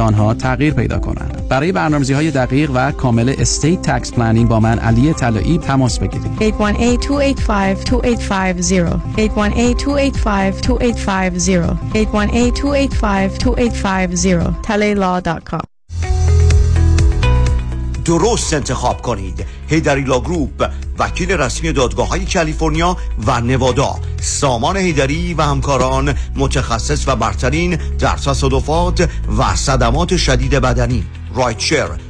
[0.00, 1.48] آنها تغییر پیدا کنند.
[1.48, 6.40] برای برنامه‌ریزی های دقیق و کامل estate tax planning با من علی طلایی تماس بگیرید.
[6.40, 9.20] 818-285-2850 818-285-2850
[11.94, 15.69] 818-285-2850 talaylaw.com
[18.10, 19.46] درست انتخاب کنید.
[19.68, 22.96] هیدری Law Group وکیل رسمی دادگاه های کالیفرنیا
[23.26, 23.94] و نوادا.
[24.20, 29.08] سامان هیدری و همکاران متخصص و برترین در تصادفات
[29.38, 31.04] و صدمات شدید بدنی.
[31.34, 32.09] rideshare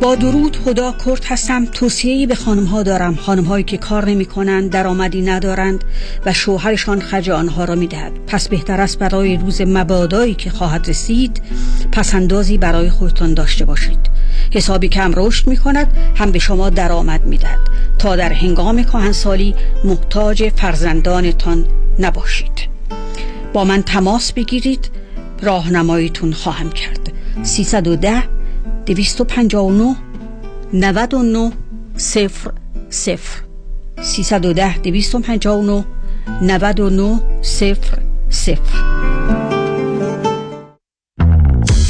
[0.00, 1.64] با درود هدا کرد هستم.
[1.64, 3.14] توصیه‌ای به خانم ها دارم.
[3.14, 5.84] خانم هایی که کار نمی کنند درآمدی ندارند
[6.26, 10.88] و شوهرشان خرج آنها را می دهد پس بهتر است برای روز مبادایی که خواهد
[10.88, 11.42] رسید
[11.92, 13.98] پسندازی برای خودتان داشته باشید.
[14.50, 17.58] حسابی کم رشد می کند هم به شما درآمد می دهد
[17.98, 19.54] تا در هنگام کهنسالی
[19.84, 21.64] محتاج فرزندانتان
[21.98, 22.68] نباشید.
[23.52, 24.90] با من تماس بگیرید.
[25.42, 27.12] راهنماییتون خواهم کرد.
[27.42, 28.22] 310
[28.94, 29.96] 259
[30.72, 31.52] 99
[31.96, 32.52] صفر
[32.90, 33.44] صفر.
[34.02, 35.84] 310 259
[36.42, 39.37] 99 صفر صفر.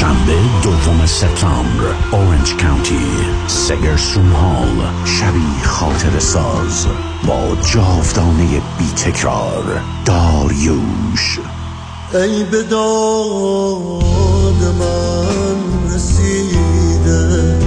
[0.00, 3.06] شنبه دوم سپتامبر اورنج کانتی
[3.46, 6.86] سگرسون هال شبی خاطر ساز
[7.26, 11.40] با جاودانه بی تکرار داریوش.
[12.14, 17.58] ای به داد من رسیده.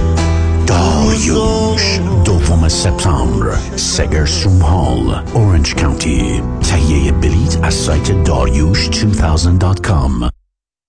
[0.66, 10.41] داریوش دوم سپتامبر سگرسون هال اورنج کانتی تهیه بلیت از سایت داریوش 2000.com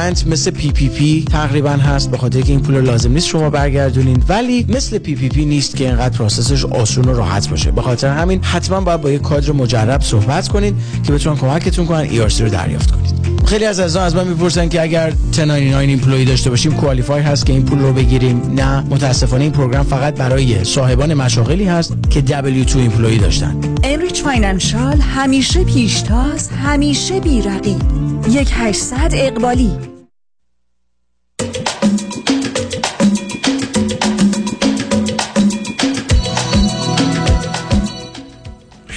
[0.00, 4.22] grant مثل PPP تقریبا هست به خاطر که این پول لازم نیست شما برگردونین.
[4.28, 7.70] ولی مثل PPP نیست که اینقدر process ش آسون و راحت باشه.
[7.70, 11.98] به خاطر همین حتما باید با یک کادر مجرب صحبت کنین که بتونن کمکتون کنن
[11.98, 16.50] ای رو دریافت کنید خیلی از عزیزان از من می‌پرسن که اگر 1099 employee داشته
[16.50, 21.14] باشیم qualify هست که این پول رو بگیریم؟ نه متاسفانه این program فقط برای صاحبان
[21.14, 23.56] مشاغلی هست که W2 employee داشتن.
[23.84, 27.76] Enrich Financial همیشه پیشتاز همیشه بیرقی
[28.30, 29.70] یک 800 اقبالی.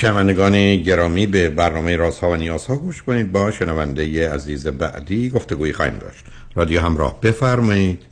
[0.04, 3.32] شنوندگان گرامی به برنامه رازها و نیازها گوش کنید.
[3.32, 6.26] با شنونده عزیز بعدی گفتگوی خواهیم داشت.
[6.56, 8.06] رادیو همراه بفرمایید.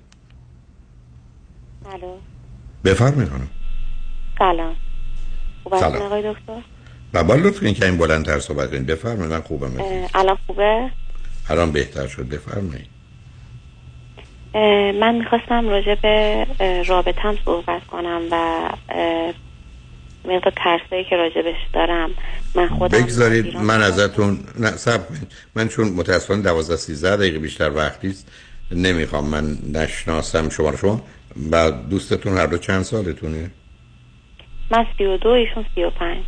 [1.94, 2.16] الو.
[2.86, 3.48] بفرمایید خانم.
[4.40, 4.76] سلام.
[5.80, 6.02] سلام.
[6.02, 6.62] آقای دکتر؟
[7.14, 8.86] بابا لطف کنید که این بلندتر صحبت کنید.
[8.86, 9.72] بفرمایید من خوبم.
[10.14, 10.90] الان خوبه؟
[11.50, 12.30] الان بهتر شد.
[12.30, 12.88] بفرمایید.
[15.02, 16.46] من می‌خواستم راجع به
[16.88, 18.70] رابطم صحبت کنم و
[20.26, 22.10] مقدار ترسایی که راجبش دارم
[22.56, 25.32] من خودم بگذارید من ازتون نه صبر کنید.
[25.56, 28.32] من چون متاسفانه 12 13 دقیقه بیشتر وقتی است
[28.72, 30.78] نمی‌خوام من نشناسم شما رو.
[30.78, 31.02] شما
[31.52, 33.52] و دوستتون هر دو چند سالتونه؟
[34.72, 36.24] من سی و دو ایشون سی و پنج.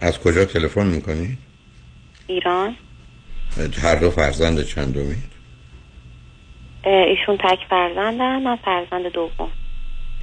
[0.00, 1.38] از کجا تلفن می‌کنید
[2.26, 2.76] ایران.
[3.82, 4.58] هر دو فرزند
[6.84, 9.50] اه، ایشون تک فرزندم من فرزند دوم.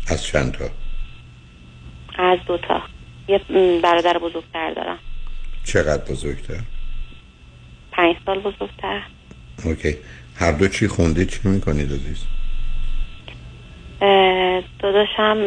[0.07, 0.65] از چند تا؟
[2.17, 2.81] از دوتا
[3.27, 3.41] یه
[3.83, 4.99] برادر بزرگتر دارم.
[5.63, 6.59] چقدر بزرگتر؟
[7.91, 9.01] پنج سال بزرگتر.
[9.65, 9.95] اوکی.
[10.35, 12.25] هر دو چی خوندید چی می‌کنید عزیز
[14.79, 15.37] داداشم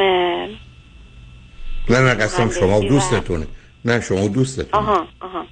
[1.90, 3.46] نه نه قسم شما دوستتونه.
[3.84, 5.06] نه شما و دوستتون آها.
[5.20, 5.46] آها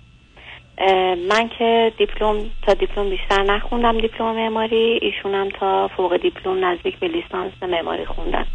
[1.29, 4.99] من که دیپلم تا دیپلم بیشتر نخوندم دیپلم معماری.
[5.03, 8.47] ایشونم تا فوق دیپلم نزدیک به لیسانس معماری خوندن.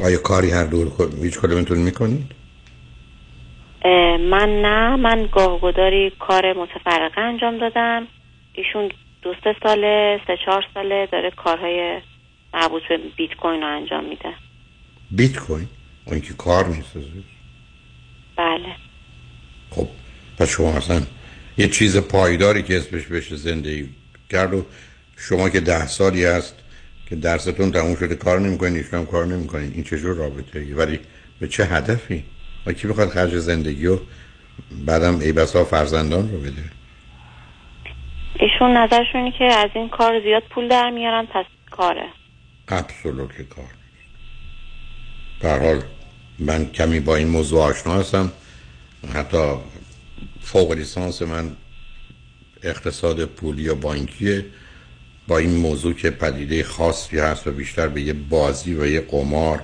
[0.00, 0.92] آیا کاری هر دور
[1.22, 2.32] هیچ کدومتون می‌کنید؟
[4.30, 4.96] من نه.
[4.96, 8.06] من گاهگداری کار متفرقه انجام دادم.
[8.52, 8.90] ایشون
[9.22, 12.00] دو سه ساله سه چهار ساله داره کارهای
[12.54, 14.34] مربوط به بیت کوین رو انجام میده.
[15.10, 15.68] بیت کوین؟
[16.04, 16.92] اون که کار نیست
[18.36, 18.76] بله.
[19.70, 19.88] خب
[20.38, 21.02] پس شما اصلا
[21.58, 23.88] یه چیز پایداری که اسمش بشه زندگی
[24.30, 24.64] کرد و
[25.16, 26.61] شما که ده سالی هست
[27.12, 31.00] که درستون تموم شده کار نمی‌کنین ایشون هم کار نمی‌کنین این چجور رابطه ای؟ ولی
[31.40, 32.24] به چه هدفی؟
[32.66, 33.98] و کی بخواد خرج زندگی و
[34.86, 36.62] بعدم ای بسا فرزندان رو بده؟
[38.40, 42.06] ایشون نظرشونی که از این کار زیاد پول در میارن پس کاره.
[42.68, 43.70] ابسولوت کار.
[45.40, 45.82] در حال
[46.38, 48.32] من کمی با این موضوع آشنا هستم.
[49.14, 49.54] حتی
[50.40, 51.56] فوق لیسانس من
[52.62, 54.44] اقتصاد پولی و بانکیه.
[55.28, 59.60] با این موضوع که پدیده خاصی هست و بیشتر به یه بازی و یه قمار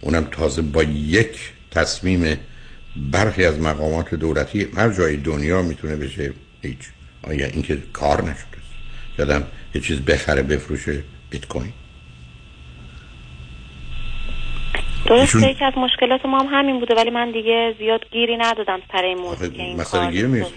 [0.00, 2.38] اونم تازه با یک تصمیم
[2.96, 6.32] برخی از مقامات دولتی هر جای دنیا می‌تونه بشه
[6.62, 6.78] هیچ
[7.22, 8.56] آیا اینکه کار نشده
[9.18, 9.42] یادم
[9.74, 11.72] یه چیز بخره بفروشه بیت کوین
[15.06, 19.02] درسته یکی از مشکلات ما هم همین بوده ولی من دیگه زیاد گیری ندادم سر
[19.02, 20.52] این موضوع که این مثلا گیر نیست.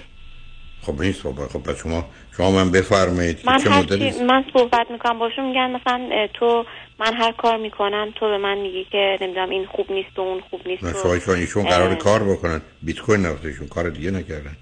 [0.82, 2.06] خب نیست خب خب پس شما
[2.38, 3.40] شما من بفرمایید.
[3.46, 5.20] من چه هرچی من صحبت می‌کنم.
[5.20, 6.66] باشون میگن مثلا تو
[7.00, 10.42] من هر کار می‌کنم تو به من میگی که نمی‌دونم این خوب نیست و اون
[10.50, 12.62] خوب نیست نه شما ایشون ایشون قرار کار بکنن.
[12.82, 14.56] بیت کوین نفتشون کار دیگه نکردن.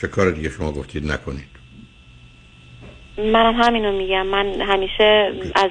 [0.00, 1.54] چه کار دیگه شما گفتید؟ نکنید.
[3.18, 4.26] منم همینو میگم.
[4.26, 5.70] من همیشه از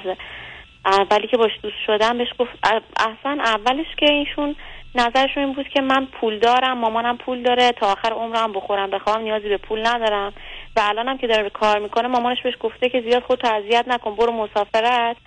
[0.86, 2.52] اولی که باش دوست شدم بهش گفت
[2.98, 4.56] اصلا اولش که ایشون
[4.96, 8.92] نظرشون این بود که من پول دارم مامانم پول داره تا آخر عمرم بخورم.
[8.92, 10.34] بخوام نیازی به پول ندارم.
[10.76, 14.32] و الانم که داره کار می‌کنه مامانش بهش گفته که زیاد خودتو اذیت نکن برو
[14.32, 15.18] مسافرت.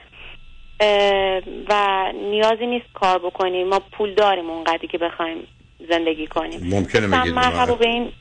[1.68, 3.64] و نیازی نیست کار بکنی.
[3.64, 5.36] ما پول داریم اونقدری که بخوایم
[5.90, 6.60] زندگی کنیم.
[6.62, 8.12] ممکنه مرحبا به این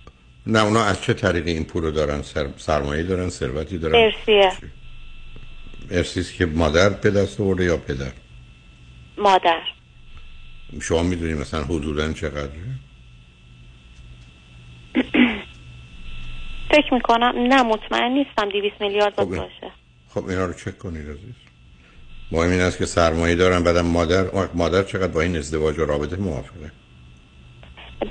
[0.48, 2.48] نه اونا از چه طریقی این پول رو دارن؟ سر...
[2.58, 4.52] سرمایه دارن ثروتی دارن؟ ارسیه
[5.92, 8.12] ارسیست که مادر به دست آورده یا پدر؟
[9.18, 9.62] مادر.
[10.82, 12.50] شما می‌دونید مثلا حدودا چقدره؟
[16.72, 19.26] فکر می‌کنم نه مطمئن نیستم 200 میلیارد خب.
[19.26, 19.72] باشه
[20.10, 21.36] خب اینا رو چک کنید عزیز.
[22.32, 26.16] مهم این است که سرمایه دارن بعدم مادر مادر چقدر با این ازدواج و رابطه
[26.16, 26.72] موافقه؟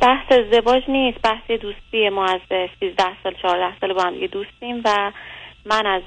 [0.00, 2.40] بحث ازدواج نیست بحث دوستیه ما از
[2.80, 5.12] 13 سال 14 سال با هم دیگه دوستیم و
[5.64, 6.02] من از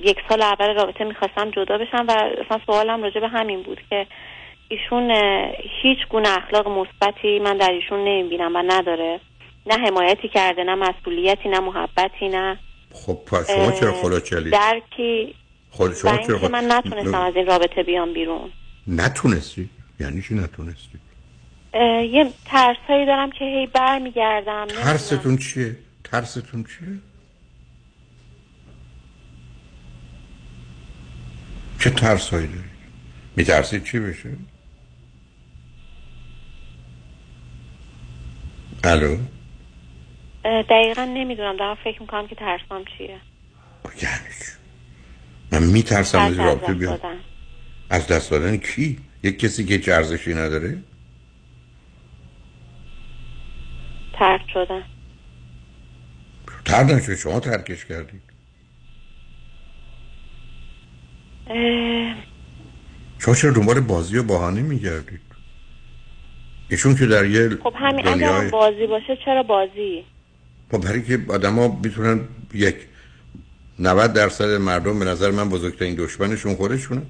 [0.00, 2.12] یک سال اول رابطه می‌خواستم جدا بشم و
[2.44, 4.06] اصلا سوالم راجع به همین بود که
[4.68, 5.10] ایشون
[5.82, 9.20] هیچ گونه اخلاق مثبتی من در ایشون نمی‌بینم و نداره.
[9.66, 12.58] نه حمایتی کرده نه مسئولیتی نه محبتی نه
[12.92, 15.34] خب پس شما چرا خلوچلی درکی.
[15.70, 16.48] خود شما چرا.
[16.48, 18.50] من نتونستم از این رابطه بیام بیرون.
[18.86, 19.70] نتونستی؟
[20.00, 20.98] یعنی چی نتونستی؟
[22.12, 26.98] یه ترس هایی دارم که هی بر میگردم ترستون چیه؟ ترستون چیه؟
[31.80, 32.64] چه ترس هایی دارید
[33.36, 34.30] میترسید چی بشه؟
[38.86, 39.16] الو.
[40.44, 41.56] دقیقا نمی‌دونم.
[41.56, 43.20] دارم فکر می‌کنم که ترسام چیه.
[45.52, 46.98] من میترسم از رابطه دست بیام.
[47.90, 50.78] از دست دادن کی؟ یک کسی که هیچ ارزشی نداره؟
[54.12, 54.82] ترک شدن.
[56.82, 57.14] نشد.
[57.14, 58.22] شما ترکش کردید
[61.46, 62.14] اه،
[63.18, 65.20] شما چرا دنبال بازی و بهانه میگردید
[66.74, 70.04] ایشون که در یه خب همین اگر دنیای بازی باشه چرا بازی؟
[70.72, 72.20] خب برای که آدم ها می‌تونن
[72.54, 72.76] یک
[73.78, 77.02] 90 درصد مردم به نظر من بزرگترین دشمنشون خودشونن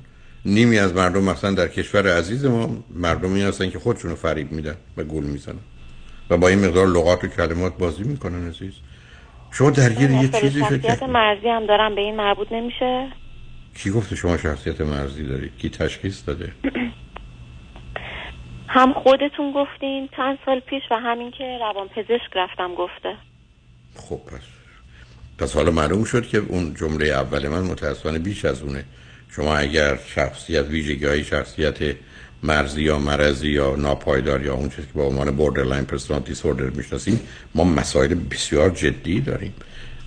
[0.44, 5.04] نیمی از مردم مثلا در کشور عزیز ما مردمی هستن که خودشونو فریب میدن و
[5.04, 5.64] گول می‌زنن
[6.30, 8.72] و با این مقدار لغات و کلمات بازی می‌کنن عزیز.
[9.50, 13.08] شما درگیر یه اصلا چیزی شخصیت فکر مرزی هم دارم به این مربوط نمیشه؟
[13.74, 16.52] کی گفته شما شخصیت مرزی دارید کی تشخیص داده؟
[18.68, 23.16] هم خودتون گفتین چند سال پیش و همین که روان پزشک رفتم گفته.
[23.96, 24.42] خب پس
[25.38, 28.84] پس حالا معلوم شد که اون جمله اول من متاسفانه بیش از اونه.
[29.30, 31.96] شما اگر شخصیت ویژگی های شخصیت
[32.42, 37.20] مرزی یا مرزی یا ناپایدار یا اون چیزی که با عنوان borderline personality disorder می‌شناسیم
[37.54, 39.54] ما مسائل بسیار جدی داریم.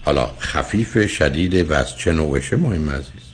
[0.05, 3.26] حالا خفیف شدید و از چه نوعشه مهم عزیز.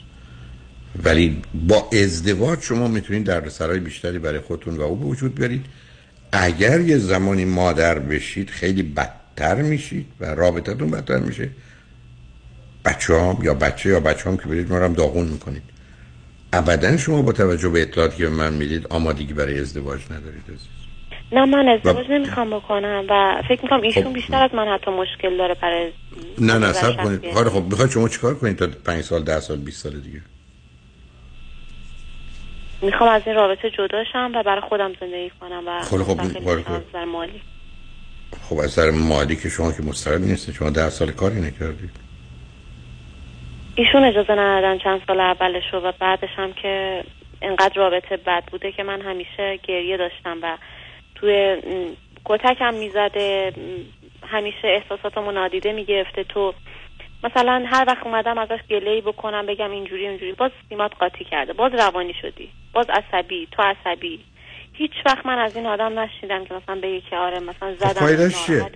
[1.04, 5.66] ولی با ازدواج شما می‌تونید دردسرای بیشتری برای خودتون و او به وجود بیارید
[6.32, 11.50] اگر یه زمانی مادر بشید خیلی بدتر میشید و رابطتون بدتر میشه
[12.86, 15.64] بچه هم یا بچه یا بچه هم که برید ما هم داغون می‌کنید
[16.54, 20.68] ابدا شما با توجه به اطلاعاتی که من می‌دید آمادگی برای ازدواج ندارید عزیز.
[21.32, 24.14] نه من ازدواج نمی‌خوام بکنم و فکر می‌کنم ایشون خب.
[24.14, 25.92] بیشتر از من حتی مشکل داره برای
[26.40, 27.04] نه نه سب.
[27.04, 30.22] کنید حالا خب بخواید شما چیکار کنید تا 5 سال 10 سال 20 سال دیگه
[32.84, 36.20] می‌خوام از این رابطه جدا شم و برای خودم زندگی کنم و خب، خب،.
[36.20, 37.42] از نظر مالی.
[38.50, 41.90] خب از سر مالی که شما که مستقل نیستید شما 10 سال کاری نکردید
[43.76, 47.04] ایشون اجازه ندادن چند سال اولش و بعدش هم که
[47.42, 50.58] انقدر رابطه بد بوده که من همیشه گریه داشتم و
[51.16, 51.58] توی
[52.26, 53.54] کتکم می‌زده
[54.28, 56.24] همیشه احساساتمو نادیده می‌گرفته.
[56.24, 56.54] تو
[57.24, 60.32] مثلا هر وقت اومدم ازش گله بکنم بگم اینجوری اینجوری.
[60.34, 61.54] باز سیمات قاطی کرده.
[61.54, 62.50] باز روانی شدی.
[62.74, 63.48] باز عصبی.
[63.52, 64.20] تو عصبی.
[64.74, 68.46] هیچ وقت من از این آدم نشیدم که مثلا بگه که آره مثلا زدم فایدهش
[68.46, 68.72] چیه؟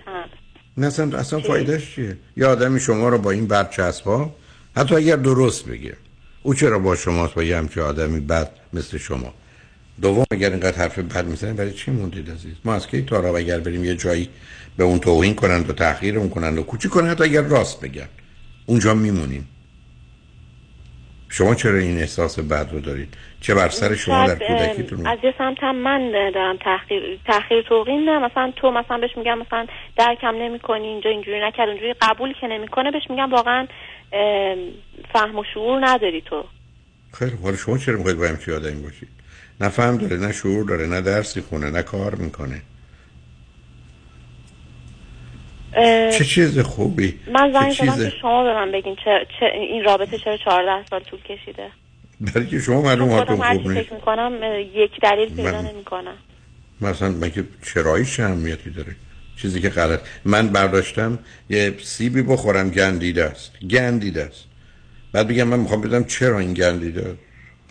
[0.76, 4.34] نه اصلا, اصلا فایدهش چیه؟ یه آدمی شما رو با این برچسب ها
[4.76, 5.96] حتی اگر درست بگه.
[6.42, 9.34] او چرا با شماست با یه همچه آدمی بد مثل شما؟
[10.02, 13.36] دوم اگر اینقدر حرف بد می‌زنید برای چی موندید عزیز؟ ما از کی تا را
[13.38, 14.28] اگر بریم یه جایی
[14.76, 18.08] به اون توهین کنند و تحقیر اون کنند و کوچی کنند حتی اگر راست بگن.
[18.68, 19.48] اونجا میمونیم.
[21.28, 25.34] شما چرا این احساس بد رو دارید؟ چه بر سر شما در کودکیتون از یه
[25.38, 28.18] سمت هم من دارم تحقیر تحقیر توقین نه.
[28.18, 29.66] مثلا تو مثلا بهش میگم مثلا
[29.96, 33.66] درکم نمی‌کنی اینجا اینجوری نکرد اونجوری قبول که نمی‌کنه بهش میگم واقعا
[35.12, 36.44] فهم و شعور نداری تو.
[37.14, 39.08] خیلی حالا شما چرا می‌خواید با همچی آدمی باشید؟
[39.60, 42.62] نه فهم داره نه شعور داره نه درسی خونه نه کار می‌کنه.
[46.18, 49.84] چه چیز خوبی؟ من زنگ چه زدم که شما به من بگین چه, چه این
[49.84, 51.68] رابطه چرا 14 سال طول کشیده؟
[52.20, 53.80] برای که شما معلوم هر خوب نیست.
[53.80, 54.32] فکر می‌کنم
[54.74, 56.14] یک دلیل پیدا نمی‌کنم.
[56.80, 58.96] مثلا مگه چراییش اهمیتی داره؟
[59.42, 61.18] چیزی که غلط من برداشتم
[61.50, 63.52] یه سیبی بخورم گندیده است.
[63.70, 64.44] گندیده است.
[65.12, 67.14] بعد بگم من می‌خوام بدم چرا این گندیده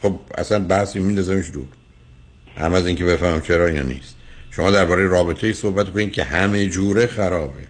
[0.01, 1.67] خب اصلا بحثی میندازمش دور.
[2.57, 4.15] هم از اینکه بفهمم چرا یا نیست.
[4.51, 7.67] شما درباره رابطه ای صحبت کنید که همه جوره خرابه.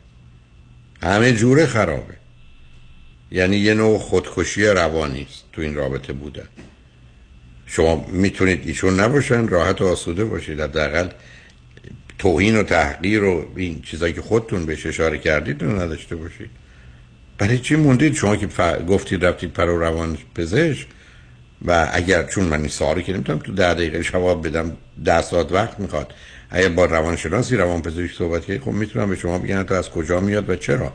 [1.04, 2.14] همه جوره خرابه.
[3.32, 6.48] یعنی یه نوع خودکشی روانی است تو این رابطه بودن.
[7.66, 10.62] شما می‌تونید ایشون نباشن راحت و آسوده باشید.
[10.62, 11.10] حداقل
[12.20, 16.50] توهین و تحقیر و این چیزایی که خودتون بهش اشاره کردید رو نداشته باشید.
[17.38, 18.62] برای چی موندید؟ شما که ف...
[18.88, 20.88] گفتید رفتید پر و روان پزشک
[21.66, 25.52] و اگر چون من این سوالی که نمی‌تونم تو ده دقیقه جواب بدم ده ساعت
[25.52, 26.14] وقت می‌خواد.
[26.52, 30.20] اگر با روانشناسی روان پزشک صحبت کنید خب می‌تونم به شما بگم تو از کجا
[30.20, 30.94] میاد و چرا.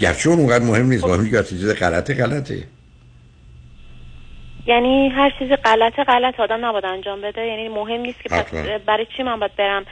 [0.00, 2.64] گرچه اون اونقدر مهم نیست مهم که چیز غلطه غلطه.
[4.66, 7.46] یعنی هر چیزی غلطه غلط آدم نباید انجام بده.
[7.46, 8.44] یعنی مهم نیست که پس.
[8.86, 9.84] برای چی من باید برم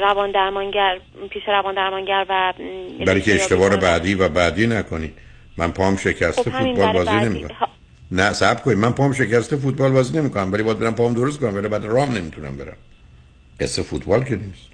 [0.00, 0.98] روان درمانگر
[1.30, 2.52] پیش روان درمانگر و
[3.06, 5.12] برای که اشتباه؟ بعدی و بعدی نکنید
[5.56, 7.10] من پام شکسته خب فوتبال بازی.
[7.10, 7.68] نمی‌کنم.
[8.10, 8.78] نه صبر کنید.
[8.78, 12.16] من پام شکسته فوتبال بازی نمی‌کنم ولی باید برم پام درست کنم ولی بعد رام
[12.16, 12.76] نمی‌تونم برم.
[13.60, 14.68] قصه فوتبال که نیست.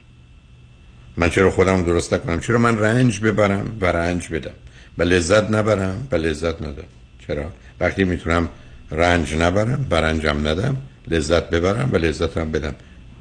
[1.16, 4.54] من چرا خودم درست نکنم؟ چرا من رنج ببرم و رنج بدم؟
[4.98, 6.84] و لذت نبرم و لذت ندم
[7.26, 8.48] چرا؟ وقتی می‌تونم
[8.90, 10.76] رنج نبرم و رنجم ندم
[11.08, 12.74] لذت ببرم و لذتم بدم.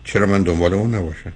[0.04, 1.34] چرا من دنبال اون نباشم؟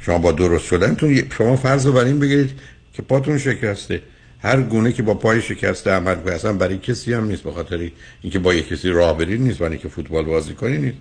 [0.00, 2.50] شما با درست شدنتون شما فرض رو بر این بگیرید
[2.92, 4.02] که پاتون شکسته.
[4.38, 7.90] هر گونه که با پای شکسته عمل کنید اصلا برای کسی هم نیست به
[8.22, 10.96] اینکه با یک کسی راه برید نیست برای اینکه فوتبال بازی کنید نیست.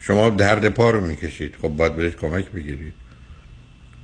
[0.00, 1.54] شما درد پا رو می‌کشید.
[1.62, 2.92] خب باید برید کمک بگیرید.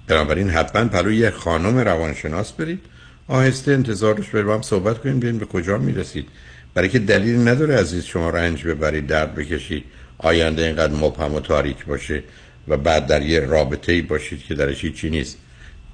[0.07, 2.81] بنابراین حتما پلوی یک خانم روانشناس برید.
[3.29, 6.29] آهسته انتظارش برید با هم صحبت کنید ببینید به کجا می‌رسید.
[6.75, 9.85] برای که دلیل نداره عزیز شما رنج ببرید درد بکشید
[10.19, 12.23] آینده اینقدر مبهم و تاریک باشه
[12.69, 15.39] و بعد در یه رابطه ای باشید که درش هیچی نیست.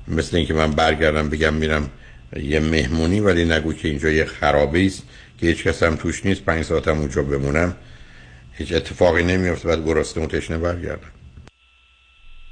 [0.09, 1.91] مثل اینکه من برگردم بگم میرم
[2.37, 5.03] یه مهمونی ولی نگو که اینجا یه خرابه است
[5.39, 6.45] که هیچ کس هم توش نیست.
[6.45, 7.77] پنج ساعتم اونجا بمونم.
[8.55, 11.11] هیچ اتفاقی نمیفته بعد گرسنه و تشنه برگردم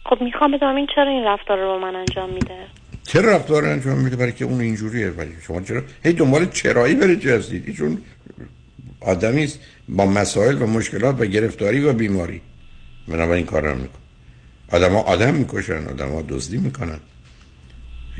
[0.05, 2.67] خب می‌خوام بدونم این چرا این رفتار رو با من انجام میده؟
[3.07, 5.11] چرا رفتار انجام میده؟ برای که اون اینجوریه.
[5.11, 7.99] ولی شما چرا؟ هی دنبال چرایی برید هستید؟ ایشون
[9.01, 12.41] آدمی است با مسائل و مشکلات و گرفتاری و بیماری.
[13.09, 13.99] بنابراین این کار رو میکن
[14.73, 17.01] آدم ها آدم می‌کشن آدم ها دزدی می‌کنن.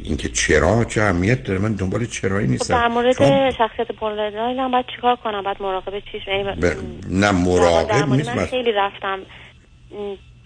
[0.05, 2.75] اینکه چرا چه اهمیت داره من دنبال چرایی خب نیستم.
[2.75, 6.67] در مورد شما- شخصیت پولادایل هم باید چیکار کنم؟ باید مراقب چیش یعنی ب...
[7.11, 9.19] نه مراقب نیست من خیلی رفتم.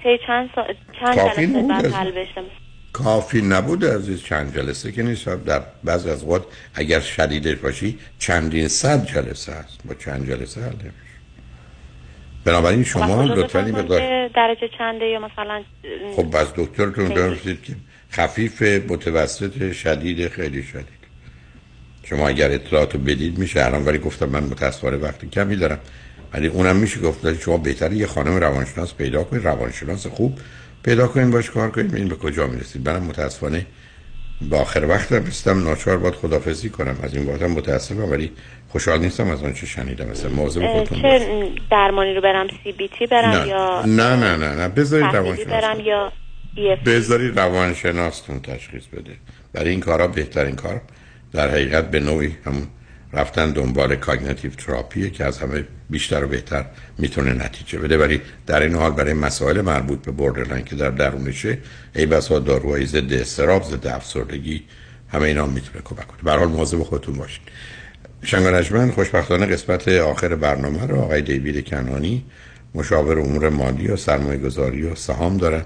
[0.02, 0.66] طی چند سا...
[1.00, 2.44] چند کافی جلسه نبود بعد حل بشم.
[2.92, 5.28] کافی نبوده عزیز چند جلسه که نیست.
[5.28, 6.44] در بعضی از اوقات
[6.74, 9.86] اگر شدیدش باشی چندین صد جلسه است.
[9.88, 10.90] با چند جلسه حل نمیشه.
[12.44, 13.72] بنابراین شما خب، کجا لطفا این
[14.28, 15.62] درجه چنده یا مثلا
[16.16, 17.08] خب از دکترتون.
[17.08, 17.72] بپرسید که
[18.16, 21.04] خفیف متوسط شدید خیلی شدید.
[22.04, 25.78] شما اگر اطلاعاتو بدید میشه الان ولی گفتم من متاسفانه وقتی کمی دارم.
[26.34, 30.38] ولی اونم میشه گفت شما بهتره یه خانم روانشناس پیدا کنید روانشناس خوب
[30.82, 31.94] پیدا کنید باش کار کنید.
[31.94, 32.84] این به کجا می‌رسید.
[32.84, 33.66] برم متاسفانه
[34.50, 35.64] با آخر وقت رسیدم.
[35.64, 36.96] ناچار باید خدافزی کنم.
[37.02, 38.32] از این بابتم متاسفم ولی
[38.68, 40.06] خوشحال نیستم از آنچه شنیدم.
[40.06, 43.48] مثلا موضوع خودتون چه درمانی رو برم؟ سی بی تی برم نه.
[43.48, 44.68] یا نه نه نه نه.
[44.68, 46.12] بذارید روانشناس برم یا
[46.56, 49.12] EFT؟ بذارید روانشناستون تشخیص بده.
[49.52, 50.80] برای این کارا بهترین کار
[51.32, 52.54] در حقیقت به نوعی هم
[53.12, 56.64] رفتن دنبال cognitive therapy ه که از همه بیشتر و بهتر
[56.98, 57.98] می‌تونه نتیجه بده.
[57.98, 61.58] ولی در این حال برای مسائل مربوط به borderline که در درونشه
[61.94, 64.62] ای بسا داروهای ضد اضطراب ضد افسردگی
[65.08, 66.22] همه اینا می‌تونه کمک کنه.
[66.22, 67.42] به حال مواظب خودتون باشید.
[68.22, 72.24] شنگانجمن خوشبختانه قسمت آخر برنامه رو آقای دیوید کنانی
[72.74, 75.62] مشاور امور مالی و سرمایه گذاری و سهام دارن.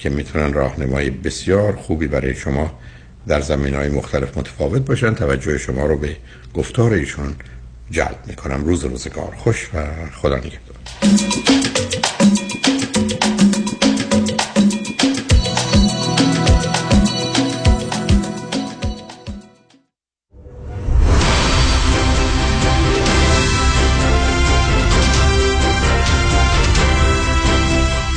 [0.00, 2.78] که می‌تونن راهنمای بسیار خوبی برای شما
[3.26, 5.14] در زمین های مختلف متفاوت باشن.
[5.14, 6.16] توجه شما رو به
[6.54, 7.34] گفتار ایشون
[7.90, 8.64] جلب می‌کنم.
[8.64, 9.34] روز روزگار.
[9.36, 10.76] خوش و خدا نگهدار.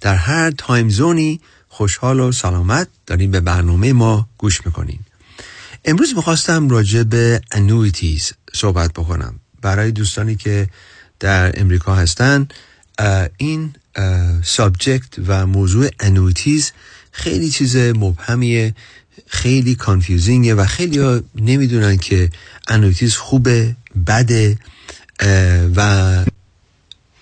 [0.00, 4.98] در هر time zone ی خوشحال و سلامت دارین به برنامه ما گوش می‌کنین
[5.84, 9.40] امروز می‌خواستم راجع به annuities صحبت بکنم.
[9.62, 10.68] برای دوستانی که
[11.20, 12.48] در امریکا هستن
[13.36, 13.74] این
[14.42, 16.72] subject و موضوع annuities
[17.12, 18.74] خیلی چیز مبهمیه
[19.26, 22.30] خیلی confusing ه و خیلی نمی‌دونن که
[22.68, 23.76] annuities خوبه
[24.06, 24.58] بده
[25.76, 26.24] و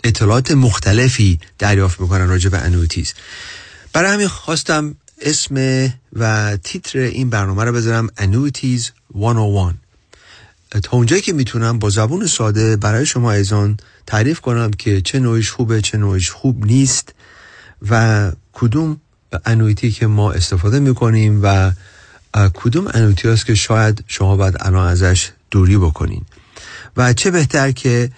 [0.07, 3.15] اطلاعات مختلفی دریافت می‌کنن راجع به annuities.
[3.93, 9.75] برای همین خواستم اسم و تیتر این برنامه رو بذارم annuities 101
[10.83, 13.77] تا اونجایی که می‌تونم با زبون ساده برای شما عزیزان
[14.07, 17.15] تعریف کنم که چه نوعش خوبه چه نوعش خوب نیست
[17.91, 19.01] و کدوم
[19.45, 21.73] annuity که ما استفاده می‌کنیم و
[22.55, 26.23] کدوم انویتی هست که شاید شما باید الان ازش دوری بکنین.
[26.97, 28.11] و چه بهتر که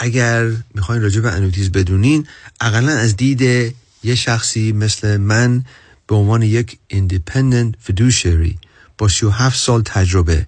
[0.00, 2.26] اگر می‌خواین راجع به انویتیز بدونین
[2.60, 5.64] اقلا از دید یه شخصی مثل من
[6.06, 8.54] به عنوان یک independent fiduciary
[8.98, 10.46] با 37 سال تجربه.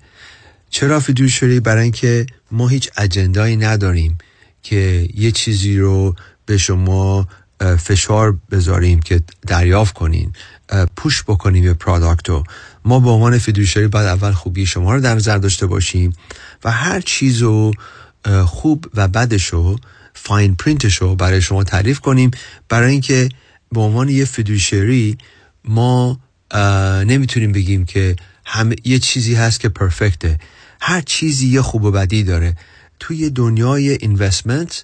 [0.71, 4.19] چرا فیدوشری برای اینکه ما هیچ اجندایی نداریم
[4.63, 6.15] که یه چیزی رو
[6.47, 7.29] به شما
[7.79, 10.33] فشار بذاریم که دریافت کنین
[10.97, 12.45] پوش بکنیم یه پرادکت رو.
[12.85, 16.13] ما به عنوان فیدوشری باید اول خوبی شما رو در نظر داشته باشیم
[16.65, 17.73] و هر چیز رو
[18.47, 19.79] خوب و بدش رو
[20.15, 22.31] فاین پرینتش رو برای شما تعریف کنیم.
[22.69, 23.29] برای اینکه
[23.73, 25.19] به عنوان یه فیدوشری
[25.65, 26.21] ما
[27.07, 30.39] نمی‌تونیم بگیم که هم یه چیزی هست که پرفکته
[30.81, 32.57] هر چیزی یه خوب و بدی داره.
[33.01, 34.83] توی دنیای اینوستمنت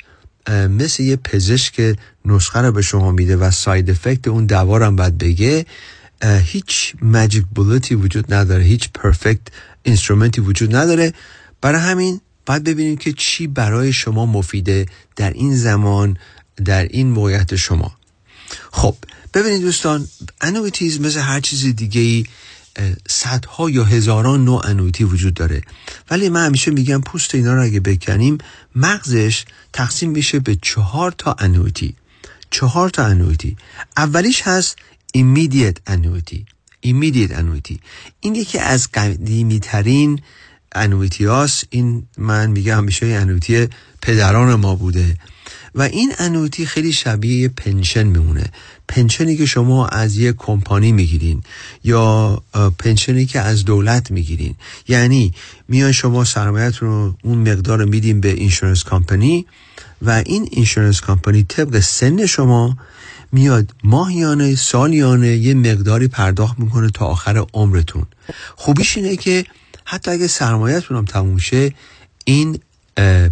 [0.51, 5.67] مثل یه پزشک نسخه رو به شما میده و side effect اون دوارم باید بگه
[6.23, 9.41] هیچ magic bullet ی وجود نداره هیچ perfect
[9.83, 11.13] instrument ی وجود نداره.
[11.61, 14.87] برای همین باید ببینیم که چی برای شما مفیده
[15.17, 16.17] در این زمان
[16.65, 17.97] در این موقعیت شما.
[18.73, 18.97] خب
[19.35, 20.09] ببینید دوستان
[20.41, 22.25] annuities مثل هر چیز دیگه ای
[23.09, 25.63] صدها یا هزاران نوع annuity وجود داره.
[26.11, 28.39] ولی من همیشه میگم پوست اینا رو اگه بکنیم
[28.75, 31.95] مغزش تقسیم میشه به چهار تا انویتی
[32.51, 33.57] چهار تا انویتی
[33.97, 34.77] اولیش هست
[35.17, 36.45] immediate annuity.
[36.83, 37.81] Immediate annuity.
[38.21, 40.21] این یکی از قدیمی ترین
[40.75, 43.69] انویتی هاست این من میگم همیشه انویتی
[44.03, 45.17] پدران ما بوده.
[45.75, 48.45] و این انویتی خیلی شبیه پنشن میمونه.
[48.89, 51.43] پنشنی که شما از یک کمپانی می‌گیرین
[51.85, 52.43] یا
[52.79, 54.55] پنشنی که از دولت می‌گیرین.
[54.89, 55.33] یعنی
[55.69, 59.47] میان شما سرمایت رو اون مقدار رو میدین به insurance company
[60.03, 62.77] و این insurance company طبق سن شما
[63.33, 68.07] میاد ماهیانه سالیانه یه مقداری پرداخت می‌کنه تا آخر عمرتون.
[68.57, 69.45] خوبیش اینه که
[69.89, 71.75] حتی اگه سرمایهتون هم تموم شه
[72.25, 72.59] این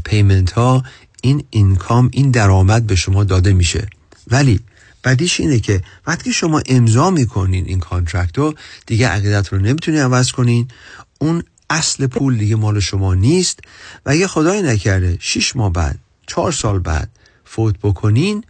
[0.04, 0.82] payment ها
[1.22, 3.86] این income این درآمد به شما داده میشه.
[4.30, 4.60] ولی
[5.02, 8.54] بعدیش اینه که وقتی شما امضا می‌کنین این contract رو
[8.86, 10.68] دیگه عقیدت رو نمی‌تونی عوض کنین.
[11.18, 13.60] اون اصل پول دیگه مال شما نیست.
[14.06, 17.08] و اگه خدای نکرده 6 ماه بعد چهار سال بعد
[17.44, 18.44] فوت بکنین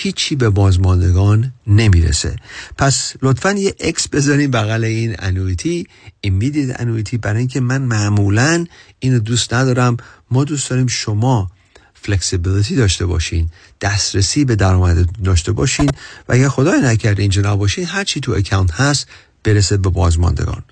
[0.00, 2.36] هیچی به بازماندگان نمی‌رسه.
[2.78, 5.86] پس لطفا یه X بذارین بغل این annuity
[6.24, 8.66] immediate annuity برای اینکه من معمولا
[8.98, 9.96] اینو دوست ندارم.
[10.30, 11.50] ما دوست داریم شما
[11.94, 13.50] flexibility داشته باشین
[13.80, 15.90] دسترسی به درآمد داشته باشین
[16.28, 19.06] و اگه خدای نکرده اینجا نباشین هر چی تو account هست
[19.44, 20.62] برسه به بازماندگان.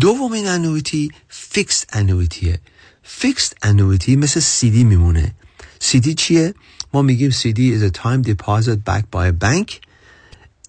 [0.00, 2.60] دومین annuity fixed annuity
[3.02, 5.34] ه fixed annuity مثل سیدی میمونه.
[5.78, 6.54] سیدی چیه؟
[6.94, 9.80] ما میگیم CD is a time deposit backed by a bank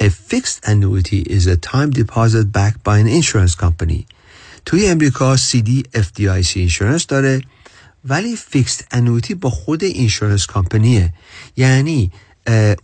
[0.02, 4.06] a fixed annuity is a time deposit backed by an insurance company
[4.66, 7.42] توی امریکا CD FDIC insurance داره
[8.06, 11.14] ولی fixed annuity با خود insurance company ه
[11.58, 12.12] یعنی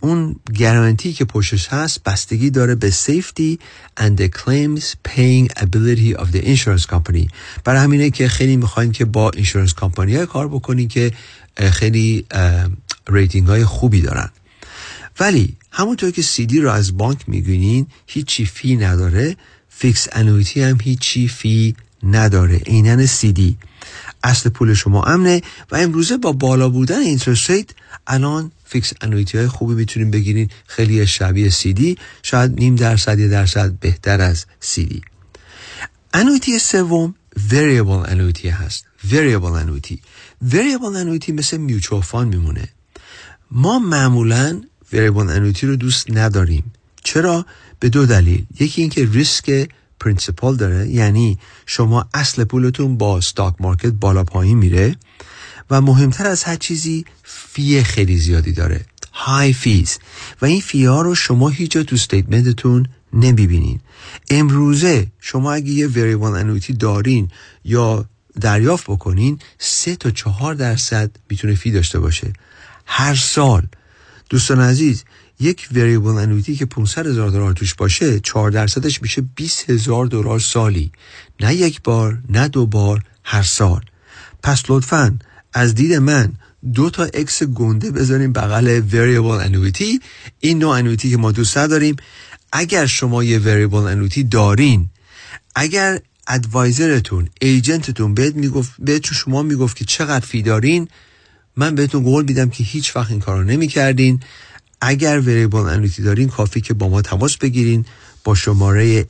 [0.00, 3.58] اون guarantee که پشتش هست بستگی داره به safety
[4.00, 7.30] and the claims paying ability of the insurance company
[7.64, 9.30] برای همینه که خیلی می‌خوایم که با
[9.76, 11.12] کامپنی های کار بکنیم که
[11.58, 12.26] خیلی
[13.08, 14.30] rating های خوبی دارن.
[15.20, 19.36] ولی همونطور که سیدی رو از بانک می‌گیرین هیچی fee نداره.
[19.68, 22.60] fixed annuity هم هیچی fee نداره.
[22.66, 23.56] اینن سیدی
[24.24, 27.70] اصل پول شما امنه و امروزه با بالا بودن interest rate
[28.06, 30.50] الان fixed annuity های خوبی می‌تونیم بگیرین.
[30.66, 35.02] خیلی شبیه سیدی شاید نیم درصد یه درصد بهتر از CD
[36.14, 38.84] annuity سوم variable annuity هست.
[39.10, 40.00] variable annuity.
[40.50, 42.68] variable annuity مثل mutual fund میمونه.
[43.50, 44.60] ما معمولا
[44.92, 46.72] variable annuity رو دوست نداریم.
[47.04, 47.46] چرا؟
[47.80, 48.46] به دو دلیل.
[48.60, 49.68] یکی اینکه ریسک
[50.00, 54.96] principal داره یعنی شما اصل پولتون با stock market بالا پایین میره
[55.70, 58.86] و مهمتر از هر چیزی fee خیلی زیادی داره.
[59.12, 59.98] high fees
[60.42, 63.80] و این fee ها رو شما هیچ جا تو statement تون نمی‌بینین.
[64.30, 67.28] امروزه شما اگه یه variable annuity دارین
[67.64, 68.04] یا
[68.40, 72.32] دریافت بکنین سه تا چهار درصد می‌تونه fee داشته باشه.
[72.86, 73.62] هر سال.
[74.30, 75.04] دوستان عزیز
[75.40, 80.40] یک variable annuity که 500 هزار دلار توش باشه 4 درصدش میشه 20 هزار دلار
[80.40, 80.92] سالی.
[81.40, 83.80] نه یک بار نه دو بار هر سال.
[84.42, 85.18] پس لطفا
[85.52, 86.32] از دید من
[86.74, 90.00] دو تا X گنده بذاریم بغل variable annuity
[90.40, 91.96] این نوع annuity که ما دوست داریم
[92.52, 94.88] اگر شما یه variable annuity دارین
[95.54, 100.88] اگر advisor تون agent تون بهت می‌گفت بهت شما می‌گفت که چقدر fee دارین
[101.56, 104.20] من بهتون قول میدم که هیچ وقت این کارو نمی‌کردین.
[104.80, 107.84] اگر وریبل انویتی دارین کافی که با ما تماس بگیرین
[108.24, 109.08] با شماره 877-829-9227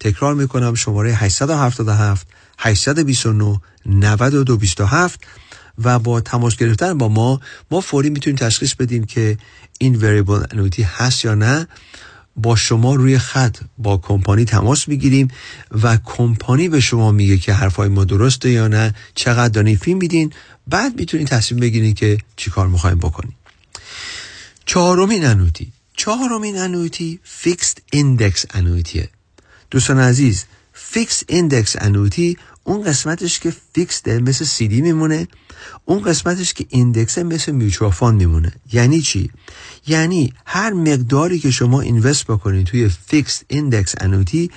[0.00, 2.26] تکرار می‌کنم شماره 877
[2.58, 5.20] 829 9227
[5.84, 7.40] و با تماس گرفتن با ما
[7.70, 9.38] ما فوری می‌تونیم تشخیص بدیم که
[9.78, 11.68] این وریبل انویتی هست یا نه.
[12.42, 15.28] با شما روی خط با کمپانی تماس می‌گیریم
[15.70, 20.32] و کمپانی به شما میگه که حرفای ما درسته یا نه چقدر دارین فیلم میدین.
[20.66, 23.34] بعد می‌تونین تصمیم بگیرین که چی کار می‌خوایم بکنیم.
[24.66, 25.72] چهارمین annuity.
[25.96, 29.08] چهارمین annuity fixed index annuity ه
[29.70, 35.28] دوستان عزیز fixed index annuity اون قسمتش که فیکس مثل سیدی میمونه
[35.84, 38.52] اون قسمتش که index ه مثل mutual fund میمونه.
[38.72, 39.30] یعنی چی؟
[39.86, 44.50] یعنی هر مقداری که شما invest بکنید توی fixed index annuity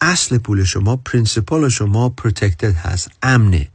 [0.00, 3.68] اصل پول شما principal شما protected هست امنه.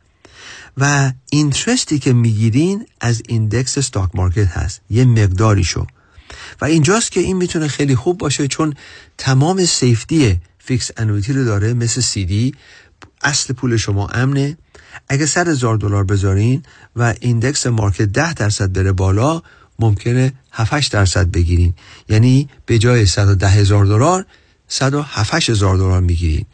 [0.77, 5.87] و interest ی که می‌گیرین از index stock market هست یه مقداری شو
[6.61, 8.73] و اینجاست که این می‌تونه خیلی خوب باشه چون
[9.17, 12.55] تمام safety fixed annuity رو داره مثل سیدی
[13.21, 14.57] اصل پول شما امنه.
[15.09, 16.63] اگه صد هزار دلار بذارین
[16.95, 19.41] و index market ده درصد بره بالا
[19.79, 21.73] ممکنه 7 درصد بگیرین.
[22.09, 24.25] یعنی به جای 110 هزار دلار
[24.67, 26.45] 107 هزار دلار می‌گیرین.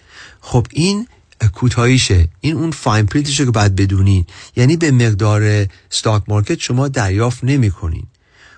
[0.41, 1.07] خب این
[1.53, 2.27] کوتاهیشه.
[2.41, 4.25] این اون fine print شه که باید بدونین.
[4.55, 8.07] یعنی به مقدار stock market شما دریافت نمی کنین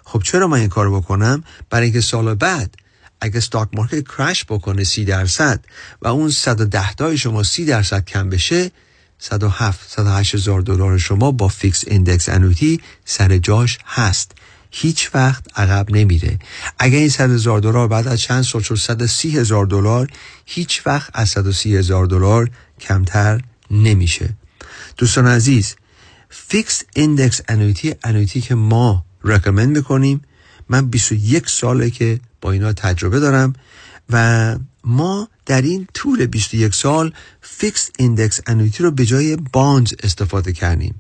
[0.06, 2.76] خب چرا من این کار بکنم؟ برای اینکه سال بعد
[3.22, 5.66] اگه stock market crash بکنه سی درصد
[6.02, 8.72] و اون 110 تای شما سی درصد کم بشه
[9.20, 14.32] 107 108 هزار دلار شما با fixed index annuity سر جاش هست.
[14.78, 16.40] هیچ وقت عقب نمیره.
[16.80, 20.08] اگر این 100 هزار دلار بعد از چند سال شد 130 هزار دلار
[20.46, 22.50] هیچ وقت از 130 هزار دلار
[22.80, 23.42] کمتر
[23.72, 24.30] نمیشه.
[24.98, 25.76] دوستان عزیز
[26.30, 30.22] fixed index annuity annuity که ما recommend می‌کنیم
[30.70, 33.54] من 21 ساله که با اینا تجربه دارم
[34.10, 40.54] و ما در این طول 21 سال fixed index annuity رو به جای bonds استفاده
[40.54, 40.96] کردیم.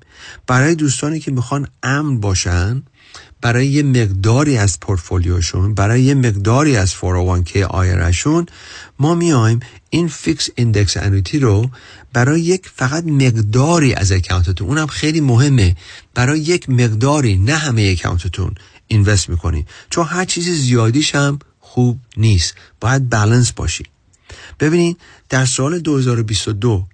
[0.47, 2.83] برای دوستانی که می‌خوان امن باشن
[3.45, 8.45] برای یه مقداری از پورتفولیوشون برای یه مقداری از 401k IRA شون
[8.99, 9.59] ما میایم
[9.89, 11.69] این fixed index annuity رو
[12.13, 14.67] برای یک فقط مقداری از account تون.
[14.67, 15.75] اونم خیلی مهمه.
[16.13, 18.55] برای یک مقداری نه همه account تون
[18.87, 22.53] invest می‌کنیم چون هر چیزی زیادیش هم خوب نیست.
[22.81, 23.85] باید بالانس باشی.
[24.59, 24.97] ببینید
[25.29, 26.85] در سال 2022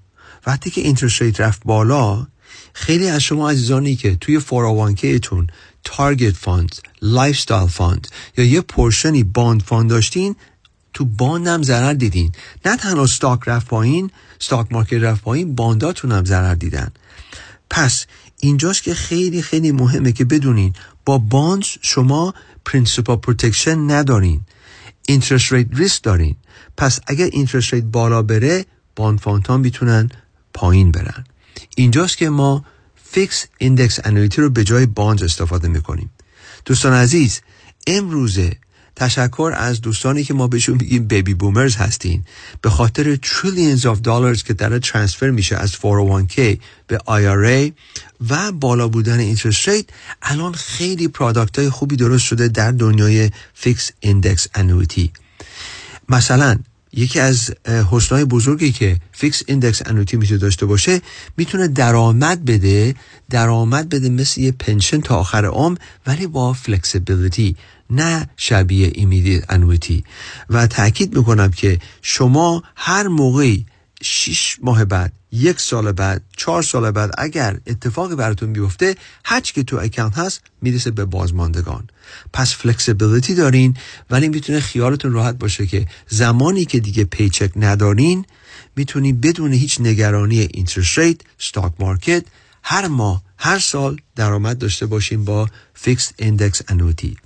[0.47, 2.27] وقتی که interest rate رفت بالا
[2.73, 5.47] خیلی از شما عزیزانی که توی 401k تون
[5.83, 8.07] target fund lifestyle fund
[8.37, 10.35] یا یه portion ی bond fund داشتین
[10.93, 12.31] تو bond هم ضرر دیدین.
[12.65, 16.91] نه تنها stock رفت پایین stock market رفت پایین bond اتون هم ضرر دیدن.
[17.69, 18.05] پس
[18.39, 20.73] اینجاست که خیلی خیلی مهمه که بدونین
[21.05, 22.33] با bond شما
[22.65, 24.41] principal protection ندارین.
[25.07, 26.35] interest rate risk دارین.
[26.77, 30.09] پس اگر interest rate بالا بره bond fund ها می‌تونن
[30.53, 31.25] پایین برن.
[31.75, 32.65] اینجاست که ما
[33.11, 36.09] fixed index annuity رو به جای bond استفاده می‌کنیم.
[36.65, 37.41] دوستان عزیز
[37.87, 38.57] امروزه
[38.95, 42.23] تشکر از دوستانی که ما بهشون میگیم baby boomers هستین.
[42.61, 46.57] به خاطر trillions of dollars که داره transfer میشه از 401k
[46.87, 47.71] به IRA
[48.29, 49.85] و بالا بودن interest rate
[50.21, 55.11] الان خیلی product های خوبی درست شده در دنیای fixed index annuity
[56.09, 56.57] مثلا
[56.93, 57.51] یکی از
[57.91, 61.01] حسنای بزرگی که fixed index annuity می‌تونه داشته باشه
[61.37, 62.95] می‌تونه درآمد بده
[63.29, 65.77] درآمد بده مثل یه pension تا آخر عمر
[66.07, 67.55] ولی با flexibility
[67.89, 70.03] نه شبیه immediate annuity.
[70.49, 73.65] و تاکید می‌کنم که شما هر موقعی
[74.01, 78.95] شیش ماه بعد یک سال بعد چهار سال بعد اگر اتفاقی براتون بیفته
[79.25, 81.87] هر چی که تو account هست می‌رسه به بازماندگان.
[82.33, 83.77] پس flexibility دارین
[84.09, 88.25] ولی می‌تونه خیالتون راحت باشه که زمانی که دیگه paycheck ندارین
[88.75, 92.25] می‌تونین بدون هیچ نگرانی interest rate stock market
[92.63, 97.17] هر ماه هر سال درآمد داشته باشین با fixed index annuity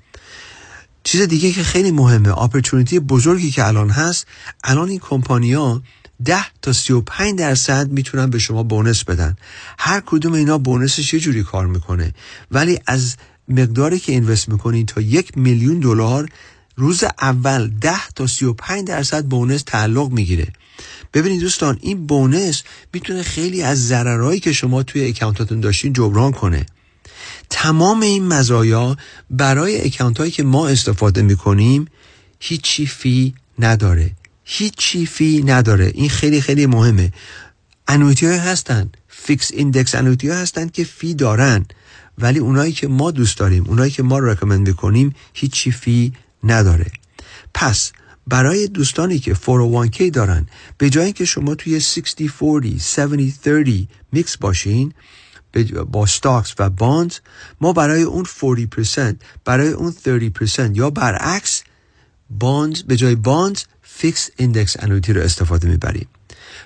[1.04, 4.28] چیز دیگه که خیلی مهمه opportunity بزرگی که الان هست
[4.64, 5.82] الان این کمپانیا
[6.26, 9.36] 10 تا 35 درصد می‌تونن به شما bonus بدن.
[9.80, 12.14] هر کدوم اینا bonus ش یه جوری کار می‌کنه.
[12.52, 13.16] ولی از
[13.48, 16.30] مقداری که اینوست می‌کنین تا یک میلیون دلار
[16.76, 20.48] روز اول 10 تا 35 درصد بونس تعلق می‌گیره.
[21.14, 22.64] ببینید دوستان این بونس
[22.94, 26.66] می‌تونه خیلی از ضررهایی که شما توی اکانتاتون داشتین جبران کنه.
[27.50, 28.98] تمام این مزایا
[29.30, 31.88] برای اکانت هایی که ما استفاده می‌کنیم
[32.40, 34.12] هیچی فی نداره.
[34.46, 35.92] هیچی فی نداره.
[35.96, 37.14] این خیلی خیلی مهمه.
[37.88, 38.90] annuity هایی هستن.
[39.08, 41.66] fixed index annuity هستن که fee دارن.
[42.18, 46.92] ولی اونایی که ما دوست داریم اونایی که ما recommend می‌کنیم هیچی fee نداره.
[47.54, 47.92] پس
[48.28, 50.48] برای دوستانی که 401k دارن
[50.78, 53.30] به جای که شما توی 60 40 70
[53.64, 54.94] 30 میکس باشین
[55.92, 57.16] با stocks و bond
[57.62, 59.00] ما برای اون 40%
[59.46, 61.64] برای اون 30% یا برعکس
[62.30, 63.62] bond به جای bond
[63.98, 66.08] fixed index annuity رو استفاده می‌بریم.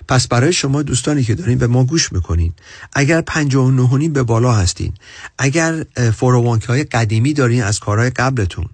[0.07, 2.53] پس برای شما دوستانی که دارین به ما گوش می‌کنین
[2.93, 4.93] اگر 59 به بالا هستین
[5.38, 5.85] اگر
[6.15, 8.65] فوروانک های قدیمی دارین از کارهای قبلتون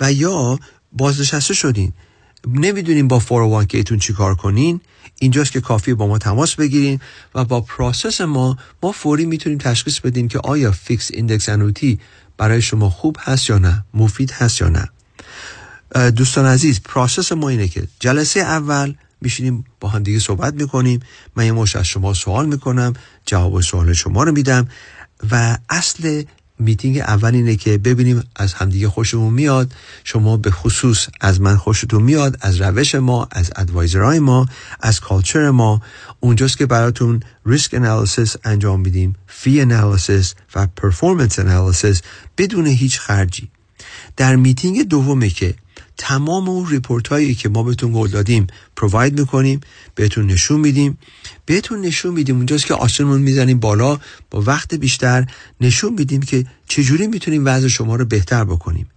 [0.00, 0.58] و یا
[0.92, 1.92] بازنشسته شدین
[2.46, 4.80] نمی‌دونین با 401k تون چی کار کنین
[5.20, 7.00] اینجاست که کافی با ما تماس بگیرین
[7.34, 12.00] و با process ما ما فوری می‌تونیم تشخیص بدیم که آیا fixed index annuity
[12.36, 14.88] برای شما خوب هست یا نه مفید هست یا نه.
[16.16, 21.00] دوستان عزیز process ما اینه که جلسه اول میشینیم با هم دیگه صحبت می‌کنیم.
[21.36, 22.92] من یه مشت از شما سوال می‌کنم
[23.26, 24.68] جواب سوال شما رو میدم
[25.30, 26.22] و اصل
[26.58, 29.74] میتینگ اول اینه که ببینیم از همدیگه خوشمون میاد.
[30.04, 34.46] شما به خصوص از من خوشتون میاد از روش ما از advisor های ما
[34.80, 35.82] از culture ما.
[36.20, 42.02] اونجاست که براتون risk analysis انجام میدیم fee analysis و performance analysis
[42.38, 43.50] بدون هیچ خرجی.
[44.16, 45.54] در میتینگ دومه که
[45.98, 48.46] تمام اون report هایی که ما بهتون قول دادیم
[48.76, 49.60] provide می‌کنیم
[49.94, 50.98] بهتون نشون میدیم.
[51.46, 53.98] بهتون نشون میدیم اونجاست که آسمون می‌زنیم بالا
[54.30, 55.26] با وقت بیشتر
[55.60, 58.90] نشون میدیم که چجوری می‌تونیم وضع شما رو بهتر بکنیم.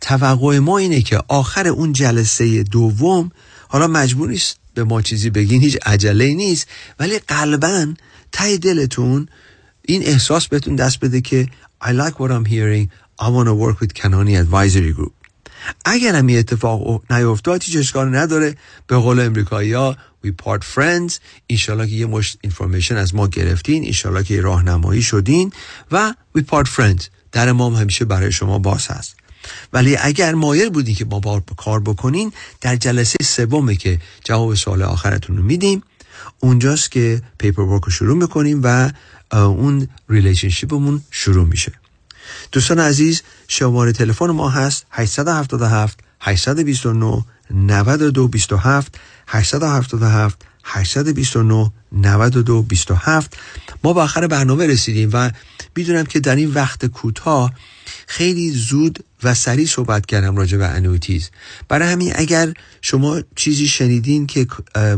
[0.00, 3.30] توقع ما اینه که آخر اون جلسه دوم
[3.68, 6.66] حالا مجبور نیست به ما چیزی بگین هیچ عجله نیست
[6.98, 7.94] ولی قلبا
[8.32, 9.28] تای دلتون
[9.82, 11.48] این احساس بهتون دست بده که
[11.84, 12.90] I like what I'm hearing.
[13.18, 15.19] I want to work with Kanani Advisory Group.
[15.84, 18.56] اگر هم این اتفاق نیفتاد هیچ اشکال نداره.
[18.86, 19.96] به قول امریکایی ها
[20.26, 21.12] we part friends.
[21.46, 23.82] ایشالا که یه مشت اینفورمیشن از ما گرفتین.
[23.82, 25.52] ایشالا که راهنمایی شدین
[25.92, 27.04] و we part friends.
[27.32, 29.16] در ما هم همیشه برای شما باز هست.
[29.72, 34.82] ولی اگر مایل بودین که با بار کار بکنین در جلسه سومه که جواب سوال
[34.82, 35.82] آخرتون رو میدیم
[36.40, 38.90] اونجاست که paperwork رو شروع می‌کنیم و
[39.32, 41.72] اون relationship مون شروع میشه.
[42.52, 48.94] دوستان عزیز شماره تلفن ما هست 877 829 9227
[49.26, 53.36] 877 829 9227
[53.84, 55.30] ما به آخر برنامه رسیدیم و
[55.76, 57.52] می‌دونم که در این وقت کوتاه
[58.06, 61.30] خیلی زود و سریع صحبت کردم راجع به annuities
[61.68, 64.46] برای همین اگر شما چیزی شنیدین که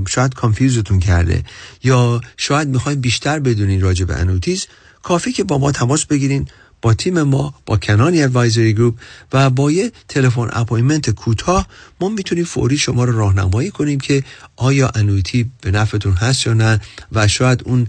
[0.08, 1.44] شاید confuse تون کرده
[1.82, 4.66] یا شاید می‌خواین بیشتر بدونین راجع به annuities
[5.02, 6.48] کافی که با ما تماس بگیرین.
[6.82, 8.98] با تیم ما با کنانی Advisory Group
[9.32, 11.66] و با یه تلفن appointment کوتاه
[12.00, 14.24] ما می‌تونیم فوری شما رو راهنمایی کنیم که
[14.56, 16.80] آیا annuity به نفعتون هست یا نه
[17.12, 17.86] و شاید اون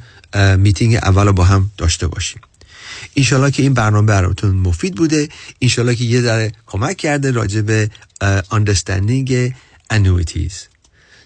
[0.58, 2.42] میتینگ اول با هم داشته باشیم.
[3.14, 5.30] اینشالله که این برنامه براتون مفید بوده.
[5.60, 7.90] اینشالله که یه ذره کمک کرده راجع به
[8.52, 9.52] understanding
[9.94, 10.54] annuities.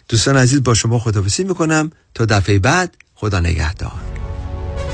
[0.09, 1.91] دوستان عزیز با شما خدافزی می‌کنم.
[2.13, 4.26] تا دفعه بعد خدا نگهدار.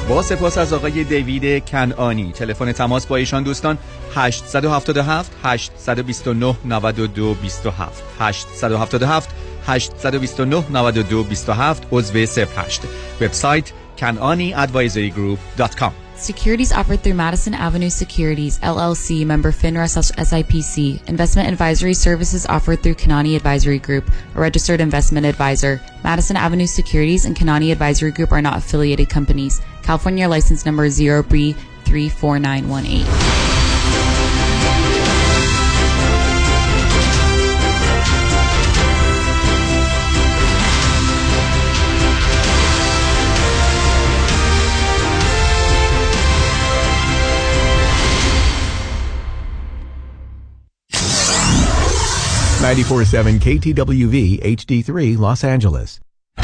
[0.09, 3.77] با سپاس از آقای دیوید کنانی تلفن تماس با ایشان دوستان
[4.15, 9.29] 877 829 92 27 877
[9.67, 12.47] 829 92 27 عضو 08
[13.21, 19.87] وبسایت kananiadvisorygroup.com Securities offered through Madison Avenue Securities, LLC, member FINRA
[20.29, 21.05] SIPC.
[21.09, 24.05] Investment advisory services offered through Kanani Advisory Group,
[24.35, 25.81] a registered investment advisor.
[26.03, 29.59] Madison Avenue Securities and Kanani Advisory Group are not affiliated companies.
[29.83, 33.53] California license number 0B34918.
[52.63, 55.99] 94.7 KTWV HD3 Los Angeles.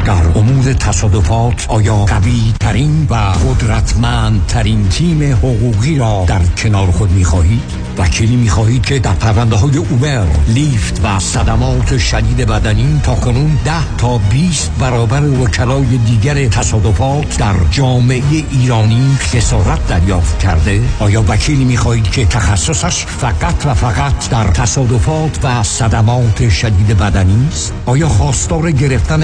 [0.05, 7.11] در امور تصادفات آیا قوی ترین و قدرتمند ترین تیم حقوقی را در کنار خود
[7.11, 12.99] می خواهید؟ وکیلی می خواهید که در پرونده های اوبر، لیفت و صدمات شدید بدنی
[13.03, 18.21] تا کنون 10 تا 20 برابر وکلای دیگر تصادفات در جامعه
[18.51, 25.39] ایرانی خسارت دریافت کرده؟ آیا وکیلی می خواهید که تخصصش فقط و فقط در تصادفات
[25.43, 29.23] و صدمات شدید بدنی است؟ آیا خواستار گرفتن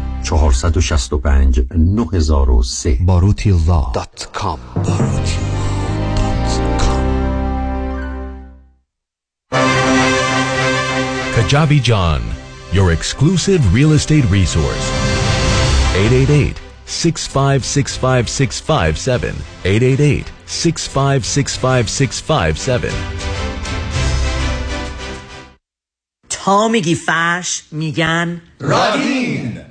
[0.23, 3.51] 465 9003 باروتی
[3.93, 4.59] dot com
[11.35, 12.21] Kajabi John,
[12.71, 14.91] your exclusive real estate resource.
[15.95, 19.33] 888 6565657.
[19.65, 22.93] 888 6565657.
[26.29, 29.70] تا میگی فش میگن رادین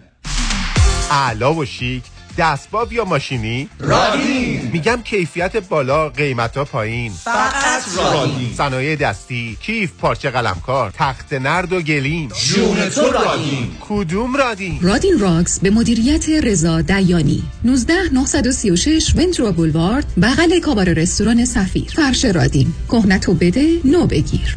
[1.11, 2.03] اعلا و شیک
[2.39, 7.13] دستباب یا ماشینی؟ رادین میگم کیفیت بالا قیمت ها پایین.
[7.13, 8.53] فقط رادین.
[8.55, 12.29] صنایع دستی کیف پارچه قلمکار تخت نرد و گلیم.
[12.29, 13.69] جون تو رادین.
[13.89, 17.43] کدوم رادین رادین راکس به مدیریت رضا دیانی.
[17.65, 21.93] 19 936 ونترا بولوارد بغل کابار رستوران سفیر.
[21.97, 22.73] فرش رادین.
[22.89, 24.57] کهنتو بده نو بگیر.